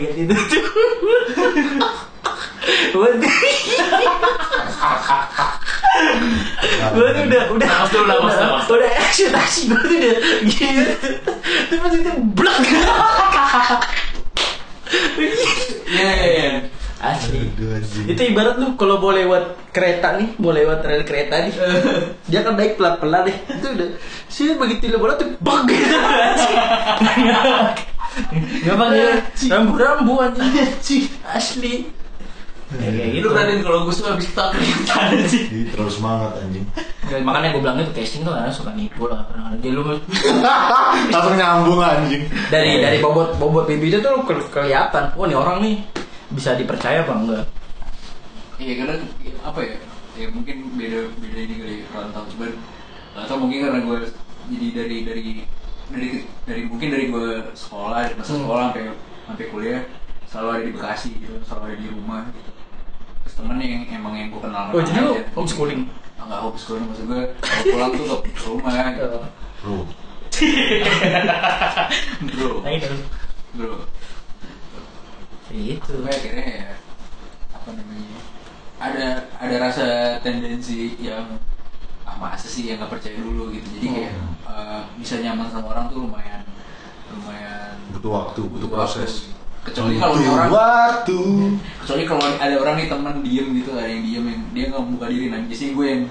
tuh. 0.08 0.36
Kalau 2.92 3.06
ingat 3.08 3.22
itu 3.22 3.30
tuh 3.32 3.32
gue 6.92 7.08
tuh 7.08 7.14
tuh 7.14 7.24
udah 7.28 7.42
udah 7.52 7.68
Napas 7.68 7.90
dulu, 7.92 8.06
napas, 8.08 8.36
udah, 8.36 8.64
udah 8.68 8.90
ekspektasi 9.06 9.60
gue 9.68 9.80
tuh 9.80 9.96
udah 9.98 10.16
gitu. 10.46 10.82
Terus 11.68 11.80
pas 11.80 11.92
itu 11.94 12.12
blok 12.32 12.56
Iya 15.92 16.10
iya 16.12 16.28
iya. 16.28 16.50
asli. 17.02 17.50
Itu 18.06 18.22
ibarat 18.22 18.62
lu 18.62 18.78
kalau 18.78 19.02
mau 19.02 19.10
lewat 19.10 19.74
kereta 19.74 20.14
nih 20.20 20.38
mau 20.38 20.54
lewat 20.54 20.86
rel 20.86 21.02
kereta 21.02 21.42
nih 21.48 21.54
dia 22.30 22.46
kan 22.46 22.54
naik 22.54 22.78
pelan 22.78 22.94
pelan 23.02 23.26
deh. 23.26 23.36
Itu 23.58 23.66
udah 23.74 23.88
sih 24.30 24.54
begitu 24.54 24.92
lu 24.92 25.02
bola 25.02 25.18
tuh 25.18 25.34
bang 25.42 25.66
gitu 25.70 25.96
nggak 28.62 28.76
pakai 28.76 29.06
rambu 29.48 29.74
rambu 29.74 30.12
anjing. 30.18 31.10
Asli. 31.26 31.74
Ya, 32.72 32.88
kayak 32.88 33.10
gitu. 33.12 33.28
Lu 33.28 33.36
berani 33.36 33.52
kalau 33.60 33.84
gue 33.84 33.92
suka 33.92 34.16
habis 34.16 34.28
tak. 34.32 34.48
Sih. 35.28 35.44
Ih, 35.44 35.64
terlalu 35.68 35.92
semangat 35.92 36.40
anjing. 36.40 36.64
makanya 37.20 37.52
gue 37.52 37.60
bilang 37.60 37.76
itu 37.76 37.92
casting 37.92 38.24
tuh 38.24 38.32
karena 38.32 38.48
suka 38.48 38.72
nipu 38.72 39.04
lah 39.04 39.20
kadang-kadang. 39.28 39.60
Jadi 39.60 39.70
lu 39.70 39.82
Langsung 41.12 41.36
nyambung 41.36 41.80
anjing. 41.84 42.24
dari 42.48 42.80
dari 42.80 42.96
bobot 42.98 43.36
bobot 43.36 43.68
bibirnya 43.68 44.00
tuh 44.00 44.16
lu 44.16 44.20
ke- 44.24 44.48
kelihatan. 44.48 45.12
Oh 45.14 45.28
nih 45.28 45.36
orang 45.36 45.60
nih. 45.60 45.76
Bisa 46.32 46.56
dipercaya 46.56 47.04
apa 47.04 47.12
enggak? 47.12 47.44
Iya 48.56 48.72
karena 48.80 48.94
apa 49.44 49.60
ya? 49.60 49.76
Ya 50.12 50.26
mungkin 50.28 50.56
beda 50.72 51.12
beda 51.18 51.38
ini 51.40 51.54
kali 51.56 51.74
rantau 51.88 52.24
cuman 52.30 52.52
atau 53.12 53.36
mungkin 53.36 53.58
karena 53.64 53.80
gue 53.82 53.98
jadi 54.48 54.66
dari 54.72 54.96
dari 55.04 55.22
dari 55.92 56.10
dari 56.42 56.62
mungkin 56.64 56.88
dari 56.90 57.04
gue 57.08 57.26
sekolah 57.52 58.00
masa 58.16 58.32
Hmm. 58.32 58.40
sekolah 58.42 58.64
sampai 58.72 58.84
sampai 59.22 59.46
kuliah 59.48 59.82
selalu 60.26 60.48
ada 60.48 60.62
di 60.64 60.72
Bekasi 60.72 61.10
gitu 61.20 61.34
selalu 61.44 61.62
ada 61.68 61.76
di 61.76 61.88
rumah 61.88 62.22
gitu. 62.32 62.50
Terus 63.22 63.34
temen 63.38 63.56
yang 63.60 63.82
emang 63.92 64.14
yang 64.16 64.28
gue 64.32 64.40
kenal 64.40 64.72
oh 64.72 64.80
jadi 64.80 65.00
lu 65.00 65.12
homeschooling? 65.36 65.82
Ah, 66.16 66.24
nggak 66.26 66.40
homeschooling 66.42 66.84
maksud 66.88 67.04
gue 67.06 67.22
kalau 67.38 67.64
pulang 67.68 67.90
tuh 67.92 68.06
ke 68.24 68.42
rumah 68.48 68.74
gitu. 68.90 69.20
Bro, 69.62 69.76
bro. 72.26 72.50
Nah 72.64 72.72
itu. 72.72 72.92
Bro. 73.54 73.74
Itu 75.52 75.92
Tapi 76.00 76.08
akhirnya 76.08 76.46
ya 76.48 76.70
apa 77.52 77.68
namanya 77.76 78.18
ada 78.82 79.06
ada 79.38 79.56
rasa 79.60 79.86
tendensi 80.24 80.96
yang 80.98 81.38
masa 82.16 82.44
sih 82.44 82.66
yang 82.66 82.76
nggak 82.76 82.90
percaya 82.90 83.16
dulu 83.16 83.48
gitu 83.50 83.68
jadi 83.76 83.86
kayak 83.88 84.12
Hmm. 84.12 84.34
eh, 84.48 84.80
bisa 84.96 85.14
nyaman 85.18 85.46
sama 85.46 85.66
orang 85.70 85.84
tuh 85.86 86.02
lumayan 86.02 86.42
lumayan 87.10 87.76
butuh 87.90 88.10
waktu, 88.10 88.40
butuh 88.42 88.68
proses. 88.68 89.12
waktu. 89.28 89.30
kecuali 89.64 89.94
kalau 89.94 90.14
orang 90.18 90.50
waktu. 90.50 91.18
kecuali 91.78 92.02
kalau 92.04 92.24
ada 92.34 92.56
orang 92.56 92.74
nih 92.74 92.88
teman 92.88 93.14
diem 93.20 93.46
gitu 93.54 93.70
ada 93.72 93.86
yang 93.86 94.02
diem 94.02 94.24
yang 94.26 94.40
dia 94.50 94.64
nggak 94.68 94.82
membuka 94.82 95.06
diri 95.06 95.26
nah 95.28 95.38
biasanya 95.40 95.72
gue 95.72 95.86
yang 95.86 96.02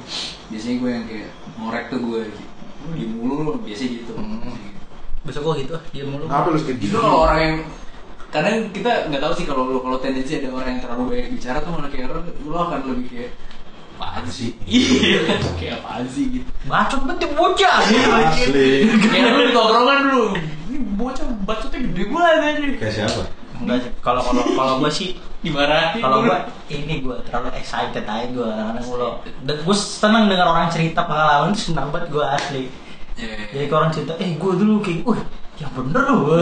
biasanya 0.47 0.75
gue 0.77 0.89
yang 0.89 1.05
kayak 1.05 1.29
ngorek 1.55 1.85
tuh 1.87 1.99
gue 1.99 2.21
lu 2.81 2.89
diem 2.95 3.11
mulu 3.11 3.33
lu 3.41 3.51
biasanya 3.59 3.91
gitu 3.99 4.13
Hmm. 4.15 4.71
besok 5.21 5.41
gua 5.43 5.53
gitu 5.55 5.71
ah 5.71 5.83
dia 5.87 6.01
mulu 6.01 6.25
Kenapa 6.25 6.47
lu 6.47 6.57
gitu? 6.57 6.95
kalau 6.95 7.19
orang 7.21 7.39
yang 7.39 7.55
kadang 8.27 8.55
kita 8.71 8.91
nggak 9.05 9.21
tahu 9.21 9.33
sih 9.35 9.45
kalau 9.45 9.63
kalau 9.77 9.97
tendensi 9.99 10.33
ada 10.33 10.49
orang 10.49 10.69
yang 10.71 10.81
terlalu 10.81 11.03
banyak 11.11 11.27
bicara 11.35 11.57
tuh 11.59 11.71
malah 11.71 11.89
kayak 11.89 12.07
orang 12.07 12.23
lu 12.25 12.55
akan 12.55 12.79
lebih 12.87 13.05
kayak 13.07 13.31
apaan 14.01 14.25
sih? 14.25 14.57
Iya, 14.65 15.37
kayak 15.61 15.85
apaan 15.85 16.09
sih 16.09 16.41
gitu. 16.41 16.49
bacot 16.65 17.05
banget 17.05 17.29
tuh 17.29 17.31
bocah 17.37 17.73
Asli. 17.85 18.89
Kayak 18.89 19.29
lu 19.37 19.41
di 19.45 19.53
tongkrongan 19.53 19.97
dulu. 20.09 20.25
Ini 20.73 20.77
bocah 20.97 21.25
bacotnya 21.45 21.79
gede 21.85 22.03
banget 22.09 22.41
aja. 22.41 22.65
Kayak 22.81 22.93
siapa? 22.97 23.23
enggak 23.61 23.93
kalau 24.01 24.21
kalau 24.25 24.41
kalau 24.57 24.73
gue 24.81 24.89
sih 24.89 25.09
Dimarahin. 25.45 26.01
kalau 26.01 26.25
gue 26.25 26.37
ini 26.73 27.05
gue 27.05 27.13
terlalu 27.29 27.53
excited 27.57 28.05
aja 28.05 28.25
gue 28.25 28.41
kadang-kadang 28.41 28.85
gue 28.89 28.97
dan 29.45 29.57
gue 29.61 29.75
seneng 29.77 30.23
dengar 30.29 30.47
orang 30.49 30.69
cerita 30.73 31.05
pengalaman 31.05 31.53
itu 31.53 31.69
senang 31.69 31.93
banget 31.93 32.09
gue 32.09 32.25
asli 32.25 32.63
Iya, 33.13 33.27
iya. 33.29 33.45
jadi 33.51 33.65
orang 33.69 33.91
cerita 33.91 34.13
eh 34.17 34.31
gue 34.33 34.51
dulu 34.53 34.75
kayak 34.79 35.03
wah 35.03 35.21
yang 35.55 35.71
bener 35.71 36.03
loh 36.03 36.19
gue 36.25 36.41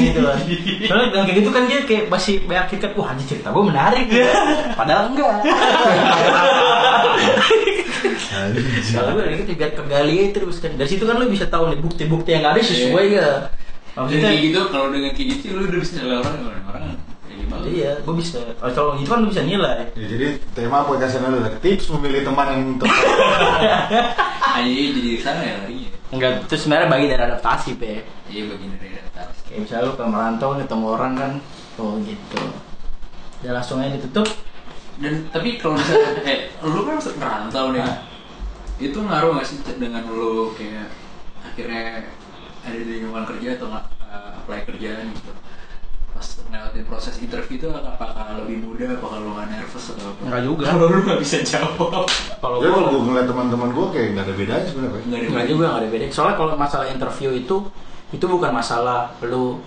gitu 0.00 0.20
kan 0.20 0.38
soalnya 0.84 1.06
dengan 1.08 1.24
kayak 1.24 1.38
gitu 1.38 1.50
kan 1.50 1.62
dia 1.64 1.80
kayak 1.82 2.04
masih 2.06 2.34
meyakinkan 2.44 2.90
wah 2.92 3.08
anjir 3.08 3.26
cerita 3.30 3.48
gue 3.48 3.64
menarik 3.64 4.04
gitu. 4.06 4.28
padahal 4.74 5.04
enggak 5.08 5.36
kalau 8.90 9.10
gue 9.10 9.22
dari 9.22 9.36
gitu 9.38 9.52
biar 9.54 9.72
kegali 9.72 10.12
aja 10.18 10.28
terus 10.34 10.56
kan 10.58 10.72
dari 10.74 10.88
situ 10.88 11.04
kan 11.04 11.16
lu 11.16 11.26
bisa 11.26 11.46
tahu 11.46 11.68
nih 11.68 11.78
bukti-bukti 11.78 12.30
yang 12.32 12.44
ada 12.46 12.60
sesuai 12.60 13.04
Iya. 13.06 13.16
ya 13.16 13.30
maksudnya 13.92 14.22
kayak 14.24 14.40
gitu 14.44 14.60
kalau 14.68 14.86
dengan 14.88 15.10
kayak 15.12 15.28
gitu 15.32 15.44
lu 15.50 15.62
udah 15.66 15.80
bisa 15.80 15.92
nilai 15.98 16.16
orang 16.16 16.36
orang 16.64 16.84
iya 17.66 17.92
gue 17.98 18.14
bisa 18.14 18.38
Oh, 18.58 18.68
kalau 18.68 18.94
gitu 18.94 19.08
kan 19.08 19.20
lu 19.20 19.28
bisa 19.28 19.42
nilai 19.42 19.88
Ya, 19.92 20.04
jadi 20.06 20.26
tema 20.52 20.82
podcast 20.82 21.16
ini 21.16 21.26
adalah 21.28 21.52
tips 21.58 21.86
memilih 21.90 22.22
teman 22.22 22.46
yang 22.48 22.62
tepat. 22.76 22.98
Hanya 24.54 24.70
jadi 24.70 25.00
di 25.00 25.12
sana 25.18 25.40
ya 25.40 25.54
larinya. 25.58 25.90
Enggak 26.10 26.42
itu 26.46 26.54
sebenarnya 26.58 26.88
bagi 26.90 27.06
dari 27.06 27.22
adaptasi 27.22 27.70
pe 27.78 28.02
Iya 28.30 28.42
bagian 28.50 28.70
dari 28.78 28.94
adaptasi. 28.98 29.38
kayak 29.46 29.60
misalnya 29.66 29.86
lu 29.86 29.92
ke 29.94 30.04
merantau 30.06 30.50
ketemu 30.58 30.86
orang 30.90 31.12
kan 31.14 31.32
oh 31.78 31.94
gitu 32.02 32.42
ya 33.40 33.50
langsung 33.56 33.80
aja 33.80 33.96
ditutup 33.96 34.28
Dan 35.00 35.24
tapi 35.32 35.56
kalau 35.56 35.80
misalnya 35.80 36.12
eh 36.30 36.38
lu 36.60 36.84
kan 36.84 37.00
merantau 37.16 37.72
nih. 37.72 37.80
Ah. 37.80 38.04
Itu 38.76 39.00
ngaruh 39.00 39.40
gak 39.40 39.48
sih 39.48 39.56
dengan 39.80 40.04
lu 40.12 40.52
kayak 40.52 40.92
akhirnya 41.40 42.04
ada 42.60 42.76
di 42.76 43.00
lingkungan 43.00 43.24
kerja 43.24 43.56
atau 43.56 43.72
nggak 43.72 43.86
uh, 44.04 44.30
apply 44.44 44.60
kerjaan 44.68 45.08
gitu? 45.16 45.32
Pas 46.20 46.36
ngelewatin 46.52 46.84
proses 46.84 47.16
interview 47.16 47.56
itu 47.56 47.68
apakah 47.72 48.36
lebih 48.44 48.60
mudah, 48.60 48.92
apakah 48.92 49.24
lu 49.24 49.32
nggak 49.32 49.56
nervous 49.56 49.96
atau 49.96 50.12
apa? 50.12 50.20
Enggak 50.28 50.42
juga. 50.44 50.64
Kalau 50.68 50.86
lu 50.92 51.00
nggak 51.00 51.20
bisa 51.24 51.36
jawab. 51.40 52.04
kalau 52.44 52.56
Jadi 52.60 52.68
kalau 52.76 52.88
gue 52.92 52.92
gue 52.92 53.08
ngeliat 53.08 53.26
teman-teman 53.32 53.68
gue 53.72 53.86
kayak 53.88 54.08
nggak 54.12 54.24
ada 54.28 54.34
bedanya 54.36 54.66
sebenarnya. 54.68 55.02
Nggak 55.08 55.40
ada 55.40 55.48
juga 55.48 55.64
enggak 55.64 55.80
ada 55.80 55.88
beda. 55.88 56.04
Soalnya 56.12 56.36
kalau 56.36 56.52
masalah 56.60 56.86
interview 56.92 57.30
itu 57.32 57.56
itu 58.12 58.24
bukan 58.28 58.52
masalah 58.52 59.08
lu 59.24 59.64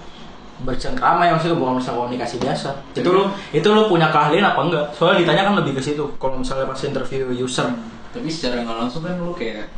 bercengkrama 0.62 1.26
yang 1.26 1.42
maksudnya 1.42 1.58
bukan 1.58 1.74
masalah 1.82 1.98
komunikasi 2.06 2.36
biasa. 2.38 2.70
Itu 2.94 3.10
lu 3.10 3.24
itu 3.50 3.68
lu 3.74 3.82
punya 3.90 4.14
keahlian 4.14 4.46
apa 4.46 4.62
enggak? 4.62 4.86
Soalnya 4.94 5.26
ditanya 5.26 5.50
kan 5.50 5.54
lebih 5.58 5.74
ke 5.74 5.82
situ. 5.82 6.06
Kalau 6.22 6.38
misalnya 6.38 6.70
pas 6.70 6.78
interview 6.86 7.34
user, 7.34 7.66
Tapi 8.14 8.30
secara 8.30 8.62
nggak 8.62 8.78
langsung 8.78 9.02
kan 9.02 9.18
lu 9.18 9.34
kayak 9.34 9.74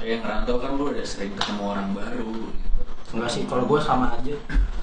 yang 0.00 0.24
ngerantau 0.24 0.56
kan 0.56 0.80
lu 0.80 0.96
udah 0.96 1.04
sering 1.04 1.36
ketemu 1.36 1.76
orang 1.76 1.92
baru 1.92 2.24
gitu. 2.24 2.63
Enggak 3.14 3.30
sih. 3.30 3.42
Kalau 3.46 3.64
gue 3.64 3.78
sama 3.80 4.10
aja. 4.12 4.34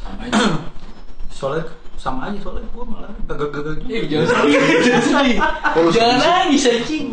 Sama 0.01 0.19
aja. 0.27 0.41
Soalnya 1.37 1.65
sama 2.01 2.33
aja 2.33 2.37
soalnya 2.41 2.65
gue 2.73 2.81
malah 2.81 3.13
gagal-gagal 3.29 3.77
gitu. 3.85 3.93
Eh, 3.93 4.09
jangan 4.09 4.25
sedih, 4.33 4.57
jangan 4.81 5.03
sedih. 5.05 5.37
Kalau 5.69 5.89
Jangan 5.93 6.17
sedih 6.17 6.33
nangis 6.33 6.63
anjing. 6.65 7.05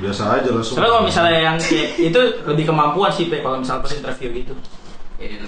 Biasa 0.00 0.22
aja 0.40 0.48
langsung. 0.48 0.74
Soalnya 0.80 0.92
kalau 0.96 1.04
misalnya 1.04 1.36
yang 1.36 1.56
kayak 1.60 1.88
itu 2.00 2.20
lebih 2.48 2.64
kemampuan 2.64 3.12
sih 3.12 3.28
Pe, 3.28 3.44
kalau 3.44 3.60
misalnya 3.60 3.84
pas 3.84 3.92
interview 3.92 4.28
gitu. 4.40 4.54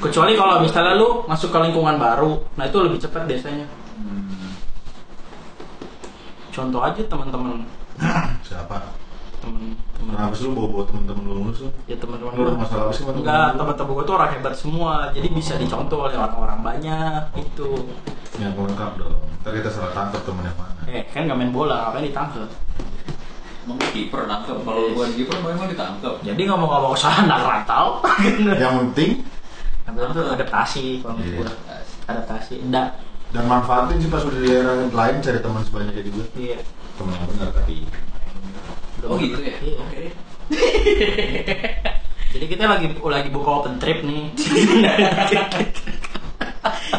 Kecuali 0.05 0.37
kalau 0.37 0.61
misalnya 0.61 1.01
lu 1.01 1.25
masuk 1.25 1.49
ke 1.49 1.59
lingkungan 1.65 1.97
baru, 1.97 2.37
nah 2.61 2.69
itu 2.69 2.77
lebih 2.85 3.01
cepat 3.01 3.25
biasanya. 3.25 3.65
Hmm. 3.97 4.53
Contoh 6.53 6.85
aja 6.85 7.01
teman-teman 7.09 7.65
siapa? 8.45 8.79
teman 9.41 9.77
teman 10.05 10.13
Kenapa 10.15 10.35
sih 10.35 10.45
lu 10.45 10.53
bawa-bawa 10.53 10.85
teman-teman 10.85 11.23
lu 11.25 11.35
mulu 11.43 11.67
ya 11.85 11.97
teman-teman 11.97 12.31
Lu 12.31 12.43
gua. 12.45 12.61
masalah 12.61 12.83
apa 12.85 12.93
sih 12.93 13.01
sama 13.01 13.11
temen 13.11 13.23
enggak 13.25 13.49
teman-teman 13.57 13.91
gue 13.91 14.05
tuh 14.05 14.15
orang 14.15 14.31
hebat 14.31 14.55
semua 14.55 14.93
jadi 15.11 15.29
bisa 15.31 15.53
dicontoh 15.57 15.99
oleh 16.03 16.15
orang-orang 16.15 16.59
banyak 16.61 17.21
itu 17.37 17.69
Yang 18.35 18.53
lengkap 18.55 18.93
dong. 18.97 19.17
Ntar 19.41 19.53
kita 19.55 19.71
salah 19.71 19.93
tangkap 19.93 20.21
temen 20.23 20.43
yang 20.43 20.57
mana. 20.57 20.81
eh 20.87 21.03
kan 21.07 21.25
gak 21.25 21.35
main 21.35 21.49
bola 21.51 21.89
ngapain 21.89 22.05
ditangkap 22.05 22.51
Emang 23.65 23.77
gua 23.77 23.91
kiper 23.91 24.23
nangkep. 24.23 24.57
Kalau 24.61 24.83
gua 24.93 25.07
kiper 25.09 25.37
memang 25.41 25.67
ditangkap. 25.67 26.15
jadi 26.21 26.43
ngomong-ngomong 26.45 26.93
soal 26.95 27.25
anak 27.25 27.41
rantau 27.41 28.05
yang 28.61 28.77
penting 28.85 29.25
yang 29.85 29.95
penting 29.95 30.13
tuh 30.13 30.27
adaptasi 30.31 30.85
kalau 31.01 31.17
Iya. 31.19 31.37
gua 31.39 31.49
adaptasi 32.07 32.55
enggak 32.61 33.01
dan 33.31 33.45
manfaatin 33.45 33.99
sih 33.99 34.07
pas 34.07 34.21
udah 34.21 34.37
di 34.37 34.47
daerah 34.47 34.75
lain 34.85 35.17
cari 35.19 35.39
teman 35.39 35.59
sebanyak 35.61 35.97
juga. 36.03 36.23
iya 36.35 36.59
Temen 36.95 37.11
yang 37.11 37.27
benar 37.27 37.49
tapi. 37.51 37.83
Oh 39.05 39.17
gitu 39.21 39.41
ya. 39.41 39.57
Iya. 39.61 39.77
Oke. 39.81 39.97
deh. 40.01 40.13
jadi 42.35 42.45
kita 42.51 42.63
lagi 42.67 42.87
lagi 42.93 43.29
buka 43.31 43.51
open 43.63 43.81
trip 43.81 44.05
nih 44.05 44.29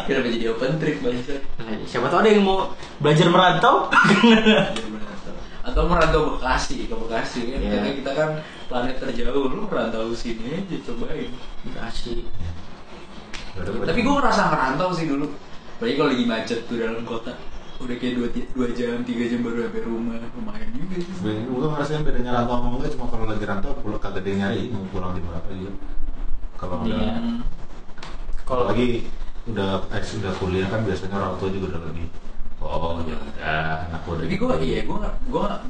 Kenapa 0.06 0.28
jadi 0.30 0.46
open 0.54 0.78
trip 0.78 1.02
bangsa? 1.02 1.34
siapa 1.86 2.06
tahu 2.06 2.22
ada 2.22 2.30
yang 2.30 2.46
mau 2.46 2.70
belajar 3.02 3.26
merantau 3.26 3.90
Atau 5.66 5.82
merantau 5.90 6.38
Bekasi 6.38 6.86
ke 6.86 6.94
Bekasi 6.94 7.40
kan? 7.50 7.58
Iya. 7.58 7.70
Karena 7.74 7.90
kita 7.98 8.10
kan 8.14 8.30
planet 8.70 8.96
terjauh. 9.02 9.50
Lu 9.50 9.66
merantau 9.66 10.14
sini 10.14 10.62
aja 10.62 10.78
cobain. 10.86 11.30
ada 13.58 13.70
Tapi 13.90 14.00
gue 14.06 14.14
ngerasa 14.14 14.42
ngerantau 14.46 14.94
sih 14.94 15.10
dulu. 15.10 15.26
Apalagi 15.76 15.94
kalau 15.98 16.10
lagi 16.14 16.24
macet 16.24 16.58
tuh 16.70 16.78
dalam 16.78 17.02
kota. 17.02 17.34
Udah 17.76 17.96
kayak 18.00 18.14
2, 18.32 18.56
dua 18.56 18.68
jam, 18.72 19.04
3 19.04 19.30
jam 19.30 19.40
baru 19.44 19.68
sampai 19.68 19.82
rumah. 19.84 20.16
Lumayan 20.32 20.68
juga 20.72 20.96
sih. 20.96 21.12
Gue 21.44 21.58
tuh 21.60 21.68
ngerasain 21.70 22.02
bedanya 22.02 22.30
rantau 22.40 22.56
sama 22.56 22.68
enggak 22.80 22.90
cuma 22.96 23.06
kalau 23.12 23.24
lagi 23.28 23.44
rantau 23.44 23.72
pulang 23.84 24.00
kagak 24.00 24.24
ada 24.24 24.30
nyari 24.32 24.62
mau 24.72 24.84
pulang 24.88 25.12
di 25.12 25.20
berapa 25.20 25.48
juga. 25.52 25.72
Kalau 26.56 26.76
udah 26.82 26.96
Iya. 26.96 27.14
Hmm. 27.20 27.40
kalau 28.46 28.64
lagi 28.70 28.88
udah 29.50 29.68
eh, 29.90 30.02
sudah 30.06 30.32
kuliah 30.38 30.66
kan 30.70 30.80
biasanya 30.86 31.18
orang 31.18 31.34
tua 31.36 31.50
juga 31.50 31.66
udah 31.74 31.82
lebih 31.90 32.06
oh 32.62 32.98
ya 33.04 33.14
udah 33.18 33.90
anak 33.90 34.00
gue 34.06 34.12
udah 34.16 34.24
Tapi 34.26 34.36
gue 34.38 34.54
iya 34.64 34.78
gue 34.86 34.96
nggak 34.96 35.14
gue 35.28 35.40
nggak 35.42 35.60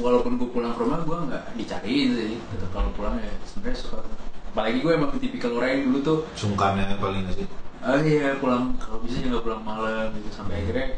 walaupun 0.00 0.32
gue 0.40 0.48
pulang 0.50 0.72
ke 0.74 0.80
rumah 0.82 0.98
gue 1.04 1.18
nggak 1.30 1.44
dicariin 1.54 2.08
sih. 2.16 2.34
Tetap 2.50 2.70
kalau 2.72 2.90
pulang 2.96 3.14
ya 3.20 3.30
sebenarnya 3.46 3.78
suka. 3.78 4.02
Apalagi 4.50 4.78
gue 4.82 4.92
emang 4.92 5.10
tipikal 5.20 5.52
orang 5.54 5.70
yang 5.70 5.82
dulu 5.86 5.98
tuh 6.02 6.18
sungkannya 6.34 6.96
paling 6.98 7.28
sih 7.30 7.46
ah 7.84 8.00
iya 8.00 8.32
pulang 8.40 8.72
kalau 8.80 8.96
bisa 9.04 9.20
ya 9.20 9.28
nggak 9.28 9.44
pulang 9.44 9.60
malam 9.60 10.08
gitu 10.16 10.32
sampai 10.32 10.64
akhirnya 10.64 10.96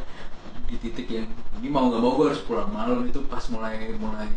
di 0.67 0.77
titik 0.83 1.07
yang 1.07 1.27
ini 1.63 1.69
mau 1.71 1.87
nggak 1.87 2.03
mau 2.03 2.19
gue 2.19 2.27
harus 2.35 2.43
pulang 2.43 2.71
malam. 2.71 3.07
Itu 3.07 3.23
pas 3.31 3.43
mulai 3.51 3.95
mulai 3.97 4.31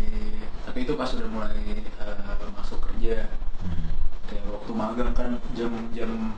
tapi 0.66 0.86
itu 0.86 0.94
pas 0.94 1.10
udah 1.10 1.30
mulai 1.30 1.58
eh, 1.58 2.50
masuk 2.54 2.80
kerja. 2.86 3.26
Kayak 4.30 4.46
waktu 4.54 4.72
magang 4.78 5.12
kan 5.18 5.30
jam 5.58 5.74
jam 5.92 6.38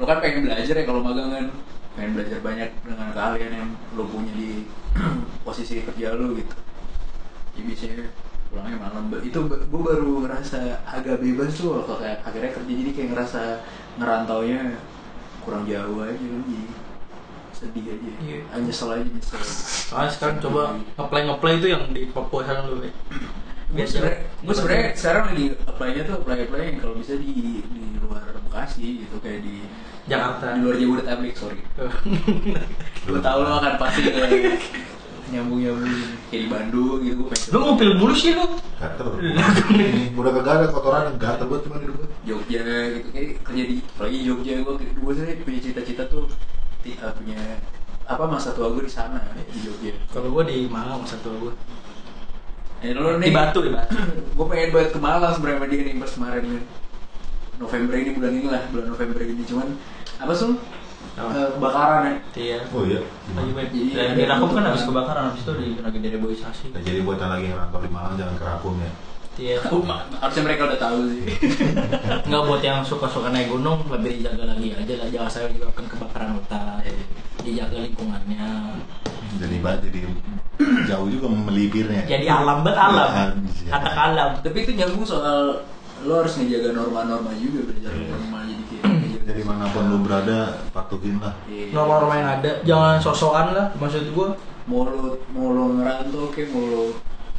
lo 0.00 0.08
kan 0.08 0.24
pengen 0.24 0.48
belajar 0.48 0.74
ya 0.80 0.84
kalau 0.88 1.00
magang 1.04 1.28
kan. 1.30 1.46
Pengen 1.98 2.12
belajar 2.16 2.38
banyak 2.40 2.70
dengan 2.86 3.08
keahlian 3.12 3.52
yang 3.52 3.68
lo 3.98 4.06
punya 4.08 4.32
di 4.32 4.64
posisi 5.46 5.84
kerja 5.84 6.16
lo 6.16 6.32
gitu. 6.34 6.56
Jadi 7.52 7.60
biasanya 7.66 7.98
pulangnya 8.48 8.76
malam. 8.80 9.04
Itu 9.20 9.44
gue 9.46 9.82
baru 9.82 10.24
ngerasa 10.24 10.86
agak 10.88 11.20
bebas 11.20 11.52
tuh 11.58 11.84
kalau 11.84 11.98
kayak 12.00 12.24
akhirnya 12.24 12.50
kerja. 12.56 12.72
Jadi 12.72 12.90
kayak 12.96 13.08
ngerasa 13.12 13.42
ngerantaunya 14.00 14.80
kurang 15.44 15.64
jauh 15.66 16.04
aja 16.04 16.14
jadi 16.14 16.58
sedih 17.60 17.84
aja. 17.92 18.10
Iya. 18.24 18.38
Ah, 18.48 18.58
nyesel 18.64 18.88
aja 18.88 19.04
nyesel 19.04 19.40
soalnya 19.92 20.10
sekarang 20.16 20.36
coba 20.40 20.62
ngeplay 20.96 21.22
ngeplay 21.28 21.54
itu 21.60 21.66
yang 21.68 21.82
di 21.92 22.02
Papua 22.08 22.40
sana 22.48 22.64
dulu 22.64 22.88
ya 22.88 22.92
gue 23.70 23.86
sebenarnya 23.86 24.18
gue 24.42 24.54
sebenarnya 24.54 24.86
sekarang 24.98 25.24
lagi 25.30 25.46
apply-nya 25.62 26.02
tuh 26.02 26.14
apply 26.18 26.36
apply 26.42 26.62
yang 26.74 26.78
kalau 26.82 26.94
bisa 26.98 27.14
di 27.14 27.62
di 27.62 27.82
luar 28.02 28.24
Bekasi 28.50 29.06
gitu 29.06 29.16
kayak 29.22 29.46
di 29.46 29.62
Jakarta. 30.10 30.58
di 30.58 30.60
luar 30.66 30.74
Jabodetabek 30.74 31.34
sorry. 31.38 31.62
Gue 33.06 33.20
tahu 33.22 33.38
lo 33.46 33.62
akan 33.62 33.74
pasti 33.78 34.10
kayak 34.10 34.58
nyambung 35.30 35.62
nyambung 35.62 35.86
kayak 36.34 36.42
di 36.42 36.48
Bandung 36.50 36.98
gitu 37.06 37.22
pengen 37.30 37.46
lu 37.54 37.58
ngupil 37.62 37.90
mulu 37.94 38.14
sih 38.18 38.34
lu? 38.34 38.42
Gatel. 38.82 39.08
Udah 40.18 40.32
kagak 40.34 40.54
ada 40.58 40.66
kotoran 40.74 41.02
yang 41.14 41.16
gatel 41.22 41.46
buat 41.46 41.62
cuma 41.62 41.78
hidup 41.78 41.94
gue 42.02 42.08
Jogja 42.26 42.62
gitu 42.98 43.08
kayak 43.14 43.28
kerja 43.46 43.62
di 43.70 43.76
apalagi 43.86 44.18
Jogja 44.26 44.52
gue 44.66 44.74
gue 44.82 45.12
sebenarnya 45.14 45.46
punya 45.46 45.60
cita-cita 45.62 46.02
tuh 46.10 46.26
eh, 46.86 47.12
punya 47.14 47.40
apa 48.10 48.24
masa 48.26 48.50
tua 48.50 48.72
gue 48.74 48.82
di 48.86 48.92
sana 48.92 49.20
di 49.36 49.58
Jogja. 49.62 49.94
Kalau 50.10 50.34
gua 50.34 50.42
di 50.42 50.66
Malang 50.66 51.06
satu 51.06 51.30
gua. 51.38 51.52
Eh, 52.80 52.96
lo 52.96 53.20
di 53.20 53.30
Batu 53.30 53.60
di 53.62 53.70
Batu. 53.70 53.94
gue 54.36 54.46
pengen 54.48 54.72
banget 54.72 54.90
ke 54.96 54.98
Malang 54.98 55.32
sebenarnya 55.36 55.58
sama 55.60 55.66
dia 55.68 55.80
nih 55.84 55.94
pas 56.00 56.12
kemarin 56.16 56.42
nih. 56.48 56.64
November 57.60 57.94
ini 57.94 58.10
bulan 58.16 58.32
ini 58.32 58.48
lah 58.48 58.62
bulan 58.72 58.86
November 58.88 59.20
ini. 59.20 59.42
Cuman 59.44 59.68
apa 60.16 60.32
sih? 60.32 60.56
Eh, 61.16 61.48
kebakaran 61.56 62.00
ya. 62.04 62.14
Iya. 62.36 62.58
Oh 62.72 62.82
iya? 62.84 63.00
Lagi 63.36 63.52
baik 63.52 63.68
Jadi- 63.72 63.94
dan 63.96 64.16
di 64.16 64.24
Lampung 64.28 64.52
kan 64.56 64.64
habis 64.68 64.84
kebakaran 64.84 65.22
habis 65.32 65.42
itu 65.44 65.52
di 65.56 65.68
lagi 65.80 65.98
direboisasi 66.00 66.64
Nah, 66.72 66.80
jadi 66.84 67.00
buat 67.04 67.16
yang 67.20 67.32
lagi 67.32 67.46
ngerantau 67.52 67.80
di 67.80 67.90
Malang 67.92 68.14
jangan 68.20 68.36
kerapun 68.36 68.80
ya 68.80 68.90
iya. 69.40 69.56
Oh, 69.72 69.80
harusnya 70.20 70.42
mereka 70.44 70.68
udah 70.68 70.78
tahu 70.78 70.98
sih. 71.08 71.24
Nggak 72.28 72.42
buat 72.44 72.62
yang 72.62 72.84
suka-suka 72.84 73.32
naik 73.32 73.48
gunung 73.48 73.80
lebih 73.88 74.20
dijaga 74.20 74.44
lagi 74.52 74.76
aja 74.76 74.94
lah. 75.00 75.08
Jangan 75.08 75.30
saya 75.32 75.44
menyebabkan 75.48 75.84
kebakaran 75.88 76.30
hutan. 76.36 76.84
Dijaga 77.40 77.76
lingkungannya. 77.80 78.46
Jadi 79.40 79.56
jadi 79.64 80.00
jauh 80.84 81.08
juga 81.08 81.26
melibirnya. 81.32 82.04
Jadi 82.04 82.26
alam 82.28 82.60
bet 82.60 82.76
alam. 82.76 83.10
Anjir. 83.40 83.72
kata 83.72 83.90
alam. 83.96 84.30
Tapi 84.44 84.58
itu 84.60 84.72
nyambung 84.76 85.06
soal 85.08 85.64
lo 86.00 86.12
harus 86.24 86.32
ngejaga 86.40 86.72
norma-norma 86.72 87.28
juga 87.36 87.68
belajar 87.68 87.92
norma 87.92 88.40
jadi 88.48 88.64
kayak 88.72 88.82
ngejaga 88.88 89.28
Ya 89.28 89.32
di 89.36 89.44
mana 89.44 89.68
pun 89.68 89.84
lu 89.84 90.00
berada, 90.00 90.64
patuhin 90.72 91.20
lah. 91.20 91.36
Iya. 91.44 91.76
norma-norma 91.76 92.14
yang 92.16 92.30
ada. 92.40 92.50
Jangan 92.64 92.96
sosokan 93.00 93.46
lah 93.56 93.66
maksud 93.76 94.08
gue 94.12 94.28
mau 94.68 94.84
lu 94.88 95.16
mau 95.32 95.52
lu 95.52 95.64
ngerantau 95.80 96.32
kayak 96.32 96.48
mau 96.52 96.64
lu 96.64 96.84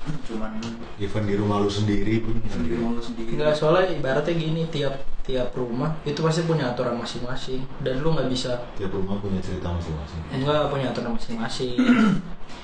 cuman 0.01 0.51
Even 0.97 1.23
di 1.23 1.35
rumah 1.35 1.57
lu 1.57 1.69
sendiri 1.69 2.19
pun. 2.19 2.41
sendiri 2.43 2.75
mau 2.75 2.91
lu 2.91 3.01
sendiri 3.01 3.33
Enggak 3.33 3.53
soalnya 3.53 3.85
ibaratnya 3.91 4.33
gini 4.33 4.65
tiap 4.67 4.95
tiap 5.21 5.53
rumah 5.53 5.93
itu 6.01 6.17
pasti 6.17 6.41
punya 6.41 6.69
aturan 6.69 6.97
masing-masing 6.97 7.61
dan 7.79 8.01
lu 8.01 8.09
nggak 8.11 8.25
bisa 8.27 8.57
Tiap 8.73 8.89
rumah 8.89 9.15
punya 9.17 9.37
cerita 9.39 9.69
masing-masing. 9.69 10.21
enggak 10.31 10.67
punya 10.67 10.89
aturan 10.89 11.13
masing-masing 11.13 11.77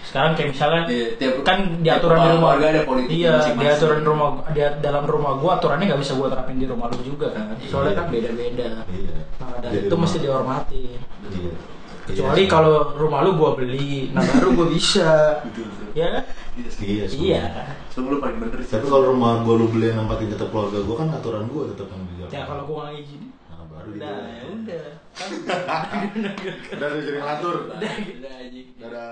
sekarang 0.04 0.34
kayak 0.34 0.50
misalnya 0.52 0.82
Iya, 0.88 1.08
tiap 1.16 1.34
kan 1.44 1.60
di 1.78 1.90
aturan 1.90 2.18
di 2.18 2.30
rumah 2.34 2.52
ada 2.56 2.82
politik 2.82 3.12
iya 3.14 3.34
di 3.46 3.68
aturan 3.68 4.02
rumah 4.02 4.30
di 4.50 4.60
dalam 4.80 5.04
rumah 5.04 5.32
gua 5.38 5.52
aturannya 5.58 5.86
nggak 5.86 6.02
bisa 6.02 6.14
gua 6.16 6.28
terapin 6.28 6.58
di 6.58 6.66
rumah 6.66 6.88
lu 6.88 7.00
juga 7.06 7.28
kan 7.30 7.54
soalnya 7.62 7.92
Iya. 7.92 8.00
kan 8.00 8.06
beda-beda 8.10 8.70
Iya. 8.88 9.16
nah 9.38 9.56
dan 9.60 9.70
Jadi 9.70 9.78
itu 9.78 9.88
rumah- 9.88 10.02
mesti 10.04 10.18
dihormati 10.18 10.84
Iya. 11.28 11.54
kecuali 12.04 12.40
Iya 12.40 12.50
kalau 12.50 12.76
rumah 12.96 13.20
lu 13.22 13.32
gua 13.36 13.52
beli 13.54 14.10
nah 14.10 14.24
baru 14.26 14.48
gua 14.56 14.68
bisa 14.68 15.44
Betul, 15.44 15.68
betul. 15.68 15.87
Ya 15.98 16.08
kan 16.14 16.24
Iya 16.58 16.70
sih. 16.70 16.86
Iya. 16.86 17.06
iya 17.18 17.42
Semua 17.90 18.10
lu 18.14 18.20
paling 18.22 18.38
bener 18.42 18.60
sih. 18.62 18.74
Tapi 18.78 18.86
kalau 18.86 19.06
rumah 19.14 19.42
gua 19.42 19.56
lu 19.58 19.66
beli 19.70 19.90
yang 19.90 19.98
nempatin 20.02 20.30
tetap 20.30 20.50
keluarga 20.50 20.80
gua 20.86 20.96
kan 21.02 21.10
aturan 21.12 21.44
gua 21.50 21.64
tetap 21.74 21.88
yang 21.90 22.02
dijalankan. 22.14 22.38
ya 22.38 22.44
kalau 22.46 22.64
gua 22.66 22.78
nggak 22.86 22.96
izin 23.02 23.22
Nah, 23.48 23.66
baru 23.66 23.90
udah 23.90 24.14
ya 24.14 24.34
gitu. 24.38 24.48
udah 24.54 24.86
kan 25.18 25.30
Udah 26.78 26.88
udah 26.94 27.02
jadi 27.02 27.20
ngatur. 27.20 27.56
Udah, 27.74 27.92
udah, 27.98 28.34
anjing. 28.38 28.68
Dadah. 28.78 29.12